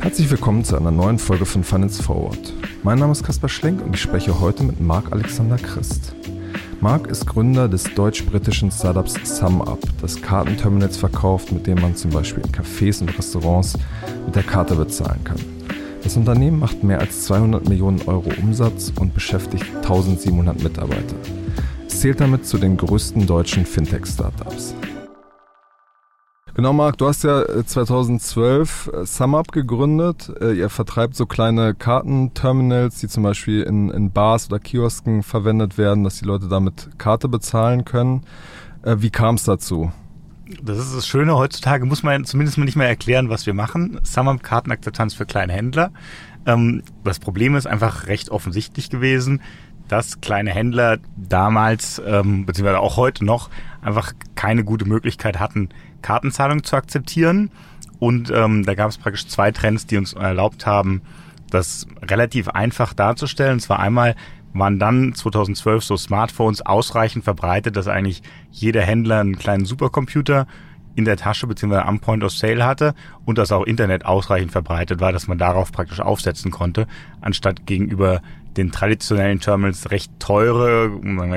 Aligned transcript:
Herzlich 0.00 0.30
willkommen 0.30 0.64
zu 0.64 0.76
einer 0.76 0.90
neuen 0.90 1.18
Folge 1.18 1.46
von 1.46 1.64
Finance 1.64 2.02
Forward. 2.02 2.52
Mein 2.82 2.98
Name 2.98 3.12
ist 3.12 3.24
Kaspar 3.24 3.48
Schlenk 3.48 3.82
und 3.82 3.94
ich 3.94 4.00
spreche 4.00 4.40
heute 4.40 4.62
mit 4.62 4.80
Marc 4.80 5.12
Alexander 5.12 5.56
Christ. 5.56 6.14
Marc 6.80 7.08
ist 7.08 7.26
Gründer 7.26 7.68
des 7.68 7.92
deutsch-britischen 7.94 8.70
Startups 8.70 9.14
SumUp, 9.24 9.80
das 10.00 10.20
Kartenterminals 10.20 10.96
verkauft, 10.96 11.52
mit 11.52 11.66
denen 11.66 11.82
man 11.82 11.96
zum 11.96 12.10
Beispiel 12.10 12.44
in 12.44 12.52
Cafés 12.52 13.00
und 13.00 13.16
Restaurants 13.18 13.78
mit 14.26 14.36
der 14.36 14.42
Karte 14.44 14.76
bezahlen 14.76 15.24
kann. 15.24 15.38
Das 16.02 16.16
Unternehmen 16.16 16.58
macht 16.58 16.84
mehr 16.84 17.00
als 17.00 17.24
200 17.24 17.68
Millionen 17.68 18.02
Euro 18.06 18.30
Umsatz 18.40 18.92
und 18.98 19.14
beschäftigt 19.14 19.66
1700 19.76 20.62
Mitarbeiter. 20.62 21.16
Zählt 22.00 22.18
damit 22.18 22.46
zu 22.46 22.56
den 22.56 22.78
größten 22.78 23.26
deutschen 23.26 23.66
Fintech-Startups. 23.66 24.74
Genau, 26.54 26.72
Marc, 26.72 26.96
du 26.96 27.06
hast 27.06 27.24
ja 27.24 27.44
2012 27.62 28.90
äh, 28.90 29.04
SumUp 29.04 29.52
gegründet. 29.52 30.32
Äh, 30.40 30.52
ihr 30.52 30.70
vertreibt 30.70 31.14
so 31.14 31.26
kleine 31.26 31.74
Kartenterminals, 31.74 33.00
die 33.00 33.08
zum 33.08 33.22
Beispiel 33.22 33.64
in, 33.64 33.90
in 33.90 34.12
Bars 34.12 34.46
oder 34.46 34.60
Kiosken 34.60 35.22
verwendet 35.22 35.76
werden, 35.76 36.02
dass 36.02 36.18
die 36.18 36.24
Leute 36.24 36.48
damit 36.48 36.88
Karte 36.96 37.28
bezahlen 37.28 37.84
können. 37.84 38.22
Äh, 38.82 38.96
wie 39.00 39.10
kam 39.10 39.34
es 39.34 39.44
dazu? 39.44 39.92
Das 40.62 40.78
ist 40.78 40.96
das 40.96 41.06
Schöne, 41.06 41.36
heutzutage 41.36 41.84
muss 41.84 42.02
man 42.02 42.24
zumindest 42.24 42.56
mal 42.56 42.64
nicht 42.64 42.76
mehr 42.76 42.88
erklären, 42.88 43.28
was 43.28 43.44
wir 43.44 43.52
machen. 43.52 44.00
SumUp 44.04 44.42
Kartenakzeptanz 44.42 45.12
für 45.12 45.26
kleine 45.26 45.52
Händler. 45.52 45.92
Ähm, 46.46 46.82
das 47.04 47.18
Problem 47.18 47.56
ist 47.56 47.66
einfach 47.66 48.06
recht 48.06 48.30
offensichtlich 48.30 48.88
gewesen, 48.88 49.42
dass 49.90 50.20
kleine 50.20 50.50
Händler 50.50 50.98
damals, 51.16 52.00
ähm, 52.06 52.46
beziehungsweise 52.46 52.78
auch 52.78 52.96
heute 52.96 53.24
noch, 53.24 53.50
einfach 53.82 54.12
keine 54.36 54.62
gute 54.62 54.84
Möglichkeit 54.84 55.40
hatten, 55.40 55.70
Kartenzahlung 56.00 56.62
zu 56.62 56.76
akzeptieren. 56.76 57.50
Und 57.98 58.30
ähm, 58.30 58.64
da 58.64 58.74
gab 58.74 58.88
es 58.88 58.98
praktisch 58.98 59.26
zwei 59.26 59.50
Trends, 59.50 59.86
die 59.86 59.96
uns 59.96 60.12
erlaubt 60.12 60.64
haben, 60.64 61.02
das 61.50 61.88
relativ 62.02 62.48
einfach 62.48 62.94
darzustellen. 62.94 63.54
Und 63.54 63.60
zwar 63.60 63.80
einmal 63.80 64.14
waren 64.52 64.78
dann 64.78 65.12
2012 65.12 65.82
so 65.82 65.96
Smartphones 65.96 66.64
ausreichend 66.64 67.24
verbreitet, 67.24 67.76
dass 67.76 67.88
eigentlich 67.88 68.22
jeder 68.50 68.82
Händler 68.82 69.20
einen 69.20 69.38
kleinen 69.38 69.64
Supercomputer 69.64 70.46
in 70.94 71.04
der 71.04 71.16
Tasche 71.16 71.46
bzw. 71.46 71.76
am 71.76 72.00
Point 72.00 72.24
of 72.24 72.32
Sale 72.32 72.64
hatte 72.64 72.94
und 73.24 73.38
dass 73.38 73.52
auch 73.52 73.64
Internet 73.64 74.06
ausreichend 74.06 74.52
verbreitet 74.52 75.00
war, 75.00 75.12
dass 75.12 75.28
man 75.28 75.38
darauf 75.38 75.72
praktisch 75.72 76.00
aufsetzen 76.00 76.50
konnte, 76.50 76.86
anstatt 77.20 77.66
gegenüber 77.66 78.22
den 78.56 78.72
traditionellen 78.72 79.40
Terminals 79.40 79.90
recht 79.90 80.12
teure, 80.18 80.90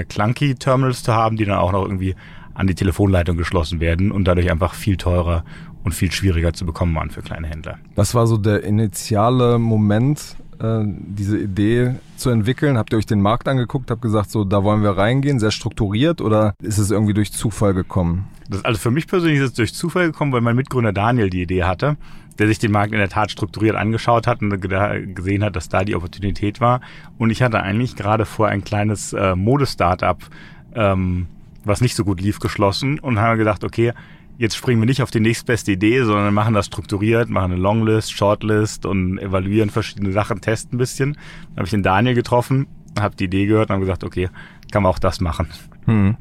clunky 0.09 0.55
Terminals 0.55 1.03
zu 1.03 1.13
haben, 1.13 1.37
die 1.37 1.45
dann 1.45 1.57
auch 1.57 1.71
noch 1.71 1.83
irgendwie 1.83 2.15
an 2.53 2.67
die 2.67 2.75
Telefonleitung 2.75 3.37
geschlossen 3.37 3.79
werden 3.79 4.11
und 4.11 4.25
dadurch 4.25 4.51
einfach 4.51 4.73
viel 4.73 4.97
teurer 4.97 5.43
und 5.83 5.93
viel 5.93 6.11
schwieriger 6.11 6.53
zu 6.53 6.65
bekommen 6.65 6.95
waren 6.95 7.09
für 7.09 7.21
kleine 7.21 7.47
Händler. 7.47 7.77
Was 7.95 8.15
war 8.15 8.27
so 8.27 8.37
der 8.37 8.63
initiale 8.63 9.59
Moment, 9.59 10.35
äh, 10.59 10.83
diese 10.85 11.37
Idee 11.37 11.95
zu 12.15 12.29
entwickeln? 12.29 12.77
Habt 12.77 12.93
ihr 12.93 12.97
euch 12.97 13.05
den 13.05 13.21
Markt 13.21 13.47
angeguckt, 13.47 13.91
habt 13.91 14.01
gesagt, 14.01 14.31
so 14.31 14.43
da 14.45 14.63
wollen 14.63 14.83
wir 14.83 14.91
reingehen, 14.91 15.39
sehr 15.39 15.51
strukturiert 15.51 16.21
oder 16.21 16.53
ist 16.61 16.77
es 16.77 16.91
irgendwie 16.91 17.13
durch 17.13 17.33
Zufall 17.33 17.73
gekommen? 17.73 18.27
Das, 18.49 18.63
also 18.63 18.79
für 18.79 18.91
mich 18.91 19.07
persönlich 19.07 19.39
ist 19.39 19.45
es 19.45 19.53
durch 19.53 19.73
Zufall 19.73 20.07
gekommen, 20.07 20.31
weil 20.31 20.41
mein 20.41 20.55
Mitgründer 20.55 20.93
Daniel 20.93 21.29
die 21.29 21.41
Idee 21.41 21.63
hatte, 21.63 21.97
der 22.39 22.47
sich 22.47 22.59
den 22.59 22.71
Markt 22.71 22.93
in 22.93 22.99
der 22.99 23.09
Tat 23.09 23.31
strukturiert 23.31 23.75
angeschaut 23.75 24.27
hat 24.27 24.41
und 24.41 24.59
gesehen 24.59 25.43
hat, 25.43 25.55
dass 25.55 25.69
da 25.69 25.83
die 25.83 25.95
Opportunität 25.95 26.61
war. 26.61 26.81
Und 27.17 27.29
ich 27.29 27.41
hatte 27.41 27.61
eigentlich 27.61 27.95
gerade 27.95 28.25
vor 28.25 28.47
ein 28.47 28.63
kleines 28.63 29.13
äh, 29.13 29.35
Modestartup 29.35 30.29
ähm, 30.75 31.27
was 31.65 31.81
nicht 31.81 31.95
so 31.95 32.03
gut 32.03 32.21
lief, 32.21 32.39
geschlossen 32.39 32.99
und 32.99 33.19
haben 33.19 33.37
gedacht, 33.37 33.63
okay, 33.63 33.93
jetzt 34.37 34.55
springen 34.55 34.81
wir 34.81 34.85
nicht 34.85 35.01
auf 35.01 35.11
die 35.11 35.19
nächstbeste 35.19 35.71
Idee, 35.71 36.03
sondern 36.03 36.33
machen 36.33 36.53
das 36.53 36.65
strukturiert, 36.65 37.29
machen 37.29 37.53
eine 37.53 37.61
Longlist, 37.61 38.11
Shortlist 38.11 38.85
und 38.85 39.19
evaluieren 39.19 39.69
verschiedene 39.69 40.11
Sachen, 40.11 40.41
testen 40.41 40.75
ein 40.75 40.77
bisschen. 40.79 41.13
Dann 41.13 41.57
habe 41.57 41.65
ich 41.65 41.71
den 41.71 41.83
Daniel 41.83 42.15
getroffen, 42.15 42.67
habe 42.99 43.15
die 43.15 43.25
Idee 43.25 43.45
gehört 43.45 43.69
und 43.69 43.75
habe 43.75 43.85
gesagt, 43.85 44.03
okay, 44.03 44.29
kann 44.71 44.83
man 44.83 44.91
auch 44.91 44.99
das 44.99 45.21
machen. 45.21 45.47
Hm. 45.85 46.17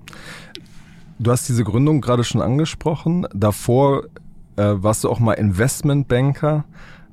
Du 1.19 1.31
hast 1.31 1.49
diese 1.49 1.65
Gründung 1.65 2.01
gerade 2.01 2.25
schon 2.25 2.43
angesprochen. 2.43 3.27
Davor 3.33 4.05
äh, 4.57 4.75
warst 4.77 5.05
du 5.05 5.11
auch 5.11 5.21
mal 5.21 5.35
Investmentbanker. 5.35 6.65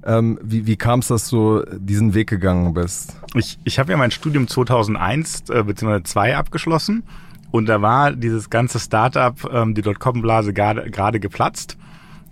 Ähm, 0.06 0.40
wie 0.42 0.66
wie 0.66 0.78
kam 0.78 1.00
es, 1.00 1.08
dass 1.08 1.30
du 1.30 1.64
diesen 1.78 2.14
Weg 2.14 2.30
gegangen 2.30 2.74
bist? 2.74 3.18
Ich, 3.36 3.60
ich 3.66 3.80
habe 3.80 3.92
ja 3.92 3.98
mein 3.98 4.12
Studium 4.12 4.48
2001 4.48 5.50
äh, 5.50 5.64
bzw. 5.64 6.04
2 6.04 6.38
abgeschlossen 6.38 7.04
und 7.52 7.68
da 7.68 7.82
war 7.82 8.12
dieses 8.14 8.50
ganze 8.50 8.80
Startup, 8.80 9.36
ähm, 9.52 9.74
die 9.76 9.82
Dotcom-Blase 9.82 10.54
gerade 10.54 11.20
geplatzt. 11.20 11.78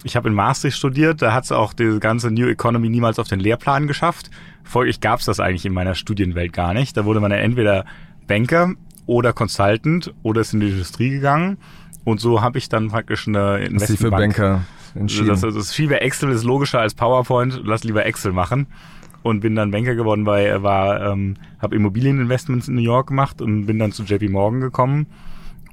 Ich 0.04 0.16
habe 0.16 0.30
in 0.30 0.36
Maastricht 0.36 0.78
studiert, 0.78 1.22
da 1.22 1.34
hat 1.34 1.46
es 1.46 1.52
auch 1.52 1.74
diese 1.74 2.00
ganze 2.00 2.32
New 2.32 2.48
Economy 2.48 2.88
niemals 2.88 3.20
auf 3.20 3.28
den 3.28 3.40
Lehrplan 3.40 3.88
geschafft. 3.88 4.30
Folglich 4.64 5.02
gab 5.02 5.20
es 5.20 5.26
das 5.26 5.40
eigentlich 5.40 5.66
in 5.66 5.74
meiner 5.74 5.96
Studienwelt 5.96 6.54
gar 6.54 6.74
nicht. 6.74 6.96
Da 6.96 7.06
wurde 7.06 7.20
man 7.20 7.32
ja 7.32 7.38
entweder 7.38 7.86
Banker 8.28 8.74
oder 9.08 9.34
Consultant 9.34 10.14
oder 10.22 10.42
ist 10.42 10.54
in 10.54 10.60
die 10.60 10.70
Industrie 10.70 11.10
gegangen. 11.10 11.58
Und 12.04 12.22
so 12.22 12.42
habe 12.42 12.58
ich 12.58 12.70
dann 12.70 12.90
praktisch 12.90 13.28
eine 13.28 13.58
Investmentbank. 13.58 13.82
Was 13.82 13.98
für 13.98 14.12
Banker 14.12 14.62
entschieden? 14.98 15.28
Das, 15.28 15.42
das 15.42 15.56
ist 15.56 15.74
viel 15.74 15.88
mehr 15.88 16.02
Excel 16.02 16.30
ist 16.30 16.44
logischer 16.44 16.80
als 16.80 16.94
PowerPoint. 16.94 17.62
Lass 17.64 17.84
lieber 17.84 18.06
Excel 18.06 18.32
machen 18.32 18.68
und 19.24 19.42
bin 19.42 19.56
dann 19.56 19.72
Banker 19.72 19.96
geworden, 19.96 20.26
weil 20.26 20.64
war 20.64 21.12
ähm, 21.12 21.36
habe 21.60 21.76
Immobilieninvestments 21.76 22.68
in 22.68 22.76
New 22.76 22.82
York 22.82 23.08
gemacht 23.08 23.42
und 23.42 23.66
bin 23.66 23.80
dann 23.80 23.92
zu 23.92 24.04
JP 24.04 24.30
Morgan 24.30 24.62
gekommen 24.62 25.08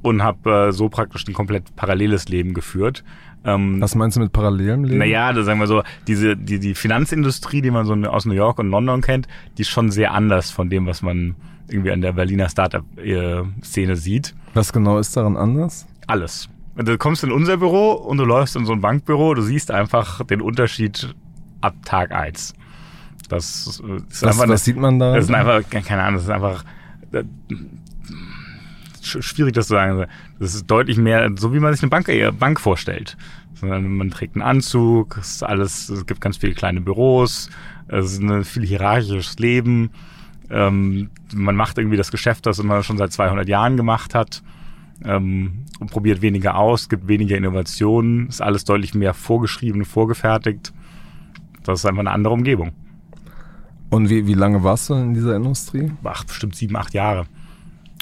und 0.03 0.23
habe 0.23 0.69
äh, 0.69 0.73
so 0.73 0.89
praktisch 0.89 1.27
ein 1.27 1.35
komplett 1.35 1.75
paralleles 1.77 2.29
Leben 2.29 2.55
geführt. 2.55 3.05
Ähm, 3.45 3.81
Was 3.81 3.95
meinst 3.95 4.17
du 4.17 4.21
mit 4.21 4.33
parallelem 4.33 4.85
Leben? 4.85 4.99
Naja, 4.99 5.33
da 5.33 5.43
sagen 5.43 5.61
wir 5.61 5.67
so, 5.67 5.83
diese 6.07 6.37
die 6.37 6.59
die 6.59 6.75
Finanzindustrie, 6.75 7.63
die 7.63 7.71
man 7.71 7.87
so 7.87 7.95
aus 8.09 8.25
New 8.25 8.35
York 8.35 8.59
und 8.59 8.71
London 8.71 9.01
kennt, 9.03 9.29
die 9.57 9.63
ist 9.63 9.69
schon 9.69 9.91
sehr 9.91 10.13
anders 10.13 10.51
von 10.51 10.71
dem, 10.71 10.87
was 10.87 11.03
man 11.03 11.37
irgendwie 11.69 11.93
an 11.93 12.01
der 12.01 12.13
Berliner 12.13 12.49
Startup-Szene 12.49 13.97
sieht. 13.97 14.35
Was 14.53 14.73
genau 14.73 14.99
ist 14.99 15.17
daran 15.17 15.37
anders? 15.37 15.87
Alles. 16.07 16.49
Du 16.77 16.99
kommst 16.99 17.23
in 17.23 17.31
unser 17.31 17.57
Büro 17.57 17.93
und 17.93 18.19
du 18.19 18.25
läufst 18.25 18.57
in 18.57 18.67
so 18.67 18.73
ein 18.73 18.81
Bankbüro, 18.81 19.35
du 19.35 19.43
siehst 19.43 19.71
einfach 19.71 20.25
den 20.25 20.41
Unterschied 20.41 21.15
ab 21.61 21.75
Tag 21.85 22.11
eins. 22.11 22.55
Das 23.29 23.67
ist 23.67 23.83
was, 23.83 24.23
einfach. 24.25 24.49
Was 24.49 24.65
sieht 24.65 24.77
man 24.77 24.99
da? 24.99 25.15
Das 25.15 25.27
ist 25.27 25.35
einfach, 25.35 25.63
keine 25.71 26.03
Ahnung, 26.03 26.15
das 26.17 26.25
ist 26.25 26.31
einfach 26.31 26.65
äh, 27.13 27.23
schwierig, 29.03 29.55
das 29.55 29.69
zu 29.69 29.75
sagen. 29.75 30.07
Das 30.41 30.55
ist 30.55 30.67
deutlich 30.67 30.99
mehr, 30.99 31.31
so 31.37 31.55
wie 31.55 31.61
man 31.61 31.73
sich 31.73 31.83
eine 31.83 31.91
Bank, 31.91 32.09
äh, 32.09 32.31
Bank 32.33 32.61
vorstellt. 32.61 33.17
Man 33.61 34.11
trägt 34.11 34.35
einen 34.35 34.43
Anzug, 34.43 35.17
es 35.19 35.37
ist 35.37 35.43
alles, 35.45 35.89
es 35.89 36.05
gibt 36.07 36.21
ganz 36.21 36.37
viele 36.37 36.55
kleine 36.55 36.81
Büros, 36.81 37.49
es 37.89 38.13
ist 38.13 38.21
ein 38.21 38.45
viel 38.45 38.67
hierarchisches 38.67 39.39
Leben. 39.39 39.91
Ähm, 40.51 41.09
man 41.33 41.57
macht 41.57 41.79
irgendwie 41.79 41.97
das 41.97 42.11
Geschäft, 42.11 42.47
das 42.47 42.63
man 42.63 42.83
schon 42.83 42.99
seit 42.99 43.13
200 43.13 43.49
Jahren 43.49 43.77
gemacht 43.77 44.15
hat 44.15 44.43
ähm, 45.05 45.65
und 45.81 45.91
probiert 45.91 46.23
weniger 46.23 46.57
aus, 46.57 46.89
gibt 46.89 47.09
weniger 47.09 47.37
Innovationen, 47.37 48.29
ist 48.29 48.41
alles 48.41 48.65
deutlich 48.65 48.95
mehr 48.95 49.15
vorgeschrieben, 49.15 49.85
vorgefertigt. 49.85 50.73
Das 51.63 51.81
ist 51.81 51.87
einfach 51.87 52.01
eine 52.01 52.11
andere 52.11 52.35
Umgebung. 52.35 52.73
Und 53.91 54.11
wie, 54.11 54.27
wie 54.27 54.35
lange 54.35 54.63
warst 54.63 54.91
du 54.91 54.95
in 54.95 55.15
dieser 55.15 55.37
Industrie? 55.37 55.93
Ach, 56.03 56.25
bestimmt 56.25 56.57
sieben, 56.57 56.77
acht 56.77 56.95
Jahre. 56.95 57.27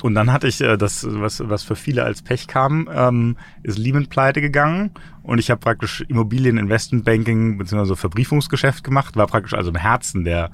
Und 0.03 0.15
dann 0.15 0.33
hatte 0.33 0.49
ich 0.49 0.61
äh, 0.61 0.77
das, 0.77 1.07
was, 1.09 1.49
was 1.49 1.63
für 1.63 1.77
viele 1.77 2.03
als 2.03 2.23
Pech 2.23 2.49
kam, 2.49 2.89
ähm, 2.93 3.37
ist 3.63 3.79
Lehman 3.79 4.07
pleite 4.07 4.41
gegangen 4.41 4.91
und 5.23 5.39
ich 5.39 5.51
habe 5.51 5.61
praktisch 5.61 6.01
Immobilien 6.09 6.59
Investment 6.59 7.05
Banking 7.05 7.59
bzw. 7.59 7.95
Verbriefungsgeschäft 7.95 8.83
gemacht, 8.83 9.17
war 9.17 9.29
praktisch 9.29 9.55
also 9.55 9.71
im 9.71 9.77
Herzen 9.77 10.25
der 10.25 10.51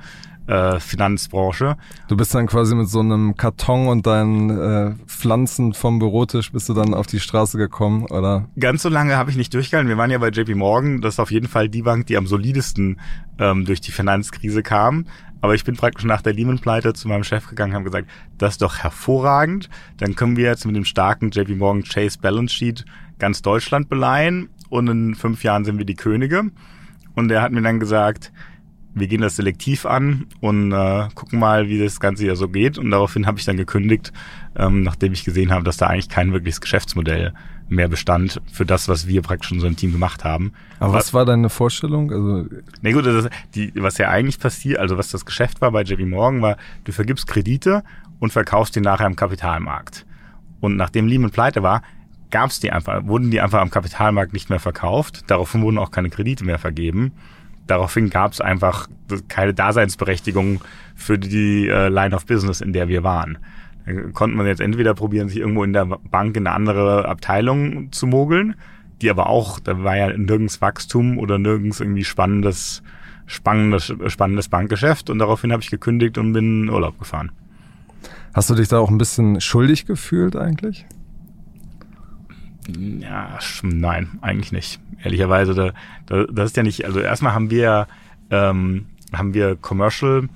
äh, 0.49 0.81
Finanzbranche. 0.81 1.77
Du 2.09 2.17
bist 2.17 2.35
dann 2.35 2.47
quasi 2.47 2.75
mit 2.75 2.89
so 2.89 3.01
einem 3.01 3.37
Karton 3.37 3.89
und 3.89 4.07
deinen 4.07 4.51
äh, 4.51 4.95
Pflanzen 5.07 5.75
vom 5.75 5.99
Bürotisch 5.99 6.53
bist 6.53 6.69
du 6.69 6.75
dann 6.75 6.95
auf 6.95 7.07
die 7.07 7.21
Straße 7.21 7.59
gekommen, 7.59 8.07
oder? 8.07 8.49
Ganz 8.59 8.83
so 8.83 8.89
lange 8.89 9.17
habe 9.17 9.31
ich 9.31 9.37
nicht 9.37 9.53
durchgehalten. 9.53 9.89
Wir 9.89 9.99
waren 9.99 10.11
ja 10.11 10.19
bei 10.19 10.31
JP 10.31 10.55
Morgan. 10.55 11.01
Das 11.01 11.15
ist 11.15 11.21
auf 11.21 11.31
jeden 11.31 11.49
Fall 11.49 11.69
die 11.69 11.83
Bank, 11.83 12.07
die 12.07 12.17
am 12.17 12.27
solidesten 12.27 12.99
ähm, 13.39 13.67
durch 13.67 13.81
die 13.81 13.93
Finanzkrise 13.93 14.63
kam. 14.63 15.07
Aber 15.41 15.55
ich 15.55 15.65
bin 15.65 15.77
praktisch 15.77 16.05
nach 16.05 16.23
der 16.23 16.33
Lehman-Pleite 16.33 16.95
zu 16.95 17.07
meinem 17.07 17.25
Chef 17.25 17.47
gegangen 17.49 17.73
und 17.73 17.77
habe 17.77 17.85
gesagt, 17.85 18.09
das 18.39 18.55
ist 18.55 18.63
doch 18.63 18.79
hervorragend. 18.79 19.69
Dann 19.99 20.17
können 20.17 20.37
wir 20.37 20.47
jetzt 20.47 20.65
mit 20.65 20.75
dem 20.75 20.85
starken 20.85 21.31
JP 21.31 21.57
Morgan 21.57 21.85
Chase 21.85 22.19
Balance 22.19 22.55
Sheet 22.55 22.85
ganz 23.19 23.43
Deutschland 23.43 23.89
beleihen 23.89 24.49
und 24.69 24.89
in 24.89 25.15
fünf 25.15 25.45
Jahren 25.45 25.65
sind 25.65 25.79
wir 25.79 25.85
die 25.85 25.95
Könige. 25.95 26.45
Und 27.15 27.31
er 27.31 27.43
hat 27.43 27.53
mir 27.53 27.63
dann 27.63 27.81
gesagt, 27.81 28.33
wir 29.01 29.07
gehen 29.09 29.21
das 29.21 29.37
selektiv 29.37 29.87
an 29.87 30.27
und 30.41 30.73
äh, 30.73 31.09
gucken 31.15 31.39
mal, 31.39 31.69
wie 31.69 31.79
das 31.79 32.01
Ganze 32.01 32.27
ja 32.27 32.37
so 32.37 32.49
geht. 32.49 32.79
Und 32.79 32.91
daraufhin 32.91 33.27
habe 33.27 33.39
ich 33.39 33.45
dann 33.45 33.57
gekündigt, 33.57 34.13
ähm, 34.57 34.83
nachdem 34.83 35.13
ich 35.13 35.25
gesehen 35.25 35.51
habe, 35.51 35.65
dass 35.65 35.77
da 35.77 35.87
eigentlich 35.87 36.09
kein 36.09 36.33
wirkliches 36.33 36.61
Geschäftsmodell 36.61 37.33
mehr 37.69 37.89
bestand 37.89 38.41
für 38.51 38.65
das, 38.65 38.89
was 38.89 39.07
wir 39.07 39.23
praktisch 39.23 39.51
in 39.51 39.59
unserem 39.59 39.77
Team 39.77 39.93
gemacht 39.93 40.25
haben. 40.25 40.53
Aber 40.81 40.95
was, 40.95 41.07
was 41.07 41.15
war 41.15 41.25
deine 41.25 41.51
Vorstellung? 41.51 42.11
Also 42.11 42.47
na 42.81 42.93
gut, 42.93 43.07
das, 43.07 43.29
die, 43.55 43.73
was 43.77 43.99
ja 43.99 44.09
eigentlich 44.09 44.39
passiert, 44.39 44.79
also 44.79 44.97
was 44.97 45.11
das 45.11 45.27
Geschäft 45.27 45.61
war 45.61 45.71
bei 45.73 45.83
JP 45.83 46.07
Morgan, 46.07 46.43
war, 46.43 46.57
du 46.85 46.93
vergibst 46.93 47.27
Kredite 47.27 47.85
und 48.21 48.33
verkaufst 48.33 48.75
die 48.75 48.81
nachher 48.81 49.07
am 49.07 49.17
Kapitalmarkt. 49.17 50.07
Und 50.61 50.77
nachdem 50.77 51.07
Lehman 51.07 51.31
pleite 51.31 51.63
war, 51.63 51.83
gab 52.31 52.51
es 52.51 52.61
die 52.61 52.73
einfach, 52.73 53.07
wurden 53.07 53.31
die 53.31 53.41
einfach 53.41 53.61
am 53.61 53.71
Kapitalmarkt 53.71 54.33
nicht 54.33 54.51
mehr 54.51 54.61
verkauft. 54.61 55.25
Daraufhin 55.29 55.63
wurden 55.63 55.79
auch 55.79 55.91
keine 55.91 56.11
Kredite 56.11 56.45
mehr 56.45 56.59
vergeben. 56.59 57.13
Daraufhin 57.69 58.11
gab 58.11 58.33
es 58.33 58.41
einfach 58.41 58.89
keine 59.29 59.55
Daseinsberechtigung 59.55 60.61
für 60.97 61.19
die 61.19 61.69
äh, 61.69 61.89
Line 61.89 62.17
of 62.17 62.27
Business, 62.27 62.61
in 62.61 62.73
der 62.73 62.89
wir 62.89 63.05
waren. 63.05 63.39
Da 63.87 63.93
konnte 64.13 64.37
man 64.37 64.47
jetzt 64.47 64.61
entweder 64.61 64.95
probieren, 64.95 65.29
sich 65.29 65.39
irgendwo 65.39 65.65
in 65.65 65.73
der 65.73 65.85
Bank 65.85 66.37
in 66.37 66.47
eine 66.47 66.57
andere 66.57 67.07
Abteilung 67.07 67.93
zu 67.93 68.07
mogeln, 68.07 68.55
die 69.01 69.11
aber 69.11 69.29
auch, 69.29 69.61
da 69.61 69.85
war 69.85 69.97
ja 69.97 70.17
nirgends 70.17 70.61
Wachstum 70.61 71.19
oder 71.19 71.39
nirgends 71.39 71.81
irgendwie 71.81 72.05
spannendes, 72.05 72.83
spannendes, 73.27 73.95
spannendes 74.07 74.49
Bankgeschäft 74.49 75.11
und 75.11 75.19
daraufhin 75.19 75.53
habe 75.53 75.63
ich 75.63 75.71
gekündigt 75.71 76.19
und 76.19 76.33
bin 76.33 76.65
in 76.65 76.71
Urlaub 76.71 76.99
gefahren. 76.99 77.31
Hast 78.35 78.51
du 78.51 78.55
dich 78.55 78.69
da 78.69 78.79
auch 78.79 78.91
ein 78.91 78.99
bisschen 78.99 79.41
schuldig 79.41 79.87
gefühlt 79.87 80.37
eigentlich? 80.37 80.87
Ja, 82.77 83.39
nein, 83.63 84.19
eigentlich 84.21 84.53
nicht. 84.53 84.81
Ehrlicherweise, 85.03 85.55
da, 85.55 85.73
da, 86.07 86.25
das 86.31 86.51
ist 86.51 86.57
ja 86.57 86.63
nicht, 86.63 86.85
also 86.85 87.01
erstmal 87.01 87.33
haben 87.33 87.51
wir, 87.51 87.87
ähm, 88.31 88.87
haben 89.13 89.33
wir 89.33 89.57
Commercial 89.57 90.29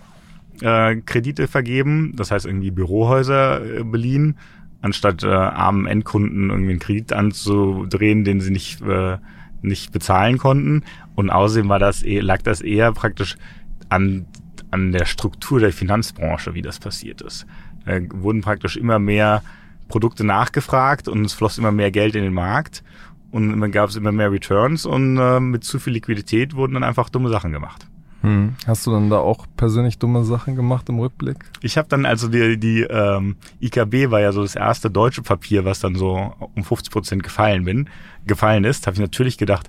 äh, 0.63 0.97
Kredite 0.97 1.47
vergeben, 1.47 2.15
das 2.17 2.31
heißt 2.31 2.47
irgendwie 2.47 2.71
Bürohäuser 2.71 3.81
äh, 3.81 3.85
beliehen, 3.85 4.37
anstatt 4.81 5.23
äh, 5.25 5.29
armen 5.29 5.87
Endkunden 5.87 6.49
irgendwie 6.49 6.71
einen 6.71 6.81
Kredit 6.81 7.13
anzudrehen, 7.13 8.25
den 8.25 8.41
sie 8.41 8.51
nicht, 8.51 8.81
äh, 8.83 9.19
nicht 9.61 9.93
bezahlen 9.93 10.39
konnten. 10.39 10.85
Und 11.15 11.31
außerdem 11.31 11.69
war 11.69 11.79
das, 11.79 12.03
eh, 12.03 12.21
lag 12.21 12.41
das 12.43 12.63
eher 12.63 12.93
praktisch 12.93 13.37
an, 13.91 14.27
an 14.71 14.93
der 14.93 15.05
Struktur 15.05 15.61
der 15.61 15.73
Finanzbranche, 15.73 16.55
wie 16.55 16.63
das 16.63 16.79
passiert 16.79 17.21
ist. 17.21 17.47
Da 17.85 17.99
wurden 18.11 18.41
praktisch 18.41 18.77
immer 18.77 18.99
mehr 18.99 19.43
Produkte 19.93 20.25
nachgefragt 20.25 21.07
und 21.07 21.23
es 21.27 21.35
floss 21.35 21.59
immer 21.59 21.71
mehr 21.71 21.91
Geld 21.91 22.17
in 22.17 22.25
den 22.25 22.33
Markt 22.33 22.83
und 23.31 23.61
dann 23.61 23.71
gab 23.71 23.91
es 23.91 23.97
immer 23.97 24.11
mehr 24.11 24.33
Returns 24.33 24.87
und 24.87 25.19
äh, 25.19 25.39
mit 25.39 25.65
zu 25.65 25.79
viel 25.79 25.93
Liquidität 25.93 26.57
wurden 26.57 26.73
dann 26.73 26.83
einfach 26.83 27.11
dumme 27.11 27.29
Sachen 27.29 27.53
gemacht. 27.53 27.87
Hm. 28.23 28.55
Hast 28.67 28.87
du 28.87 28.91
dann 28.91 29.11
da 29.11 29.19
auch 29.19 29.47
persönlich 29.55 29.99
dumme 29.99 30.25
Sachen 30.25 30.57
gemacht 30.57 30.89
im 30.89 30.99
Rückblick? 30.99 31.37
Ich 31.61 31.77
habe 31.77 31.89
dann 31.89 32.07
also 32.07 32.29
die, 32.29 32.59
die 32.59 32.83
ähm, 32.83 33.37
IKB 33.61 34.11
war 34.11 34.21
ja 34.21 34.33
so 34.33 34.41
das 34.41 34.55
erste 34.55 34.91
deutsche 34.91 35.21
Papier, 35.21 35.67
was 35.67 35.81
dann 35.81 35.95
so 35.95 36.33
um 36.55 36.65
50 36.65 36.91
Prozent 36.91 37.23
gefallen 37.23 37.65
bin, 37.65 37.91
gefallen 38.27 38.65
ist, 38.65 38.87
habe 38.87 38.95
ich 38.95 39.01
natürlich 39.01 39.37
gedacht, 39.37 39.69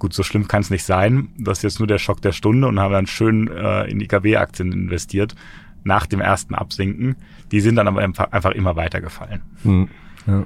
gut, 0.00 0.14
so 0.14 0.24
schlimm 0.24 0.48
kann 0.48 0.62
es 0.62 0.70
nicht 0.70 0.84
sein. 0.84 1.28
Das 1.38 1.58
ist 1.58 1.62
jetzt 1.62 1.78
nur 1.78 1.86
der 1.86 1.98
Schock 1.98 2.20
der 2.22 2.32
Stunde 2.32 2.66
und 2.66 2.80
habe 2.80 2.94
dann 2.94 3.06
schön 3.06 3.46
äh, 3.46 3.84
in 3.84 4.00
IKB-Aktien 4.00 4.72
investiert 4.72 5.36
nach 5.84 6.06
dem 6.06 6.20
ersten 6.20 6.54
Absinken. 6.54 7.16
Die 7.52 7.60
sind 7.60 7.76
dann 7.76 7.88
aber 7.88 8.00
einfach 8.00 8.52
immer 8.52 8.76
weitergefallen. 8.76 9.42
Hm, 9.62 9.88
ja. 10.26 10.44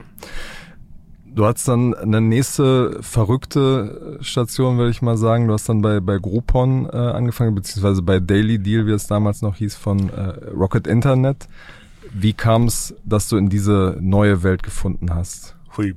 Du 1.34 1.44
hast 1.44 1.66
dann 1.66 1.94
eine 1.94 2.20
nächste 2.20 3.02
verrückte 3.02 4.18
Station, 4.20 4.78
würde 4.78 4.92
ich 4.92 5.02
mal 5.02 5.16
sagen. 5.16 5.48
Du 5.48 5.54
hast 5.54 5.68
dann 5.68 5.82
bei, 5.82 5.98
bei 5.98 6.18
Groupon 6.18 6.86
äh, 6.86 6.96
angefangen, 6.96 7.56
beziehungsweise 7.56 8.02
bei 8.02 8.20
Daily 8.20 8.60
Deal, 8.60 8.86
wie 8.86 8.92
es 8.92 9.08
damals 9.08 9.42
noch 9.42 9.56
hieß, 9.56 9.74
von 9.74 10.10
äh, 10.10 10.50
Rocket 10.54 10.86
Internet. 10.86 11.48
Wie 12.12 12.34
kam 12.34 12.66
es, 12.66 12.94
dass 13.04 13.28
du 13.28 13.36
in 13.36 13.48
diese 13.48 13.98
neue 14.00 14.44
Welt 14.44 14.62
gefunden 14.62 15.12
hast? 15.12 15.56
Hui, 15.76 15.96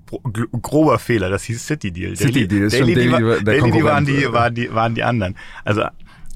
grober 0.63 0.97
Fehler, 0.97 1.29
das 1.29 1.43
hieß 1.43 1.67
City 1.67 1.91
Deal. 1.91 2.15
City 2.15 2.47
Deal, 2.47 2.63
ist 2.63 2.73
Daily, 2.73 2.93
schon 2.95 3.11
Daily, 3.11 3.11
Daily, 3.11 3.43
Daily 3.43 3.71
Deal 3.71 3.83
waren 3.83 4.05
die, 4.05 4.33
waren 4.33 4.55
die, 4.55 4.73
waren 4.73 4.95
die 4.95 5.03
anderen. 5.03 5.35
Also 5.63 5.83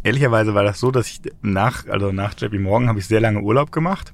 ehrlicherweise 0.04 0.54
war 0.54 0.64
das 0.64 0.80
so, 0.80 0.92
dass 0.92 1.08
ich 1.08 1.22
nach, 1.42 1.88
also 1.88 2.12
nach 2.12 2.34
JP 2.40 2.60
Morgan 2.60 2.88
habe 2.90 3.00
ich 3.00 3.08
sehr 3.08 3.22
lange 3.22 3.42
Urlaub 3.42 3.72
gemacht 3.72 4.14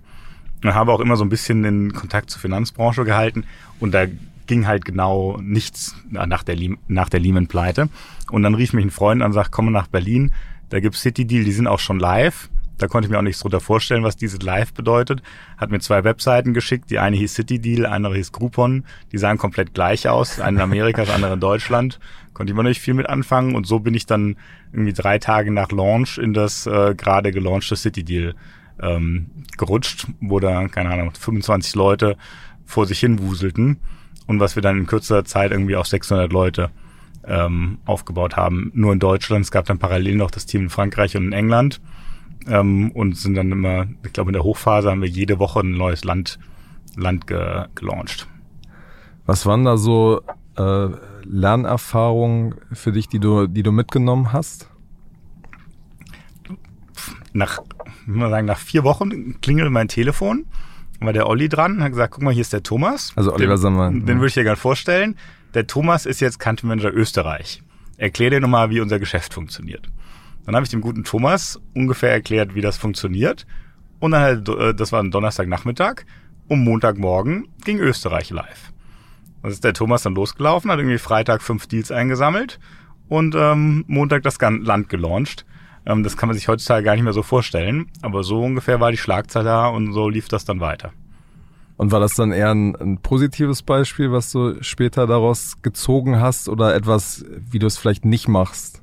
und 0.64 0.74
habe 0.74 0.92
auch 0.92 1.00
immer 1.00 1.16
so 1.16 1.24
ein 1.24 1.30
bisschen 1.30 1.64
den 1.64 1.94
Kontakt 1.94 2.30
zur 2.30 2.42
Finanzbranche 2.42 3.04
gehalten 3.04 3.46
und 3.80 3.94
da 3.94 4.06
ging 4.48 4.66
halt 4.66 4.86
genau 4.86 5.38
nichts 5.42 5.96
nach 6.10 6.44
der, 6.44 6.58
nach 6.88 7.10
der 7.10 7.20
Lehman-Pleite. 7.20 7.90
Und 8.32 8.44
dann 8.44 8.56
rief 8.56 8.74
mich 8.74 8.86
ein 8.86 8.92
Freund 8.92 9.22
an 9.22 9.28
und 9.28 9.34
sagt, 9.34 9.52
komm 9.52 9.72
nach 9.72 9.88
Berlin, 9.88 10.32
da 10.70 10.80
gibt's 10.80 11.02
City 11.02 11.26
Deal, 11.26 11.44
die 11.44 11.52
sind 11.52 11.68
auch 11.68 11.80
schon 11.80 12.00
live. 12.00 12.50
Da 12.78 12.88
konnte 12.88 13.08
ich 13.08 13.12
mir 13.12 13.18
auch 13.18 13.24
nichts 13.24 13.42
drunter 13.42 13.60
vorstellen, 13.60 14.04
was 14.04 14.18
dieses 14.18 14.42
Live 14.42 14.74
bedeutet. 14.74 15.24
Hat 15.58 15.72
mir 15.72 15.80
zwei 15.80 16.04
Webseiten 16.04 16.54
geschickt. 16.54 16.90
Die 16.92 17.00
eine 17.00 17.18
hieß 17.18 17.34
City 17.34 17.60
Deal, 17.60 17.86
andere 17.86 18.16
hieß 18.16 18.32
Groupon. 18.32 18.86
Die 19.12 19.18
sahen 19.18 19.38
komplett 19.38 19.74
gleich 19.74 20.08
aus. 20.08 20.40
Eine 20.40 20.58
in 20.58 20.64
Amerika, 20.64 21.04
das 21.04 21.14
andere 21.14 21.34
in 21.34 21.40
Deutschland. 21.40 22.00
Konnte 22.34 22.52
ich 22.52 22.58
mir 22.58 22.64
nicht 22.64 22.82
viel 22.82 22.94
mit 22.94 23.10
anfangen. 23.10 23.56
Und 23.56 23.66
so 23.66 23.80
bin 23.80 23.96
ich 23.96 24.06
dann 24.06 24.38
irgendwie 24.72 24.94
drei 24.94 25.18
Tage 25.18 25.52
nach 25.52 25.72
Launch 25.72 26.18
in 26.20 26.34
das 26.34 26.68
äh, 26.68 26.94
gerade 26.96 27.32
gelaunchte 27.32 27.76
City 27.76 28.04
Deal 28.04 28.36
ähm, 28.80 29.32
gerutscht, 29.58 30.06
wo 30.22 30.40
da, 30.40 30.68
keine 30.68 30.92
Ahnung, 30.92 31.12
25 31.20 31.74
Leute 31.76 32.16
vor 32.66 32.86
sich 32.86 33.00
hin 33.00 33.20
wuselten. 33.20 33.80
Und 34.28 34.40
was 34.40 34.56
wir 34.56 34.62
dann 34.62 34.78
in 34.78 34.86
kürzer 34.86 35.26
Zeit 35.26 35.52
irgendwie 35.52 35.78
auf 35.78 35.88
600 35.88 36.32
Leute 36.32 36.70
ähm, 37.26 37.80
aufgebaut 37.86 38.36
haben. 38.36 38.72
Nur 38.76 38.94
in 38.94 39.00
Deutschland. 39.00 39.46
Es 39.46 39.52
gab 39.52 39.66
dann 39.66 39.80
parallel 39.80 40.16
noch 40.16 40.30
das 40.30 40.46
Team 40.46 40.64
in 40.64 40.70
Frankreich 40.70 41.18
und 41.18 41.26
in 41.26 41.34
England 41.34 41.82
ähm, 42.48 42.92
und 42.92 43.18
sind 43.18 43.36
dann 43.36 43.52
immer, 43.52 43.86
ich 44.04 44.14
glaube 44.14 44.30
in 44.30 44.34
der 44.34 44.44
Hochphase 44.44 44.90
haben 44.90 45.02
wir 45.02 45.10
jede 45.10 45.40
Woche 45.40 45.62
ein 45.62 45.72
neues 45.72 46.04
Land, 46.04 46.40
Land 46.96 47.28
ge 47.28 47.66
gelauncht. 47.76 48.28
Was 49.26 49.46
waren 49.46 49.66
da 49.66 49.78
so 49.78 50.22
äh, 50.58 50.88
Lernerfahrungen 51.24 52.56
für 52.72 52.92
dich, 52.92 53.08
die 53.10 53.20
du, 53.20 53.48
die 53.48 53.64
du 53.64 53.72
mitgenommen 53.72 54.32
hast? 54.32 54.70
Nach, 57.34 57.60
ich 58.02 58.08
muss 58.08 58.30
sagen, 58.30 58.48
nach 58.48 58.58
vier 58.58 58.84
Wochen 58.84 59.40
klingelte 59.42 59.70
mein 59.70 59.90
Telefon, 59.90 60.46
war 61.00 61.14
der 61.14 61.28
Olli 61.28 61.50
dran, 61.50 61.84
hat 61.84 61.92
gesagt, 61.92 62.14
guck 62.14 62.24
mal, 62.24 62.34
hier 62.34 62.42
ist 62.42 62.54
der 62.54 62.64
Thomas. 62.64 63.12
Also 63.16 63.34
Oliver 63.34 63.58
Sommer. 63.58 63.90
Den, 63.90 64.06
den 64.06 64.18
würde 64.18 64.28
ich 64.28 64.34
dir 64.34 64.44
gerne 64.44 64.58
vorstellen. 64.58 65.16
Der 65.54 65.68
Thomas 65.68 66.06
ist 66.06 66.20
jetzt 66.20 66.40
Country 66.40 66.68
Manager 66.68 66.94
Österreich. 66.94 67.62
Erklär 67.98 68.30
dir 68.30 68.40
nochmal, 68.40 68.70
wie 68.70 68.80
unser 68.80 69.00
Geschäft 69.00 69.34
funktioniert. 69.34 69.90
Dann 70.48 70.56
habe 70.56 70.64
ich 70.64 70.72
dem 70.72 70.82
guten 70.82 71.04
Thomas 71.04 71.60
ungefähr 71.76 72.12
erklärt, 72.12 72.56
wie 72.56 72.62
das 72.62 72.78
funktioniert. 72.78 73.46
Und 74.00 74.12
dann 74.12 74.22
halt, 74.22 74.50
äh, 74.50 74.74
das 74.74 74.94
war 74.94 75.04
ein 75.04 75.12
Donnerstagnachmittag. 75.12 76.06
Um 76.48 76.64
Montagmorgen 76.64 77.50
ging 77.66 77.80
Österreich 77.80 78.30
live. 78.30 78.72
Dann 79.42 79.52
ist 79.52 79.66
der 79.66 79.74
Thomas 79.74 80.04
dann 80.04 80.16
losgelaufen, 80.16 80.72
hat 80.72 80.80
irgendwie 80.80 80.98
Freitag 80.98 81.42
fünf 81.42 81.68
Deals 81.68 81.92
eingesammelt 81.92 82.60
und 83.10 83.36
ähm, 83.36 83.84
Montag 83.88 84.24
das 84.24 84.40
Land 84.40 84.88
gelauncht. 84.88 85.46
Ähm, 85.86 86.04
das 86.04 86.16
kann 86.16 86.28
man 86.28 86.38
sich 86.38 86.48
heutzutage 86.48 86.86
gar 86.86 86.96
nicht 86.96 87.04
mehr 87.04 87.12
so 87.12 87.24
vorstellen. 87.24 87.88
Aber 88.02 88.24
so 88.24 88.42
ungefähr 88.42 88.80
war 88.80 88.92
die 88.92 88.98
Schlagzahl 88.98 89.44
da 89.44 89.68
und 89.68 89.92
so 89.92 90.08
lief 90.08 90.30
das 90.30 90.46
dann 90.46 90.62
weiter. 90.62 90.94
Und 91.76 91.92
war 91.92 92.00
das 92.00 92.16
dann 92.16 92.32
eher 92.32 92.52
ein, 92.52 92.74
ein, 92.78 92.98
positives 93.00 93.64
Beispiel, 93.64 94.14
was 94.14 94.32
du 94.32 94.64
später 94.64 95.08
daraus 95.08 95.62
gezogen 95.62 96.22
hast 96.22 96.48
oder 96.48 96.74
etwas, 96.74 97.26
wie 97.52 97.60
du 97.60 97.68
es 97.68 97.78
vielleicht 97.78 98.06
nicht 98.06 98.30
machst? 98.30 98.82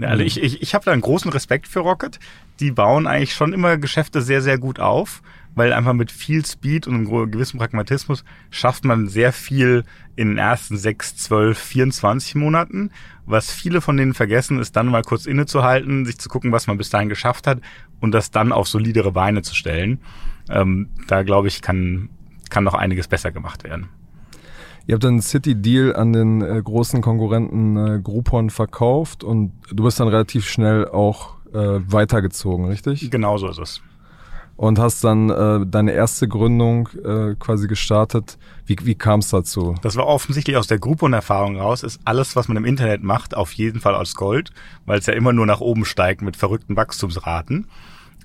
Also 0.00 0.22
ich, 0.22 0.42
ich, 0.42 0.60
ich 0.60 0.74
habe 0.74 0.84
da 0.84 0.92
einen 0.92 1.00
großen 1.00 1.30
Respekt 1.30 1.68
für 1.68 1.80
Rocket. 1.80 2.18
Die 2.60 2.70
bauen 2.70 3.06
eigentlich 3.06 3.34
schon 3.34 3.52
immer 3.52 3.78
Geschäfte 3.78 4.20
sehr, 4.20 4.42
sehr 4.42 4.58
gut 4.58 4.78
auf, 4.78 5.22
weil 5.54 5.72
einfach 5.72 5.94
mit 5.94 6.10
viel 6.10 6.44
Speed 6.44 6.86
und 6.86 6.94
einem 6.94 7.30
gewissen 7.30 7.58
Pragmatismus 7.58 8.24
schafft 8.50 8.84
man 8.84 9.08
sehr 9.08 9.32
viel 9.32 9.84
in 10.14 10.28
den 10.28 10.38
ersten 10.38 10.76
sechs, 10.76 11.16
zwölf, 11.16 11.58
24 11.58 12.34
Monaten. 12.34 12.90
Was 13.24 13.50
viele 13.50 13.80
von 13.80 13.96
denen 13.96 14.14
vergessen, 14.14 14.60
ist 14.60 14.76
dann 14.76 14.86
mal 14.86 15.02
kurz 15.02 15.26
innezuhalten, 15.26 16.04
sich 16.04 16.18
zu 16.18 16.28
gucken, 16.28 16.52
was 16.52 16.66
man 16.66 16.78
bis 16.78 16.90
dahin 16.90 17.08
geschafft 17.08 17.46
hat 17.46 17.60
und 18.00 18.12
das 18.12 18.30
dann 18.30 18.52
auf 18.52 18.68
solidere 18.68 19.12
Beine 19.12 19.42
zu 19.42 19.54
stellen. 19.54 20.00
Ähm, 20.50 20.90
da 21.06 21.22
glaube 21.22 21.48
ich, 21.48 21.62
kann, 21.62 22.10
kann 22.50 22.64
noch 22.64 22.74
einiges 22.74 23.08
besser 23.08 23.32
gemacht 23.32 23.64
werden. 23.64 23.88
Ihr 24.86 24.94
habt 24.94 25.04
dann 25.04 25.20
City 25.20 25.60
Deal 25.60 25.96
an 25.96 26.12
den 26.12 26.42
äh, 26.42 26.62
großen 26.62 27.00
Konkurrenten 27.00 27.76
äh, 27.76 28.00
Groupon 28.00 28.50
verkauft 28.50 29.24
und 29.24 29.52
du 29.72 29.82
bist 29.82 29.98
dann 29.98 30.08
relativ 30.08 30.48
schnell 30.48 30.86
auch 30.86 31.34
äh, 31.52 31.80
weitergezogen, 31.86 32.66
richtig? 32.66 33.10
Genau 33.10 33.36
so 33.36 33.48
ist 33.48 33.58
es. 33.58 33.80
Und 34.56 34.78
hast 34.78 35.02
dann 35.02 35.28
äh, 35.28 35.66
deine 35.66 35.92
erste 35.92 36.28
Gründung 36.28 36.88
äh, 37.04 37.34
quasi 37.34 37.66
gestartet. 37.66 38.38
Wie, 38.64 38.76
wie 38.84 38.94
kam 38.94 39.20
es 39.20 39.28
dazu? 39.28 39.74
Das 39.82 39.96
war 39.96 40.06
offensichtlich 40.06 40.56
aus 40.56 40.68
der 40.68 40.78
Groupon-Erfahrung 40.78 41.58
raus, 41.58 41.82
ist 41.82 42.00
alles, 42.04 42.36
was 42.36 42.46
man 42.46 42.56
im 42.56 42.64
Internet 42.64 43.02
macht, 43.02 43.36
auf 43.36 43.52
jeden 43.52 43.80
Fall 43.80 43.94
aus 43.96 44.14
Gold, 44.14 44.50
weil 44.86 45.00
es 45.00 45.06
ja 45.06 45.14
immer 45.14 45.32
nur 45.32 45.46
nach 45.46 45.60
oben 45.60 45.84
steigt 45.84 46.22
mit 46.22 46.36
verrückten 46.36 46.76
Wachstumsraten. 46.76 47.66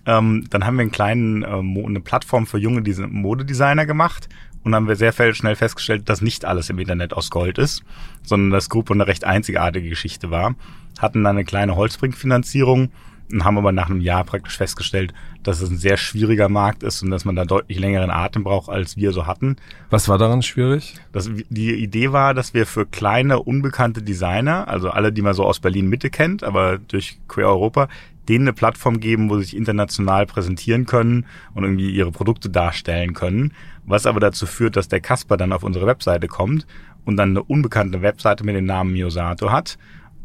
Ähm, 0.06 0.46
dann 0.50 0.66
haben 0.66 0.78
wir 0.78 0.82
einen 0.82 0.92
kleinen, 0.92 1.44
äh, 1.44 1.48
eine 1.48 2.00
Plattform 2.00 2.46
für 2.46 2.60
junge 2.60 2.82
Modedesigner 3.10 3.86
gemacht 3.86 4.30
und 4.64 4.76
haben 4.76 4.88
wir 4.88 4.96
sehr 4.96 5.14
schnell 5.34 5.56
festgestellt, 5.56 6.10
dass 6.10 6.22
nicht 6.22 6.46
alles 6.46 6.70
im 6.70 6.80
Internet 6.80 7.14
aus 7.14 7.30
Gold 7.30 7.58
ist, 7.58 7.84
sondern 8.24 8.52
dass 8.52 8.70
Gruppe 8.70 8.94
eine 8.94 9.08
recht 9.08 9.24
einzigartige 9.24 9.90
Geschichte 9.90 10.32
war. 10.32 10.56
Hatten 11.00 11.24
dann 11.24 11.38
eine 11.38 11.46
kleine 11.46 11.76
Holzbrink-Finanzierung 11.76 12.92
und 13.32 13.46
haben 13.46 13.58
aber 13.58 13.72
nach 13.72 13.90
einem 13.90 14.02
Jahr 14.02 14.24
praktisch 14.24 14.58
festgestellt, 14.58 15.14
dass 15.44 15.62
es 15.62 15.70
ein 15.70 15.78
sehr 15.78 15.98
schwieriger 15.98 16.50
Markt 16.50 16.84
ist 16.84 17.02
und 17.02 17.12
dass 17.12 17.26
man 17.26 17.36
da 17.36 17.46
deutlich 17.46 17.80
längeren 17.80 18.12
Atem 18.12 18.44
braucht, 18.44 18.70
als 18.70 18.98
wir 18.98 19.12
so 19.12 19.26
hatten. 19.26 19.56
Was 19.90 20.08
war 20.08 20.18
daran 20.18 20.42
schwierig? 20.42 20.96
Das, 21.12 21.30
die 21.50 21.74
Idee 21.74 22.12
war, 22.12 22.34
dass 22.34 22.54
wir 22.54 22.66
für 22.66 22.86
kleine, 22.86 23.40
unbekannte 23.40 24.02
Designer, 24.02 24.68
also 24.68 24.90
alle, 24.90 25.12
die 25.12 25.22
man 25.22 25.34
so 25.34 25.46
aus 25.46 25.60
Berlin 25.60 25.88
Mitte 25.88 26.10
kennt, 26.10 26.44
aber 26.44 26.78
durch 26.78 27.18
Queer 27.28 27.48
Europa, 27.48 27.88
denen 28.30 28.46
eine 28.46 28.54
Plattform 28.54 29.00
geben, 29.00 29.30
wo 29.30 29.38
sie 29.38 29.46
sich 29.46 29.58
international 29.58 30.26
präsentieren 30.26 30.86
können 30.86 31.26
und 31.54 31.64
irgendwie 31.64 31.90
ihre 31.92 32.12
Produkte 32.12 32.50
darstellen 32.50 33.14
können. 33.14 33.54
Was 33.86 34.06
aber 34.06 34.20
dazu 34.20 34.46
führt, 34.46 34.76
dass 34.76 34.88
der 34.88 35.02
Kasper 35.02 35.38
dann 35.38 35.54
auf 35.54 35.64
unsere 35.64 35.88
Webseite 35.88 36.28
kommt 36.28 36.68
und 37.06 37.18
dann 37.18 37.32
eine 37.32 37.44
unbekannte 37.44 38.02
Webseite 38.02 38.44
mit 38.44 38.56
dem 38.56 38.66
Namen 38.66 38.94
Miosato 38.94 39.52
hat 39.52 39.78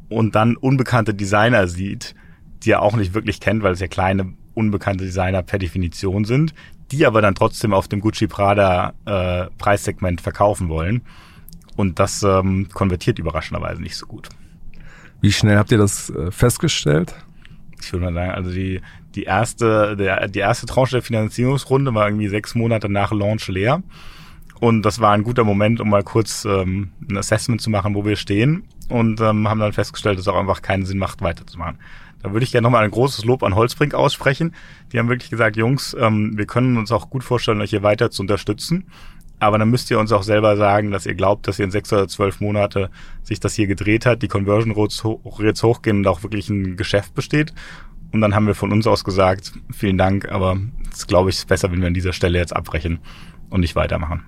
und 0.09 0.35
dann 0.35 0.57
unbekannte 0.57 1.15
Designer 1.15 1.67
sieht, 1.69 2.15
die 2.63 2.73
er 2.73 2.83
auch 2.83 2.97
nicht 2.97 3.15
wirklich 3.15 3.41
kennt, 3.41 3.63
weil 3.63 3.73
es 3.73 3.81
ja 3.81 3.87
kleine 3.87 4.35
unbekannte 4.55 5.05
Designer 5.05 5.43
per 5.43 5.59
Definition 5.59 6.25
sind, 6.25 6.55
die 6.91 7.07
aber 7.07 7.21
dann 7.21 7.35
trotzdem 7.35 7.73
auf 7.73 7.89
dem 7.89 8.01
Gucci 8.01 8.27
Prada 8.27 8.95
äh, 9.05 9.47
Preissegment 9.59 10.21
verkaufen 10.21 10.69
wollen. 10.69 11.03
Und 11.77 11.99
das 11.99 12.23
ähm, 12.23 12.69
konvertiert 12.73 13.19
überraschenderweise 13.19 13.83
nicht 13.83 13.97
so 13.97 14.07
gut. 14.07 14.29
Wie 15.21 15.33
schnell 15.33 15.59
habt 15.59 15.73
ihr 15.73 15.79
das 15.79 16.11
äh, 16.11 16.31
festgestellt? 16.31 17.15
Ich 17.81 17.93
würde 17.93 18.07
mal 18.07 18.15
sagen, 18.15 18.31
also 18.33 18.51
die, 18.51 18.81
die 19.15 19.25
erste, 19.25 19.97
der, 19.97 20.29
die 20.29 20.39
erste 20.39 20.67
Tranche 20.67 20.93
der 20.93 21.03
Finanzierungsrunde 21.03 21.95
war 21.95 22.07
irgendwie 22.07 22.29
sechs 22.29 22.55
Monate 22.55 22.89
nach 22.89 23.13
Launch 23.13 23.49
leer. 23.49 23.83
Und 24.61 24.83
das 24.83 25.01
war 25.01 25.13
ein 25.13 25.23
guter 25.23 25.45
Moment, 25.45 25.81
um 25.81 25.91
mal 25.91 26.03
kurz 26.03 26.45
ähm, 26.45 26.91
ein 27.09 27.19
Assessment 27.19 27.61
zu 27.61 27.71
machen, 27.71 27.95
wo 27.95 28.05
wir 28.05 28.17
stehen. 28.17 28.65
Und 28.89 29.21
ähm, 29.21 29.49
haben 29.49 29.61
dann 29.61 29.73
festgestellt, 29.73 30.19
dass 30.19 30.27
es 30.27 30.29
auch 30.29 30.39
einfach 30.39 30.63
keinen 30.63 30.87
Sinn 30.87 30.99
macht, 30.99 31.21
weiterzumachen. 31.21 31.79
Da 32.23 32.33
würde 32.33 32.45
ich 32.45 32.53
gerne 32.53 32.65
nochmal 32.65 32.85
ein 32.85 32.91
großes 32.91 33.25
Lob 33.25 33.43
an 33.43 33.55
Holzbrink 33.55 33.95
aussprechen. 33.95 34.55
Die 34.93 34.99
haben 34.99 35.09
wirklich 35.09 35.31
gesagt, 35.31 35.57
Jungs, 35.57 35.95
ähm, 35.99 36.37
wir 36.37 36.47
können 36.47 36.77
uns 36.77 36.91
auch 36.91 37.11
gut 37.11 37.25
vorstellen, 37.25 37.61
euch 37.61 37.71
hier 37.71 37.83
weiter 37.83 38.11
zu 38.11 38.23
unterstützen. 38.23 38.87
Aber 39.39 39.59
dann 39.59 39.71
müsst 39.71 39.91
ihr 39.91 39.99
uns 39.99 40.13
auch 40.13 40.23
selber 40.23 40.57
sagen, 40.57 40.91
dass 40.91 41.05
ihr 41.05 41.15
glaubt, 41.15 41.47
dass 41.47 41.59
ihr 41.59 41.67
in 41.67 41.71
sechs 41.71 41.93
oder 41.93 42.09
zwölf 42.09 42.41
Monate 42.41 42.91
sich 43.23 43.39
das 43.39 43.55
hier 43.55 43.67
gedreht 43.67 44.07
hat, 44.07 44.23
die 44.23 44.29
Conversion 44.29 44.73
Rates 44.73 45.63
hochgehen 45.63 45.99
und 45.99 46.07
auch 46.07 46.23
wirklich 46.23 46.49
ein 46.49 46.77
Geschäft 46.77 47.15
besteht. 47.15 47.53
Und 48.13 48.23
dann 48.23 48.35
haben 48.35 48.47
wir 48.47 48.55
von 48.55 48.73
uns 48.73 48.87
aus 48.87 49.05
gesagt, 49.05 49.53
vielen 49.73 49.99
Dank, 49.99 50.31
aber 50.31 50.57
es 50.91 51.07
glaube 51.07 51.29
ich 51.29 51.37
ist 51.37 51.49
besser, 51.49 51.71
wenn 51.71 51.81
wir 51.81 51.89
an 51.89 51.95
dieser 51.95 52.15
Stelle 52.15 52.39
jetzt 52.39 52.57
abbrechen 52.57 52.99
und 53.51 53.61
nicht 53.61 53.77
weitermachen. 53.77 54.25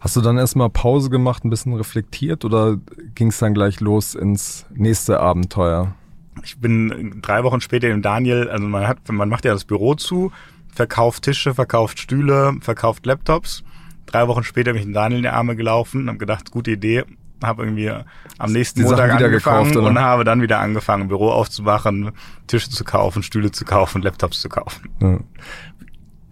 Hast 0.00 0.16
du 0.16 0.22
dann 0.22 0.38
erstmal 0.38 0.70
Pause 0.70 1.10
gemacht, 1.10 1.44
ein 1.44 1.50
bisschen 1.50 1.74
reflektiert 1.74 2.46
oder 2.46 2.78
ging 3.14 3.28
es 3.28 3.38
dann 3.38 3.52
gleich 3.52 3.80
los 3.80 4.14
ins 4.14 4.66
nächste 4.74 5.20
Abenteuer? 5.20 5.94
Ich 6.42 6.58
bin 6.58 7.20
drei 7.20 7.44
Wochen 7.44 7.60
später 7.60 7.88
im 7.88 8.00
Daniel, 8.00 8.48
also 8.48 8.66
man 8.66 8.88
hat, 8.88 8.98
man 9.12 9.28
macht 9.28 9.44
ja 9.44 9.52
das 9.52 9.66
Büro 9.66 9.94
zu, 9.94 10.32
verkauft 10.74 11.24
Tische, 11.24 11.54
verkauft 11.54 11.98
Stühle, 11.98 12.56
verkauft 12.60 13.06
Laptops. 13.06 13.62
Drei 14.06 14.26
Wochen 14.28 14.42
später 14.42 14.72
bin 14.72 14.82
ich 14.82 14.86
in 14.86 14.92
Daniel 14.92 15.18
in 15.18 15.22
die 15.24 15.28
Arme 15.28 15.56
gelaufen, 15.56 16.08
habe 16.08 16.18
gedacht, 16.18 16.50
gute 16.50 16.72
Idee, 16.72 17.04
habe 17.42 17.62
irgendwie 17.62 17.92
am 18.38 18.52
nächsten 18.52 18.82
Montag 18.82 19.12
angefangen 19.12 19.70
gekauft, 19.70 19.76
und 19.76 19.98
habe 19.98 20.24
dann 20.24 20.42
wieder 20.42 20.58
angefangen, 20.60 21.08
Büro 21.08 21.30
aufzumachen, 21.30 22.12
Tische 22.46 22.70
zu 22.70 22.84
kaufen, 22.84 23.22
Stühle 23.22 23.50
zu 23.52 23.64
kaufen, 23.64 24.02
Laptops 24.02 24.40
zu 24.40 24.48
kaufen. 24.48 24.88
Ja. 25.00 25.18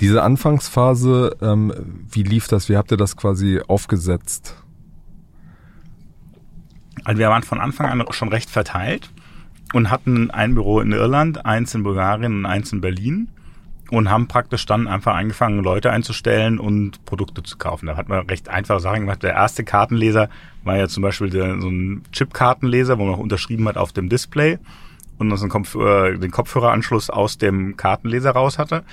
Diese 0.00 0.22
Anfangsphase, 0.22 1.36
ähm, 1.40 1.72
wie 2.10 2.22
lief 2.22 2.46
das? 2.46 2.68
Wie 2.68 2.76
habt 2.76 2.92
ihr 2.92 2.96
das 2.96 3.16
quasi 3.16 3.60
aufgesetzt? 3.66 4.56
Also 7.04 7.18
wir 7.18 7.28
waren 7.28 7.42
von 7.42 7.60
Anfang 7.60 7.86
an 7.86 8.04
schon 8.10 8.28
recht 8.28 8.50
verteilt 8.50 9.10
und 9.72 9.90
hatten 9.90 10.30
ein 10.30 10.54
Büro 10.54 10.80
in 10.80 10.92
Irland, 10.92 11.44
eins 11.46 11.74
in 11.74 11.82
Bulgarien 11.82 12.38
und 12.38 12.46
eins 12.46 12.72
in 12.72 12.80
Berlin 12.80 13.28
und 13.90 14.10
haben 14.10 14.28
praktisch 14.28 14.66
dann 14.66 14.86
einfach 14.86 15.14
angefangen, 15.14 15.62
Leute 15.62 15.90
einzustellen 15.90 16.58
und 16.58 17.04
Produkte 17.04 17.42
zu 17.42 17.56
kaufen. 17.56 17.86
Da 17.86 17.96
hat 17.96 18.08
man 18.08 18.26
recht 18.26 18.48
einfache 18.48 18.80
Sachen 18.80 19.00
gemacht. 19.00 19.22
Der 19.22 19.32
erste 19.32 19.64
Kartenleser 19.64 20.28
war 20.64 20.76
ja 20.76 20.88
zum 20.88 21.02
Beispiel 21.02 21.30
der, 21.30 21.60
so 21.60 21.68
ein 21.68 22.02
Chip-Kartenleser, 22.12 22.98
wo 22.98 23.04
man 23.04 23.14
auch 23.14 23.18
unterschrieben 23.18 23.66
hat 23.68 23.76
auf 23.76 23.92
dem 23.92 24.08
Display 24.08 24.58
und 25.18 25.32
uns 25.32 25.42
äh, 25.42 26.18
den 26.18 26.30
Kopfhöreranschluss 26.30 27.10
aus 27.10 27.38
dem 27.38 27.76
Kartenleser 27.76 28.32
raus 28.32 28.58
hatte. 28.58 28.84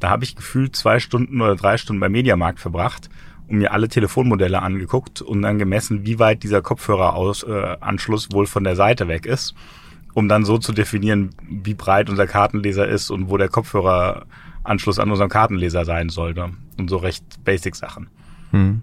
Da 0.00 0.10
habe 0.10 0.24
ich 0.24 0.36
gefühlt 0.36 0.76
zwei 0.76 0.98
Stunden 0.98 1.40
oder 1.40 1.56
drei 1.56 1.76
Stunden 1.76 2.00
beim 2.00 2.12
Mediamarkt 2.12 2.60
verbracht 2.60 3.10
und 3.48 3.58
mir 3.58 3.72
alle 3.72 3.88
Telefonmodelle 3.88 4.62
angeguckt 4.62 5.20
und 5.20 5.42
dann 5.42 5.58
gemessen, 5.58 6.06
wie 6.06 6.18
weit 6.18 6.42
dieser 6.42 6.62
Kopfhöreranschluss 6.62 8.26
äh, 8.26 8.32
wohl 8.32 8.46
von 8.46 8.64
der 8.64 8.76
Seite 8.76 9.08
weg 9.08 9.26
ist 9.26 9.54
um 10.18 10.28
dann 10.28 10.44
so 10.44 10.58
zu 10.58 10.72
definieren, 10.72 11.30
wie 11.48 11.74
breit 11.74 12.10
unser 12.10 12.26
Kartenleser 12.26 12.88
ist 12.88 13.08
und 13.08 13.30
wo 13.30 13.36
der 13.36 13.48
Kopfhöreranschluss 13.48 14.98
an 14.98 15.12
unserem 15.12 15.30
Kartenleser 15.30 15.84
sein 15.84 16.08
sollte. 16.08 16.50
Und 16.76 16.90
so 16.90 16.96
recht 16.96 17.44
basic 17.44 17.76
Sachen. 17.76 18.08
Hm. 18.50 18.82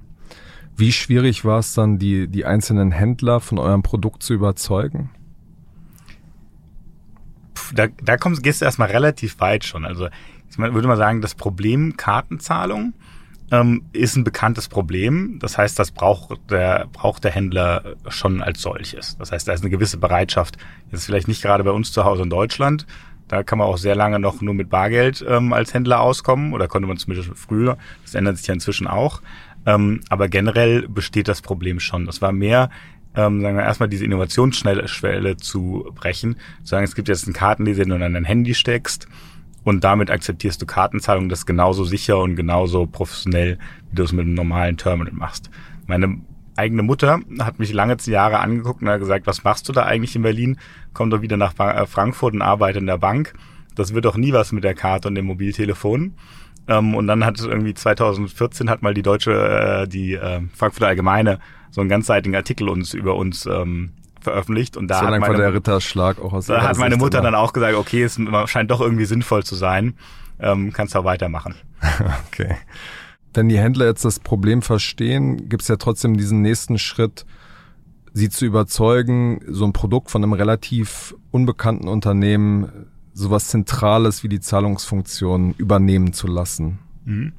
Wie 0.77 0.93
schwierig 0.93 1.43
war 1.43 1.59
es 1.59 1.73
dann, 1.73 1.99
die, 1.99 2.29
die 2.29 2.45
einzelnen 2.45 2.93
Händler 2.93 3.41
von 3.41 3.59
eurem 3.59 3.83
Produkt 3.83 4.23
zu 4.23 4.33
überzeugen? 4.33 5.09
Da, 7.73 7.87
da 8.01 8.15
kommst, 8.15 8.41
gehst 8.41 8.61
du 8.61 8.65
erstmal 8.65 8.91
relativ 8.91 9.41
weit 9.41 9.65
schon. 9.65 9.83
Also 9.83 10.07
ich 10.49 10.57
würde 10.57 10.87
mal 10.87 10.95
sagen, 10.95 11.19
das 11.19 11.35
Problem 11.35 11.97
Kartenzahlung 11.97 12.93
ähm, 13.51 13.83
ist 13.93 14.15
ein 14.15 14.23
bekanntes 14.23 14.67
Problem. 14.67 15.37
Das 15.39 15.57
heißt, 15.57 15.77
das 15.77 15.91
braucht 15.91 16.39
der, 16.49 16.87
braucht 16.91 17.23
der 17.23 17.31
Händler 17.31 17.95
schon 18.07 18.41
als 18.41 18.61
solches. 18.61 19.17
Das 19.17 19.31
heißt, 19.31 19.47
da 19.47 19.53
ist 19.53 19.61
eine 19.61 19.69
gewisse 19.69 19.97
Bereitschaft. 19.97 20.57
Jetzt 20.91 21.05
vielleicht 21.05 21.27
nicht 21.27 21.41
gerade 21.41 21.63
bei 21.63 21.71
uns 21.71 21.91
zu 21.91 22.05
Hause 22.05 22.23
in 22.23 22.29
Deutschland. 22.29 22.85
Da 23.27 23.43
kann 23.43 23.57
man 23.57 23.67
auch 23.67 23.77
sehr 23.77 23.95
lange 23.95 24.19
noch 24.19 24.41
nur 24.41 24.53
mit 24.53 24.69
Bargeld 24.69 25.25
ähm, 25.27 25.53
als 25.53 25.73
Händler 25.73 25.99
auskommen 25.99 26.53
oder 26.53 26.67
konnte 26.67 26.87
man 26.87 26.97
zumindest 26.97 27.31
früher. 27.35 27.77
Das 28.03 28.15
ändert 28.15 28.37
sich 28.37 28.47
ja 28.47 28.53
inzwischen 28.53 28.87
auch. 28.87 29.21
Ähm, 29.65 30.01
aber 30.09 30.27
generell 30.27 30.87
besteht 30.87 31.27
das 31.27 31.41
Problem 31.41 31.79
schon. 31.79 32.05
Das 32.05 32.21
war 32.21 32.31
mehr 32.31 32.69
ähm, 33.17 33.41
sagen 33.41 33.55
wir 33.55 33.63
erstmal 33.63 33.87
diese 33.87 34.03
Innovationsschwelle 34.03 35.37
zu 35.37 35.89
brechen. 35.95 36.35
Zu 36.63 36.71
sagen, 36.71 36.83
es 36.83 36.95
gibt 36.95 37.07
jetzt 37.07 37.25
einen 37.25 37.33
Kartenleser, 37.33 37.83
den 37.83 37.97
du 37.97 38.05
an 38.05 38.13
dein 38.13 38.25
Handy 38.25 38.53
steckst 38.53 39.07
und 39.65 39.83
damit 39.83 40.09
akzeptierst 40.09 40.61
du 40.61 40.65
Kartenzahlung, 40.65 41.27
das 41.27 41.45
genauso 41.45 41.83
sicher 41.83 42.19
und 42.19 42.35
genauso 42.35 42.85
professionell, 42.85 43.57
wie 43.89 43.95
du 43.95 44.03
es 44.03 44.13
mit 44.13 44.25
einem 44.25 44.35
normalen 44.35 44.77
Terminal 44.77 45.13
machst. 45.13 45.49
Meine 45.87 46.21
eigene 46.55 46.83
Mutter 46.83 47.19
hat 47.39 47.59
mich 47.59 47.73
lange 47.73 47.97
Jahre 48.05 48.39
angeguckt 48.39 48.81
und 48.81 48.89
hat 48.89 48.99
gesagt, 48.99 49.27
was 49.27 49.43
machst 49.43 49.67
du 49.67 49.73
da 49.73 49.83
eigentlich 49.83 50.15
in 50.15 50.21
Berlin? 50.21 50.57
Komm 50.93 51.09
doch 51.09 51.21
wieder 51.21 51.35
nach 51.35 51.57
äh, 51.59 51.85
Frankfurt 51.87 52.35
und 52.35 52.43
arbeite 52.43 52.79
in 52.79 52.85
der 52.85 52.99
Bank. 52.99 53.33
Das 53.73 53.93
wird 53.93 54.05
doch 54.05 54.15
nie 54.15 54.31
was 54.31 54.51
mit 54.51 54.63
der 54.63 54.75
Karte 54.75 55.07
und 55.07 55.15
dem 55.15 55.25
Mobiltelefon. 55.25 56.13
Ähm, 56.67 56.95
und 56.95 57.07
dann 57.07 57.25
hat 57.25 57.41
irgendwie 57.41 57.73
2014 57.73 58.69
hat 58.69 58.83
mal 58.83 58.93
die 58.93 59.01
deutsche, 59.01 59.33
äh, 59.33 59.87
die 59.87 60.13
äh, 60.13 60.41
Frankfurter 60.53 60.87
Allgemeine 60.87 61.39
so 61.71 61.81
einen 61.81 61.89
ganzseitigen 61.89 62.35
Artikel 62.35 62.69
uns 62.69 62.93
über 62.93 63.15
uns 63.15 63.47
ähm, 63.47 63.93
veröffentlicht 64.25 64.75
und 64.75 64.89
da 64.89 64.99
so 64.99 65.05
hat 65.07 65.19
meine, 65.19 65.37
der 65.37 65.53
Ritterschlag 65.53 66.19
auch 66.19 66.33
aus 66.33 66.47
Da 66.47 66.61
hat 66.61 66.77
meine 66.77 66.97
Mutter 66.97 67.21
dann 67.21 67.35
auch 67.35 67.53
gesagt, 67.53 67.75
okay, 67.75 68.03
es 68.03 68.19
scheint 68.47 68.69
doch 68.69 68.81
irgendwie 68.81 69.05
sinnvoll 69.05 69.43
zu 69.43 69.55
sein, 69.55 69.95
ähm, 70.39 70.73
kannst 70.73 70.95
auch 70.97 71.05
weitermachen. 71.05 71.55
okay. 72.27 72.57
Wenn 73.33 73.49
die 73.49 73.57
Händler 73.57 73.85
jetzt 73.85 74.03
das 74.03 74.19
Problem 74.19 74.61
verstehen, 74.61 75.49
gibt 75.49 75.61
es 75.61 75.67
ja 75.67 75.77
trotzdem 75.77 76.17
diesen 76.17 76.41
nächsten 76.41 76.77
Schritt, 76.77 77.25
sie 78.13 78.29
zu 78.29 78.45
überzeugen, 78.45 79.41
so 79.47 79.65
ein 79.65 79.73
Produkt 79.73 80.09
von 80.09 80.23
einem 80.23 80.33
relativ 80.33 81.15
unbekannten 81.31 81.87
Unternehmen 81.87 82.87
sowas 83.13 83.47
Zentrales 83.47 84.23
wie 84.23 84.29
die 84.29 84.39
Zahlungsfunktion 84.39 85.53
übernehmen 85.57 86.13
zu 86.13 86.27
lassen. 86.27 86.79
Mhm. 87.05 87.33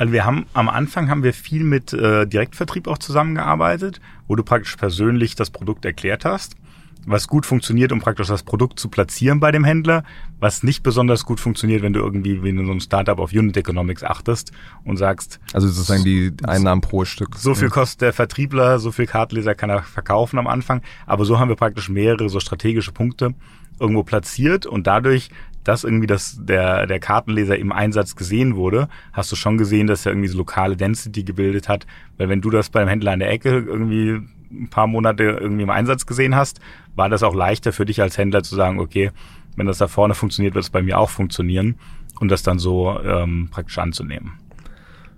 Also 0.00 0.14
wir 0.14 0.24
haben 0.24 0.46
am 0.54 0.70
Anfang 0.70 1.10
haben 1.10 1.22
wir 1.22 1.34
viel 1.34 1.62
mit 1.62 1.92
äh, 1.92 2.26
Direktvertrieb 2.26 2.88
auch 2.88 2.96
zusammengearbeitet, 2.96 4.00
wo 4.28 4.34
du 4.34 4.42
praktisch 4.42 4.76
persönlich 4.76 5.34
das 5.34 5.50
Produkt 5.50 5.84
erklärt 5.84 6.24
hast, 6.24 6.56
was 7.04 7.28
gut 7.28 7.44
funktioniert, 7.44 7.92
um 7.92 8.00
praktisch 8.00 8.28
das 8.28 8.42
Produkt 8.42 8.80
zu 8.80 8.88
platzieren 8.88 9.40
bei 9.40 9.52
dem 9.52 9.62
Händler, 9.62 10.04
was 10.38 10.62
nicht 10.62 10.82
besonders 10.82 11.26
gut 11.26 11.38
funktioniert, 11.38 11.82
wenn 11.82 11.92
du 11.92 12.00
irgendwie 12.00 12.42
wie 12.42 12.48
in 12.48 12.64
so 12.64 12.70
einem 12.70 12.80
Startup 12.80 13.18
auf 13.18 13.32
Unit 13.32 13.58
Economics 13.58 14.02
achtest 14.02 14.52
und 14.84 14.96
sagst. 14.96 15.38
Also 15.52 15.68
sozusagen 15.68 16.02
die 16.02 16.32
Einnahmen 16.44 16.80
pro 16.80 17.04
Stück. 17.04 17.36
So 17.36 17.54
viel 17.54 17.68
kostet 17.68 18.00
der 18.00 18.14
Vertriebler, 18.14 18.78
so 18.78 18.92
viel 18.92 19.06
Kartenleser 19.06 19.54
kann 19.54 19.68
er 19.68 19.82
verkaufen 19.82 20.38
am 20.38 20.46
Anfang. 20.46 20.80
Aber 21.04 21.26
so 21.26 21.38
haben 21.38 21.50
wir 21.50 21.56
praktisch 21.56 21.90
mehrere 21.90 22.30
so 22.30 22.40
strategische 22.40 22.92
Punkte 22.92 23.34
irgendwo 23.78 24.02
platziert 24.02 24.64
und 24.64 24.86
dadurch 24.86 25.30
dass 25.64 25.84
irgendwie 25.84 26.06
das, 26.06 26.38
der, 26.40 26.86
der 26.86 27.00
Kartenleser 27.00 27.58
im 27.58 27.72
Einsatz 27.72 28.16
gesehen 28.16 28.56
wurde, 28.56 28.88
hast 29.12 29.30
du 29.30 29.36
schon 29.36 29.58
gesehen, 29.58 29.86
dass 29.86 30.06
er 30.06 30.12
irgendwie 30.12 30.28
so 30.28 30.38
lokale 30.38 30.76
Density 30.76 31.22
gebildet 31.22 31.68
hat. 31.68 31.86
Weil 32.16 32.28
wenn 32.28 32.40
du 32.40 32.50
das 32.50 32.70
beim 32.70 32.88
Händler 32.88 33.12
an 33.12 33.20
der 33.20 33.30
Ecke 33.30 33.50
irgendwie 33.50 34.20
ein 34.50 34.68
paar 34.70 34.86
Monate 34.86 35.24
irgendwie 35.24 35.62
im 35.62 35.70
Einsatz 35.70 36.06
gesehen 36.06 36.34
hast, 36.34 36.60
war 36.96 37.08
das 37.08 37.22
auch 37.22 37.34
leichter 37.34 37.72
für 37.72 37.84
dich 37.84 38.00
als 38.02 38.18
Händler 38.18 38.42
zu 38.42 38.56
sagen, 38.56 38.80
okay, 38.80 39.10
wenn 39.56 39.66
das 39.66 39.78
da 39.78 39.88
vorne 39.88 40.14
funktioniert, 40.14 40.54
wird 40.54 40.64
es 40.64 40.70
bei 40.70 40.82
mir 40.82 40.98
auch 40.98 41.10
funktionieren 41.10 41.76
und 42.20 42.30
das 42.30 42.42
dann 42.42 42.58
so 42.58 42.98
ähm, 43.00 43.48
praktisch 43.50 43.78
anzunehmen. 43.78 44.32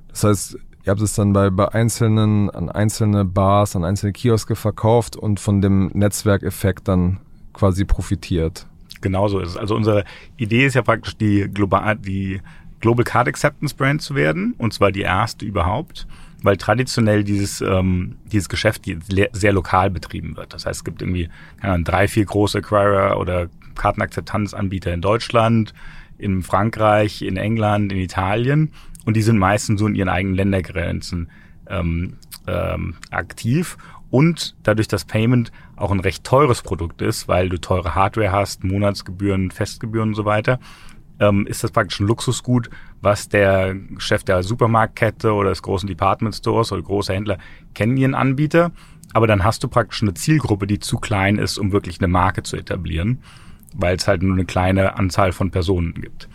Das 0.08 0.24
heißt, 0.24 0.58
ihr 0.84 0.90
habt 0.90 1.00
es 1.00 1.14
dann 1.14 1.32
bei, 1.32 1.50
bei 1.50 1.68
einzelnen, 1.68 2.50
an 2.50 2.68
einzelne 2.68 3.24
Bars, 3.24 3.76
an 3.76 3.84
einzelne 3.84 4.12
Kioske 4.12 4.56
verkauft 4.56 5.16
und 5.16 5.40
von 5.40 5.60
dem 5.60 5.90
Netzwerkeffekt 5.94 6.88
dann 6.88 7.20
quasi 7.52 7.84
profitiert 7.84 8.66
genauso 9.02 9.40
ist. 9.40 9.56
Also 9.56 9.74
unsere 9.74 10.04
Idee 10.36 10.66
ist 10.66 10.74
ja 10.74 10.82
praktisch 10.82 11.16
die 11.16 11.48
global, 11.52 11.96
die 11.96 12.40
Global 12.80 13.04
Card 13.04 13.28
Acceptance 13.28 13.74
Brand 13.74 14.02
zu 14.02 14.14
werden, 14.14 14.54
und 14.58 14.72
zwar 14.72 14.92
die 14.92 15.02
erste 15.02 15.44
überhaupt, 15.46 16.06
weil 16.42 16.56
traditionell 16.56 17.22
dieses, 17.22 17.60
ähm, 17.60 18.16
dieses 18.24 18.48
Geschäft 18.48 18.84
sehr 19.32 19.52
lokal 19.52 19.90
betrieben 19.90 20.36
wird. 20.36 20.52
Das 20.52 20.66
heißt, 20.66 20.80
es 20.80 20.84
gibt 20.84 21.00
irgendwie 21.00 21.28
keine 21.60 21.74
Ahnung, 21.74 21.84
drei, 21.84 22.08
vier 22.08 22.24
große 22.24 22.58
Acquirer 22.58 23.18
oder 23.18 23.48
Kartenakzeptanzanbieter 23.76 24.92
in 24.92 25.00
Deutschland, 25.00 25.72
in 26.18 26.42
Frankreich, 26.42 27.22
in 27.22 27.36
England, 27.36 27.92
in 27.92 27.98
Italien 27.98 28.72
und 29.04 29.16
die 29.16 29.22
sind 29.22 29.38
meistens 29.38 29.80
so 29.80 29.86
in 29.86 29.94
ihren 29.94 30.08
eigenen 30.08 30.36
Ländergrenzen 30.36 31.30
ähm, 31.68 32.14
ähm, 32.46 32.94
aktiv 33.10 33.76
und 34.12 34.54
dadurch, 34.62 34.88
dass 34.88 35.06
Payment 35.06 35.50
auch 35.74 35.90
ein 35.90 35.98
recht 35.98 36.22
teures 36.22 36.60
Produkt 36.60 37.00
ist, 37.00 37.28
weil 37.28 37.48
du 37.48 37.58
teure 37.58 37.94
Hardware 37.94 38.30
hast, 38.30 38.62
Monatsgebühren, 38.62 39.50
Festgebühren 39.50 40.10
und 40.10 40.14
so 40.14 40.26
weiter, 40.26 40.60
ähm, 41.18 41.46
ist 41.46 41.64
das 41.64 41.70
praktisch 41.70 41.98
ein 41.98 42.06
Luxusgut, 42.06 42.68
was 43.00 43.30
der 43.30 43.74
Chef 43.96 44.22
der 44.22 44.42
Supermarktkette 44.42 45.32
oder 45.32 45.48
des 45.48 45.62
großen 45.62 45.86
Department 45.86 46.34
Stores 46.34 46.72
oder 46.72 46.82
große 46.82 47.14
Händler 47.14 47.38
kennen 47.72 47.96
ihren 47.96 48.14
Anbieter, 48.14 48.72
aber 49.14 49.26
dann 49.26 49.44
hast 49.44 49.64
du 49.64 49.68
praktisch 49.68 50.02
eine 50.02 50.12
Zielgruppe, 50.12 50.66
die 50.66 50.78
zu 50.78 50.98
klein 50.98 51.38
ist, 51.38 51.56
um 51.56 51.72
wirklich 51.72 51.98
eine 51.98 52.08
Marke 52.08 52.42
zu 52.42 52.58
etablieren, 52.58 53.22
weil 53.74 53.96
es 53.96 54.06
halt 54.06 54.22
nur 54.22 54.34
eine 54.34 54.44
kleine 54.44 54.96
Anzahl 54.98 55.32
von 55.32 55.50
Personen 55.50 55.94
gibt. 55.94 56.28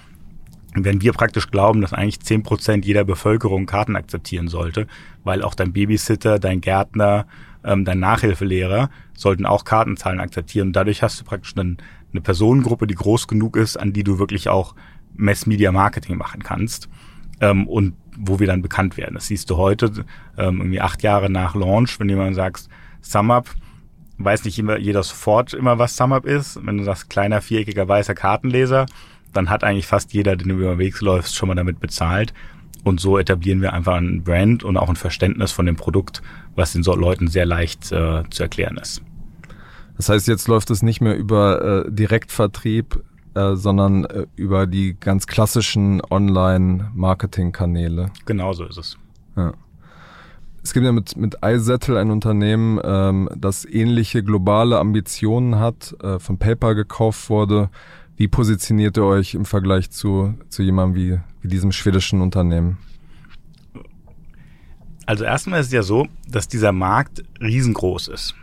Wenn 0.85 1.01
wir 1.01 1.13
praktisch 1.13 1.49
glauben, 1.49 1.81
dass 1.81 1.93
eigentlich 1.93 2.19
zehn 2.19 2.43
Prozent 2.43 2.85
jeder 2.85 3.03
Bevölkerung 3.03 3.65
Karten 3.65 3.95
akzeptieren 3.95 4.47
sollte, 4.47 4.87
weil 5.23 5.41
auch 5.41 5.55
dein 5.55 5.73
Babysitter, 5.73 6.39
dein 6.39 6.61
Gärtner, 6.61 7.25
ähm, 7.63 7.85
dein 7.85 7.99
Nachhilfelehrer 7.99 8.89
sollten 9.15 9.45
auch 9.45 9.63
Kartenzahlen 9.63 10.19
akzeptieren. 10.19 10.67
Und 10.67 10.73
dadurch 10.73 11.03
hast 11.03 11.19
du 11.19 11.25
praktisch 11.25 11.55
einen, 11.57 11.77
eine 12.11 12.21
Personengruppe, 12.21 12.87
die 12.87 12.95
groß 12.95 13.27
genug 13.27 13.57
ist, 13.57 13.77
an 13.77 13.93
die 13.93 14.03
du 14.03 14.19
wirklich 14.19 14.49
auch 14.49 14.75
Mass-Media-Marketing 15.15 16.17
machen 16.17 16.43
kannst 16.43 16.89
ähm, 17.41 17.67
und 17.67 17.93
wo 18.17 18.39
wir 18.39 18.47
dann 18.47 18.61
bekannt 18.61 18.97
werden. 18.97 19.15
Das 19.15 19.27
siehst 19.27 19.49
du 19.49 19.57
heute, 19.57 19.91
ähm, 20.37 20.59
irgendwie 20.59 20.81
acht 20.81 21.03
Jahre 21.03 21.29
nach 21.29 21.55
Launch, 21.55 21.99
wenn 21.99 22.09
jemand 22.09 22.35
sagst, 22.35 22.69
SumUp, 23.01 23.49
weiß 24.17 24.45
nicht 24.45 24.57
immer 24.57 24.77
jeder 24.77 25.03
sofort 25.03 25.53
immer, 25.53 25.77
was 25.77 25.95
SumUp 25.95 26.25
ist. 26.25 26.59
Wenn 26.65 26.77
du 26.77 26.83
sagst, 26.83 27.09
kleiner, 27.09 27.41
viereckiger, 27.41 27.87
weißer 27.87 28.15
Kartenleser, 28.15 28.87
dann 29.33 29.49
hat 29.49 29.63
eigentlich 29.63 29.87
fast 29.87 30.13
jeder, 30.13 30.35
den 30.35 30.49
du 30.49 30.55
überwegs 30.55 31.01
läufst, 31.01 31.35
schon 31.35 31.49
mal 31.49 31.55
damit 31.55 31.79
bezahlt. 31.79 32.33
Und 32.83 32.99
so 32.99 33.17
etablieren 33.17 33.61
wir 33.61 33.73
einfach 33.73 33.95
ein 33.95 34.23
Brand 34.23 34.63
und 34.63 34.77
auch 34.77 34.89
ein 34.89 34.95
Verständnis 34.95 35.51
von 35.51 35.65
dem 35.65 35.75
Produkt, 35.75 36.21
was 36.55 36.73
den 36.73 36.83
Leuten 36.83 37.27
sehr 37.27 37.45
leicht 37.45 37.91
äh, 37.91 38.23
zu 38.29 38.43
erklären 38.43 38.77
ist. 38.77 39.01
Das 39.97 40.09
heißt, 40.09 40.27
jetzt 40.27 40.47
läuft 40.47 40.69
es 40.69 40.83
nicht 40.83 41.01
mehr 41.01 41.17
über 41.17 41.85
äh, 41.85 41.91
Direktvertrieb, 41.91 43.03
äh, 43.33 43.55
sondern 43.55 44.05
äh, 44.05 44.27
über 44.35 44.67
die 44.67 44.95
ganz 44.99 45.27
klassischen 45.27 46.01
Online-Marketing-Kanäle. 46.09 48.11
Genau 48.25 48.53
so 48.53 48.65
ist 48.65 48.77
es. 48.77 48.97
Ja. 49.35 49.53
Es 50.63 50.73
gibt 50.73 50.85
ja 50.85 50.91
mit, 50.91 51.15
mit 51.15 51.37
iSettle 51.43 51.99
ein 51.99 52.11
Unternehmen, 52.11 52.79
ähm, 52.83 53.29
das 53.35 53.63
ähnliche 53.63 54.23
globale 54.23 54.79
Ambitionen 54.79 55.59
hat, 55.59 55.95
äh, 56.01 56.19
von 56.19 56.37
PayPal 56.37 56.75
gekauft 56.75 57.29
wurde. 57.29 57.69
Wie 58.17 58.27
positioniert 58.27 58.97
ihr 58.97 59.03
euch 59.03 59.35
im 59.35 59.45
Vergleich 59.45 59.91
zu, 59.91 60.33
zu 60.49 60.63
jemandem 60.63 60.95
wie, 60.95 61.19
wie 61.41 61.47
diesem 61.47 61.71
schwedischen 61.71 62.19
Unternehmen? 62.19 62.79
Also 65.05 65.23
erstmal 65.23 65.61
ist 65.61 65.67
es 65.67 65.73
ja 65.73 65.83
so, 65.83 66.07
dass 66.27 66.47
dieser 66.47 66.71
Markt 66.71 67.23
riesengroß 67.39 68.07
ist. 68.07 68.33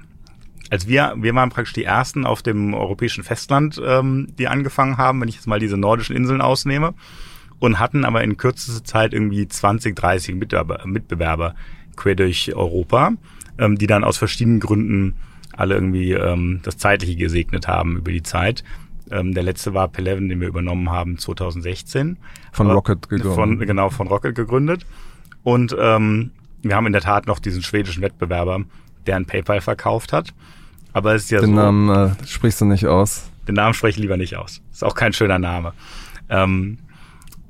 Als 0.70 0.86
wir, 0.86 1.14
wir 1.18 1.34
waren 1.34 1.50
praktisch 1.50 1.74
die 1.74 1.84
ersten 1.84 2.24
auf 2.24 2.40
dem 2.40 2.72
europäischen 2.72 3.24
Festland, 3.24 3.80
ähm, 3.84 4.28
die 4.38 4.46
angefangen 4.46 4.96
haben, 4.96 5.20
wenn 5.20 5.28
ich 5.28 5.34
jetzt 5.34 5.48
mal 5.48 5.58
diese 5.58 5.76
nordischen 5.76 6.16
Inseln 6.16 6.40
ausnehme, 6.40 6.94
und 7.58 7.78
hatten 7.78 8.04
aber 8.04 8.22
in 8.22 8.36
kürzester 8.36 8.84
Zeit 8.84 9.12
irgendwie 9.12 9.46
20, 9.46 9.96
30 9.96 10.36
Mitbewerber, 10.36 10.86
Mitbewerber 10.86 11.54
quer 11.96 12.14
durch 12.14 12.54
Europa, 12.54 13.12
ähm, 13.58 13.76
die 13.76 13.86
dann 13.86 14.04
aus 14.04 14.18
verschiedenen 14.18 14.60
Gründen 14.60 15.16
alle 15.52 15.74
irgendwie 15.74 16.12
ähm, 16.12 16.60
das 16.62 16.78
Zeitliche 16.78 17.16
gesegnet 17.16 17.68
haben 17.68 17.96
über 17.96 18.12
die 18.12 18.22
Zeit. 18.22 18.64
Ähm, 19.10 19.34
der 19.34 19.42
letzte 19.42 19.74
war 19.74 19.88
Peleven, 19.88 20.28
den 20.28 20.40
wir 20.40 20.48
übernommen 20.48 20.90
haben 20.90 21.18
2016. 21.18 22.16
Von 22.52 22.70
Rocket 22.70 23.08
gegründet. 23.08 23.34
Von, 23.34 23.58
genau, 23.58 23.90
von 23.90 24.08
Rocket 24.08 24.34
gegründet. 24.34 24.86
Und 25.42 25.76
ähm, 25.78 26.30
wir 26.62 26.74
haben 26.76 26.86
in 26.86 26.92
der 26.92 27.02
Tat 27.02 27.26
noch 27.26 27.38
diesen 27.38 27.62
schwedischen 27.62 28.02
Wettbewerber, 28.02 28.64
der 29.06 29.16
ein 29.16 29.26
PayPal 29.26 29.60
verkauft 29.60 30.12
hat. 30.12 30.32
Aber 30.92 31.14
es 31.14 31.24
ist 31.24 31.30
ja 31.30 31.40
den 31.40 31.50
so. 31.50 31.52
Den 31.52 31.56
Namen 31.56 32.16
äh, 32.20 32.26
sprichst 32.26 32.60
du 32.60 32.64
nicht 32.64 32.86
aus. 32.86 33.30
Den 33.46 33.56
Namen 33.56 33.74
spreche 33.74 33.98
ich 33.98 34.02
lieber 34.02 34.16
nicht 34.16 34.36
aus. 34.36 34.62
Ist 34.72 34.84
auch 34.84 34.94
kein 34.94 35.12
schöner 35.12 35.38
Name. 35.38 35.74
Ähm, 36.30 36.78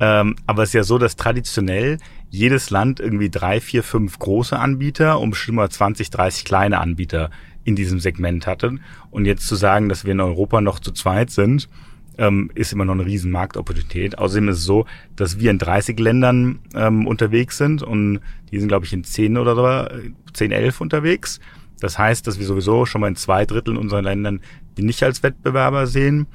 ähm, 0.01 0.37
aber 0.47 0.65
es 0.65 0.71
ist 0.71 0.75
ja 0.75 0.83
so, 0.83 0.99
dass 0.99 1.15
traditionell 1.15 1.99
jedes 2.31 2.71
Land 2.71 2.99
irgendwie 2.99 3.31
drei, 3.31 3.61
vier, 3.61 3.85
fünf 3.85 4.19
große 4.19 4.59
Anbieter 4.59 5.21
und 5.21 5.31
bestimmt 5.31 5.57
mal 5.57 5.71
20, 5.71 6.11
30 6.11 6.45
kleine 6.45 6.81
Anbieter 6.81 7.31
in 7.65 7.77
diesem 7.77 8.01
Segment 8.01 8.47
hatten. 8.47 8.81
Und 9.11 9.27
jetzt 9.27 9.47
zu 9.47 9.55
sagen, 9.55 9.89
dass 9.89 10.05
wir 10.05 10.13
in 10.13 10.21
Europa 10.21 10.61
noch 10.61 10.79
zu 10.79 10.93
zweit 10.93 11.31
sind, 11.31 11.69
ähm, 12.17 12.51
ist 12.55 12.73
immer 12.73 12.85
noch 12.85 12.95
eine 12.95 13.07
riesen 13.07 13.31
Marktopportunität. 13.31 14.19
Außerdem 14.19 14.49
ist 14.51 14.59
es 14.59 14.65
so, 14.65 14.87
dass 15.17 15.39
wir 15.41 15.51
in 15.51 15.59
30 15.59 15.99
Ländern 15.99 16.61
ähm, 16.75 17.07
unterwegs 17.07 17.59
sind 17.59 17.83
und 17.83 18.21
die 18.51 18.61
sind, 18.61 18.69
glaube 18.69 18.87
ich, 18.87 18.93
in 18.93 19.05
10 19.05 19.37
oder 19.37 19.57
so, 19.57 20.01
10, 20.33 20.53
11 20.53 20.81
unterwegs. 20.81 21.41
Das 21.81 21.99
heißt, 21.99 22.27
dass 22.27 22.39
wir 22.39 22.47
sowieso 22.47 22.87
schon 22.87 23.01
mal 23.01 23.09
in 23.09 23.17
zwei 23.17 23.45
Dritteln 23.45 23.77
unserer 23.77 24.03
Ländern 24.03 24.41
die 24.77 24.83
nicht 24.83 25.03
als 25.03 25.23
Wettbewerber 25.23 25.87
sehen. 25.87 26.27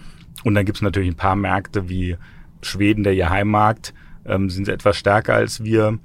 Und 0.43 0.55
dann 0.55 0.65
gibt 0.65 0.77
es 0.77 0.81
natürlich 0.81 1.09
ein 1.09 1.15
paar 1.15 1.35
Märkte 1.35 1.89
wie 1.89 2.17
Schweden, 2.61 3.03
der 3.03 3.13
ihr 3.13 3.29
Heimmarkt, 3.29 3.93
ähm, 4.25 4.49
sind 4.49 4.67
etwas 4.67 4.97
stärker 4.97 5.33
als 5.33 5.63
wir. 5.63 5.99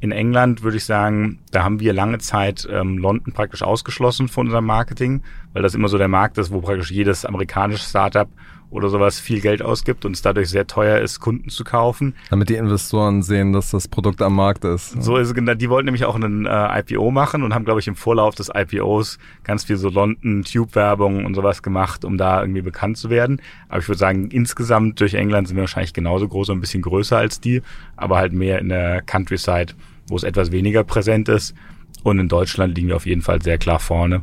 In 0.00 0.12
England 0.12 0.62
würde 0.62 0.76
ich 0.76 0.84
sagen, 0.84 1.40
da 1.50 1.64
haben 1.64 1.80
wir 1.80 1.92
lange 1.92 2.18
Zeit 2.18 2.66
ähm, 2.70 2.98
London 2.98 3.32
praktisch 3.32 3.62
ausgeschlossen 3.62 4.28
von 4.28 4.46
unserem 4.46 4.66
Marketing, 4.66 5.22
weil 5.52 5.62
das 5.62 5.74
immer 5.74 5.88
so 5.88 5.98
der 5.98 6.08
Markt 6.08 6.38
ist, 6.38 6.52
wo 6.52 6.60
praktisch 6.60 6.90
jedes 6.90 7.24
amerikanische 7.24 7.88
Startup 7.88 8.28
oder 8.70 8.88
sowas 8.88 9.20
viel 9.20 9.40
Geld 9.40 9.62
ausgibt 9.62 10.04
und 10.04 10.12
es 10.12 10.22
dadurch 10.22 10.48
sehr 10.48 10.66
teuer 10.66 10.98
ist, 10.98 11.20
Kunden 11.20 11.48
zu 11.50 11.64
kaufen. 11.64 12.14
Damit 12.30 12.48
die 12.48 12.54
Investoren 12.54 13.22
sehen, 13.22 13.52
dass 13.52 13.70
das 13.70 13.88
Produkt 13.88 14.20
am 14.22 14.34
Markt 14.34 14.64
ist. 14.64 15.02
So 15.02 15.16
ist 15.16 15.28
es 15.28 15.34
genau. 15.34 15.54
Die 15.54 15.70
wollten 15.70 15.86
nämlich 15.86 16.04
auch 16.04 16.14
einen 16.16 16.46
äh, 16.46 16.80
IPO 16.80 17.10
machen 17.10 17.42
und 17.42 17.54
haben, 17.54 17.64
glaube 17.64 17.80
ich, 17.80 17.88
im 17.88 17.96
Vorlauf 17.96 18.34
des 18.34 18.50
IPOs 18.54 19.18
ganz 19.44 19.64
viel 19.64 19.76
so 19.76 19.88
London-Tube-Werbung 19.88 21.24
und 21.24 21.34
sowas 21.34 21.62
gemacht, 21.62 22.04
um 22.04 22.18
da 22.18 22.40
irgendwie 22.40 22.62
bekannt 22.62 22.98
zu 22.98 23.10
werden. 23.10 23.40
Aber 23.68 23.78
ich 23.78 23.88
würde 23.88 23.98
sagen, 23.98 24.30
insgesamt 24.30 25.00
durch 25.00 25.14
England 25.14 25.48
sind 25.48 25.56
wir 25.56 25.62
wahrscheinlich 25.62 25.92
genauso 25.92 26.28
groß 26.28 26.50
und 26.50 26.58
ein 26.58 26.60
bisschen 26.60 26.82
größer 26.82 27.16
als 27.16 27.40
die, 27.40 27.62
aber 27.96 28.16
halt 28.16 28.32
mehr 28.32 28.58
in 28.58 28.68
der 28.68 29.02
Countryside, 29.02 29.74
wo 30.08 30.16
es 30.16 30.24
etwas 30.24 30.50
weniger 30.52 30.84
präsent 30.84 31.28
ist. 31.28 31.54
Und 32.02 32.18
in 32.18 32.28
Deutschland 32.28 32.76
liegen 32.76 32.88
wir 32.88 32.96
auf 32.96 33.06
jeden 33.06 33.22
Fall 33.22 33.42
sehr 33.42 33.58
klar 33.58 33.78
vorne. 33.78 34.22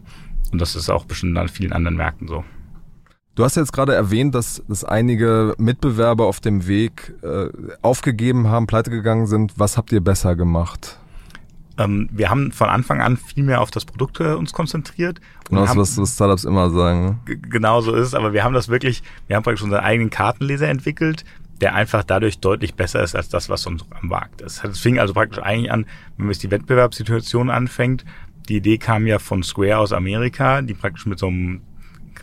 Und 0.52 0.62
das 0.62 0.76
ist 0.76 0.90
auch 0.90 1.06
bestimmt 1.06 1.38
an 1.38 1.48
vielen 1.50 1.74
anderen 1.74 1.98
Märkten 1.98 2.28
so. 2.28 2.44
Du 3.36 3.44
hast 3.44 3.56
jetzt 3.56 3.74
gerade 3.74 3.96
erwähnt, 3.96 4.36
dass, 4.36 4.62
dass 4.68 4.84
einige 4.84 5.56
Mitbewerber 5.58 6.26
auf 6.26 6.40
dem 6.40 6.68
Weg 6.68 7.16
äh, 7.24 7.48
aufgegeben 7.82 8.48
haben, 8.48 8.68
pleite 8.68 8.92
gegangen 8.92 9.26
sind. 9.26 9.54
Was 9.58 9.76
habt 9.76 9.92
ihr 9.92 10.02
besser 10.02 10.36
gemacht? 10.36 11.00
Ähm, 11.80 12.08
wir 12.12 12.30
haben 12.30 12.52
von 12.52 12.70
Anfang 12.70 13.02
an 13.02 13.18
viel 13.18 13.44
mehr 13.44 13.62
auf 13.62 13.72
das 13.72 13.86
Produkt 13.86 14.20
äh, 14.20 14.34
uns 14.34 14.54
konzentriert. 14.54 15.20
Genau 15.50 15.66
das, 15.66 15.76
was, 15.76 15.98
was 15.98 16.14
Startups 16.14 16.44
immer 16.44 16.70
sagen. 16.70 17.22
Genau 17.26 17.82
so 17.82 17.96
ist 17.96 18.08
es, 18.08 18.14
aber 18.14 18.34
wir 18.34 18.44
haben 18.44 18.54
das 18.54 18.70
wirklich, 18.70 19.02
wir 19.26 19.36
haben 19.36 19.42
praktisch 19.42 19.64
unseren 19.64 19.84
eigenen 19.84 20.12
Kartenleser 20.12 20.68
entwickelt, 20.70 21.26
der 21.60 21.74
einfach 21.74 22.04
dadurch 22.04 22.38
deutlich 22.38 22.76
besser 22.76 23.02
ist 23.02 23.16
als 23.16 23.30
das, 23.30 23.50
was 23.50 23.66
uns 23.66 23.84
am 24.00 24.10
Markt 24.10 24.42
ist. 24.42 24.64
Es 24.64 24.80
fing 24.80 25.00
also 25.00 25.16
praktisch 25.16 25.42
eigentlich 25.42 25.72
an, 25.72 25.88
wenn 26.18 26.28
man 26.28 26.34
sich 26.36 26.42
die 26.42 26.52
Wettbewerbssituation 26.52 27.50
anfängt. 27.50 28.06
Die 28.48 28.58
Idee 28.58 28.78
kam 28.78 29.08
ja 29.08 29.18
von 29.18 29.42
Square 29.42 29.80
aus 29.80 29.92
Amerika, 29.92 30.62
die 30.62 30.76
praktisch 30.76 31.08
mit 31.08 31.18
so 31.18 31.28
einem 31.28 31.62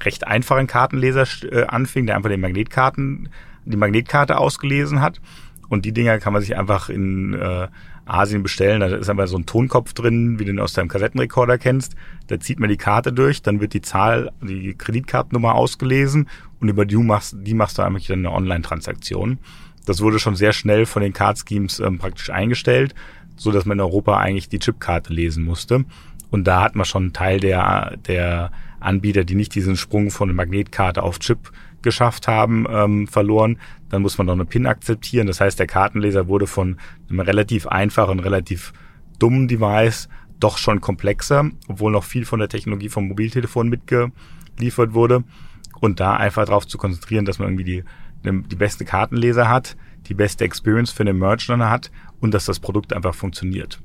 recht 0.04 0.26
einfachen 0.26 0.66
Kartenleser 0.66 1.26
äh, 1.50 1.64
anfing, 1.66 2.06
der 2.06 2.16
einfach 2.16 2.30
den 2.30 2.40
Magnetkarten, 2.40 3.28
die 3.64 3.76
Magnetkarte 3.76 4.38
ausgelesen 4.38 5.00
hat. 5.00 5.20
Und 5.68 5.84
die 5.84 5.92
Dinger 5.92 6.18
kann 6.18 6.32
man 6.32 6.42
sich 6.42 6.56
einfach 6.56 6.88
in 6.88 7.34
äh, 7.34 7.68
Asien 8.04 8.42
bestellen. 8.42 8.80
Da 8.80 8.88
ist 8.88 9.08
aber 9.08 9.26
so 9.28 9.36
ein 9.38 9.46
Tonkopf 9.46 9.92
drin, 9.92 10.38
wie 10.38 10.44
du 10.44 10.52
den 10.52 10.60
aus 10.60 10.72
deinem 10.72 10.88
Kassettenrekorder 10.88 11.58
kennst. 11.58 11.94
Da 12.26 12.40
zieht 12.40 12.58
man 12.58 12.68
die 12.68 12.76
Karte 12.76 13.12
durch, 13.12 13.42
dann 13.42 13.60
wird 13.60 13.72
die 13.72 13.80
Zahl, 13.80 14.32
die 14.42 14.74
Kreditkartennummer 14.74 15.54
ausgelesen 15.54 16.28
und 16.60 16.68
über 16.68 16.84
die 16.86 16.96
machst, 16.96 17.36
die 17.38 17.54
machst 17.54 17.78
du 17.78 17.82
eigentlich 17.82 18.08
dann 18.08 18.20
eine 18.20 18.32
Online-Transaktion. 18.32 19.38
Das 19.86 20.00
wurde 20.00 20.18
schon 20.18 20.36
sehr 20.36 20.52
schnell 20.52 20.86
von 20.86 21.02
den 21.02 21.12
Card 21.12 21.38
Schemes 21.38 21.80
ähm, 21.80 21.98
praktisch 21.98 22.30
eingestellt, 22.30 22.94
so 23.36 23.50
dass 23.50 23.64
man 23.64 23.78
in 23.78 23.82
Europa 23.82 24.18
eigentlich 24.18 24.48
die 24.48 24.58
Chipkarte 24.58 25.12
lesen 25.12 25.44
musste. 25.44 25.84
Und 26.30 26.44
da 26.44 26.62
hat 26.62 26.74
man 26.74 26.84
schon 26.84 27.04
einen 27.04 27.12
Teil 27.12 27.40
der, 27.40 27.96
der 28.06 28.50
Anbieter, 28.80 29.24
die 29.24 29.34
nicht 29.34 29.54
diesen 29.54 29.76
Sprung 29.76 30.10
von 30.10 30.34
Magnetkarte 30.34 31.02
auf 31.02 31.18
Chip 31.18 31.52
geschafft 31.82 32.28
haben, 32.28 32.66
ähm, 32.70 33.06
verloren. 33.06 33.58
Dann 33.88 34.02
muss 34.02 34.18
man 34.18 34.26
noch 34.26 34.34
eine 34.34 34.44
PIN 34.44 34.66
akzeptieren. 34.66 35.26
Das 35.26 35.40
heißt, 35.40 35.58
der 35.58 35.66
Kartenleser 35.66 36.28
wurde 36.28 36.46
von 36.46 36.76
einem 37.08 37.20
relativ 37.20 37.66
einfachen, 37.66 38.20
relativ 38.20 38.72
dummen 39.18 39.48
Device 39.48 40.08
doch 40.38 40.56
schon 40.58 40.80
komplexer, 40.80 41.50
obwohl 41.68 41.92
noch 41.92 42.04
viel 42.04 42.24
von 42.24 42.38
der 42.38 42.48
Technologie 42.48 42.88
vom 42.88 43.08
Mobiltelefon 43.08 43.68
mitgeliefert 43.68 44.94
wurde. 44.94 45.24
Und 45.80 46.00
da 46.00 46.16
einfach 46.16 46.46
darauf 46.46 46.66
zu 46.66 46.78
konzentrieren, 46.78 47.24
dass 47.24 47.38
man 47.38 47.48
irgendwie 47.48 47.64
die, 47.64 47.84
die 48.24 48.56
beste 48.56 48.84
Kartenleser 48.84 49.48
hat, 49.48 49.76
die 50.08 50.14
beste 50.14 50.44
Experience 50.44 50.90
für 50.90 51.04
den 51.04 51.18
Merchant 51.18 51.62
hat 51.62 51.90
und 52.20 52.34
dass 52.34 52.44
das 52.46 52.60
Produkt 52.60 52.92
einfach 52.92 53.14
funktioniert. 53.14 53.80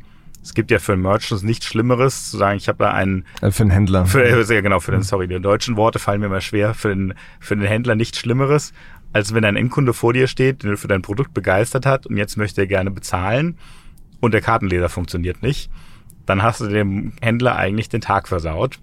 Es 0.46 0.54
gibt 0.54 0.70
ja 0.70 0.78
für 0.78 0.96
Merchants 0.96 1.42
nichts 1.42 1.66
Schlimmeres, 1.66 2.30
zu 2.30 2.38
sagen, 2.38 2.58
ich 2.58 2.68
habe 2.68 2.78
da 2.78 2.92
einen. 2.92 3.26
Äh, 3.42 3.50
für 3.50 3.64
den 3.64 3.72
Händler. 3.72 4.06
Für, 4.06 4.24
äh, 4.24 4.44
sehr 4.44 4.62
genau, 4.62 4.80
für 4.80 4.92
den, 4.92 5.02
sorry, 5.02 5.28
die 5.28 5.40
deutschen 5.40 5.76
Worte 5.76 5.98
fallen 5.98 6.20
mir 6.20 6.28
immer 6.28 6.40
schwer. 6.40 6.76
Für 6.76 6.90
den, 6.90 7.16
für 7.40 7.56
den 7.56 7.66
Händler 7.66 7.96
nichts 7.96 8.20
Schlimmeres, 8.20 8.72
als 9.12 9.34
wenn 9.34 9.44
ein 9.44 9.56
Endkunde 9.56 9.92
vor 9.92 10.14
dir 10.14 10.28
steht, 10.28 10.62
den 10.62 10.70
du 10.70 10.78
für 10.78 10.88
dein 10.88 11.02
Produkt 11.02 11.34
begeistert 11.34 11.88
hat 11.88 12.06
und 12.06 12.16
jetzt 12.16 12.38
möchte 12.38 12.62
er 12.62 12.68
gerne 12.68 12.92
bezahlen 12.92 13.58
und 14.20 14.36
der 14.36 14.42
Kartenleser 14.42 14.88
funktioniert 14.88 15.42
nicht. 15.42 15.72
Dann 16.28 16.44
hast 16.44 16.62
du 16.62 16.68
dem 16.68 17.14
Händler 17.22 17.56
eigentlich 17.56 17.90
den 17.90 18.02
Tag 18.02 18.28
versaut. 18.28 18.80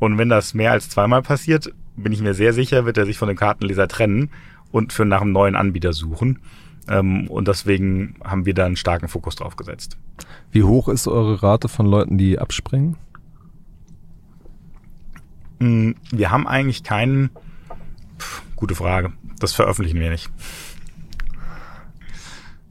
Und 0.00 0.16
wenn 0.16 0.30
das 0.30 0.54
mehr 0.54 0.72
als 0.72 0.88
zweimal 0.88 1.20
passiert, 1.20 1.70
bin 1.96 2.12
ich 2.12 2.22
mir 2.22 2.32
sehr 2.32 2.54
sicher, 2.54 2.86
wird 2.86 2.96
er 2.96 3.04
sich 3.04 3.18
von 3.18 3.28
dem 3.28 3.36
Kartenleser 3.36 3.88
trennen 3.88 4.30
und 4.72 4.94
für 4.94 5.04
nach 5.04 5.20
einem 5.20 5.32
neuen 5.32 5.54
Anbieter 5.54 5.92
suchen. 5.92 6.40
Ähm, 6.88 7.28
und 7.28 7.48
deswegen 7.48 8.16
haben 8.22 8.46
wir 8.46 8.54
da 8.54 8.66
einen 8.66 8.76
starken 8.76 9.08
Fokus 9.08 9.36
drauf 9.36 9.56
gesetzt. 9.56 9.96
Wie 10.50 10.62
hoch 10.62 10.88
ist 10.88 11.08
eure 11.08 11.42
Rate 11.42 11.68
von 11.68 11.86
Leuten, 11.86 12.18
die 12.18 12.38
abspringen? 12.38 12.96
Hm, 15.60 15.94
wir 16.10 16.30
haben 16.30 16.46
eigentlich 16.46 16.82
keinen. 16.82 17.30
Pff, 18.18 18.42
gute 18.56 18.74
Frage. 18.74 19.12
Das 19.40 19.52
veröffentlichen 19.52 19.98
wir 20.00 20.10
nicht. 20.10 20.30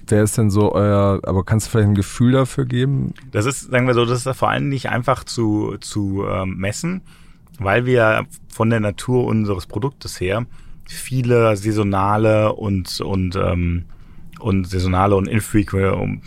Wer 0.07 0.23
ist 0.23 0.37
denn 0.37 0.51
so 0.51 0.73
euer, 0.73 1.21
aber 1.23 1.43
kannst 1.43 1.67
du 1.67 1.71
vielleicht 1.71 1.89
ein 1.89 1.95
Gefühl 1.95 2.33
dafür 2.33 2.65
geben? 2.65 3.13
Das 3.31 3.45
ist, 3.45 3.71
sagen 3.71 3.87
wir 3.87 3.93
so, 3.93 4.05
das 4.05 4.25
ist 4.25 4.37
vor 4.37 4.49
allem 4.49 4.69
nicht 4.69 4.89
einfach 4.89 5.23
zu, 5.23 5.77
zu 5.79 6.25
ähm, 6.27 6.57
messen, 6.57 7.01
weil 7.57 7.85
wir 7.85 8.25
von 8.49 8.69
der 8.69 8.79
Natur 8.79 9.25
unseres 9.25 9.65
Produktes 9.65 10.19
her 10.19 10.45
viele 10.85 11.55
saisonale 11.55 12.53
und, 12.53 13.01
und, 13.01 13.35
ähm, 13.35 13.85
und 14.43 14.67
saisonale 14.67 15.15
und 15.15 15.27
infrequent, 15.27 16.21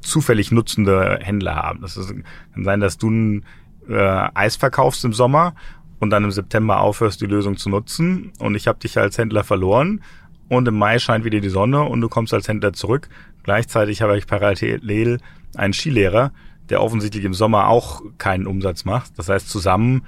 zufällig 0.00 0.52
nutzende 0.52 1.18
Händler 1.22 1.56
haben. 1.56 1.80
Das 1.80 1.96
ist, 1.96 2.14
kann 2.52 2.64
sein, 2.64 2.80
dass 2.80 2.98
du 2.98 3.10
ein 3.10 3.44
äh, 3.88 4.28
Eis 4.34 4.56
verkaufst 4.56 5.04
im 5.04 5.12
Sommer 5.12 5.54
und 5.98 6.10
dann 6.10 6.24
im 6.24 6.30
September 6.30 6.80
aufhörst, 6.80 7.20
die 7.20 7.26
Lösung 7.26 7.56
zu 7.56 7.70
nutzen 7.70 8.32
und 8.38 8.54
ich 8.54 8.68
habe 8.68 8.78
dich 8.78 8.98
als 8.98 9.16
Händler 9.16 9.44
verloren 9.44 10.02
und 10.48 10.68
im 10.68 10.78
Mai 10.78 10.98
scheint 10.98 11.24
wieder 11.24 11.40
die 11.40 11.48
Sonne 11.48 11.82
und 11.82 12.02
du 12.02 12.08
kommst 12.08 12.34
als 12.34 12.48
Händler 12.48 12.74
zurück. 12.74 13.08
Gleichzeitig 13.42 14.02
habe 14.02 14.18
ich 14.18 14.26
parallel 14.26 15.18
einen 15.56 15.72
Skilehrer, 15.72 16.32
der 16.68 16.82
offensichtlich 16.82 17.24
im 17.24 17.34
Sommer 17.34 17.68
auch 17.68 18.02
keinen 18.18 18.46
Umsatz 18.46 18.84
macht. 18.84 19.18
Das 19.18 19.28
heißt, 19.28 19.48
zusammen 19.48 20.02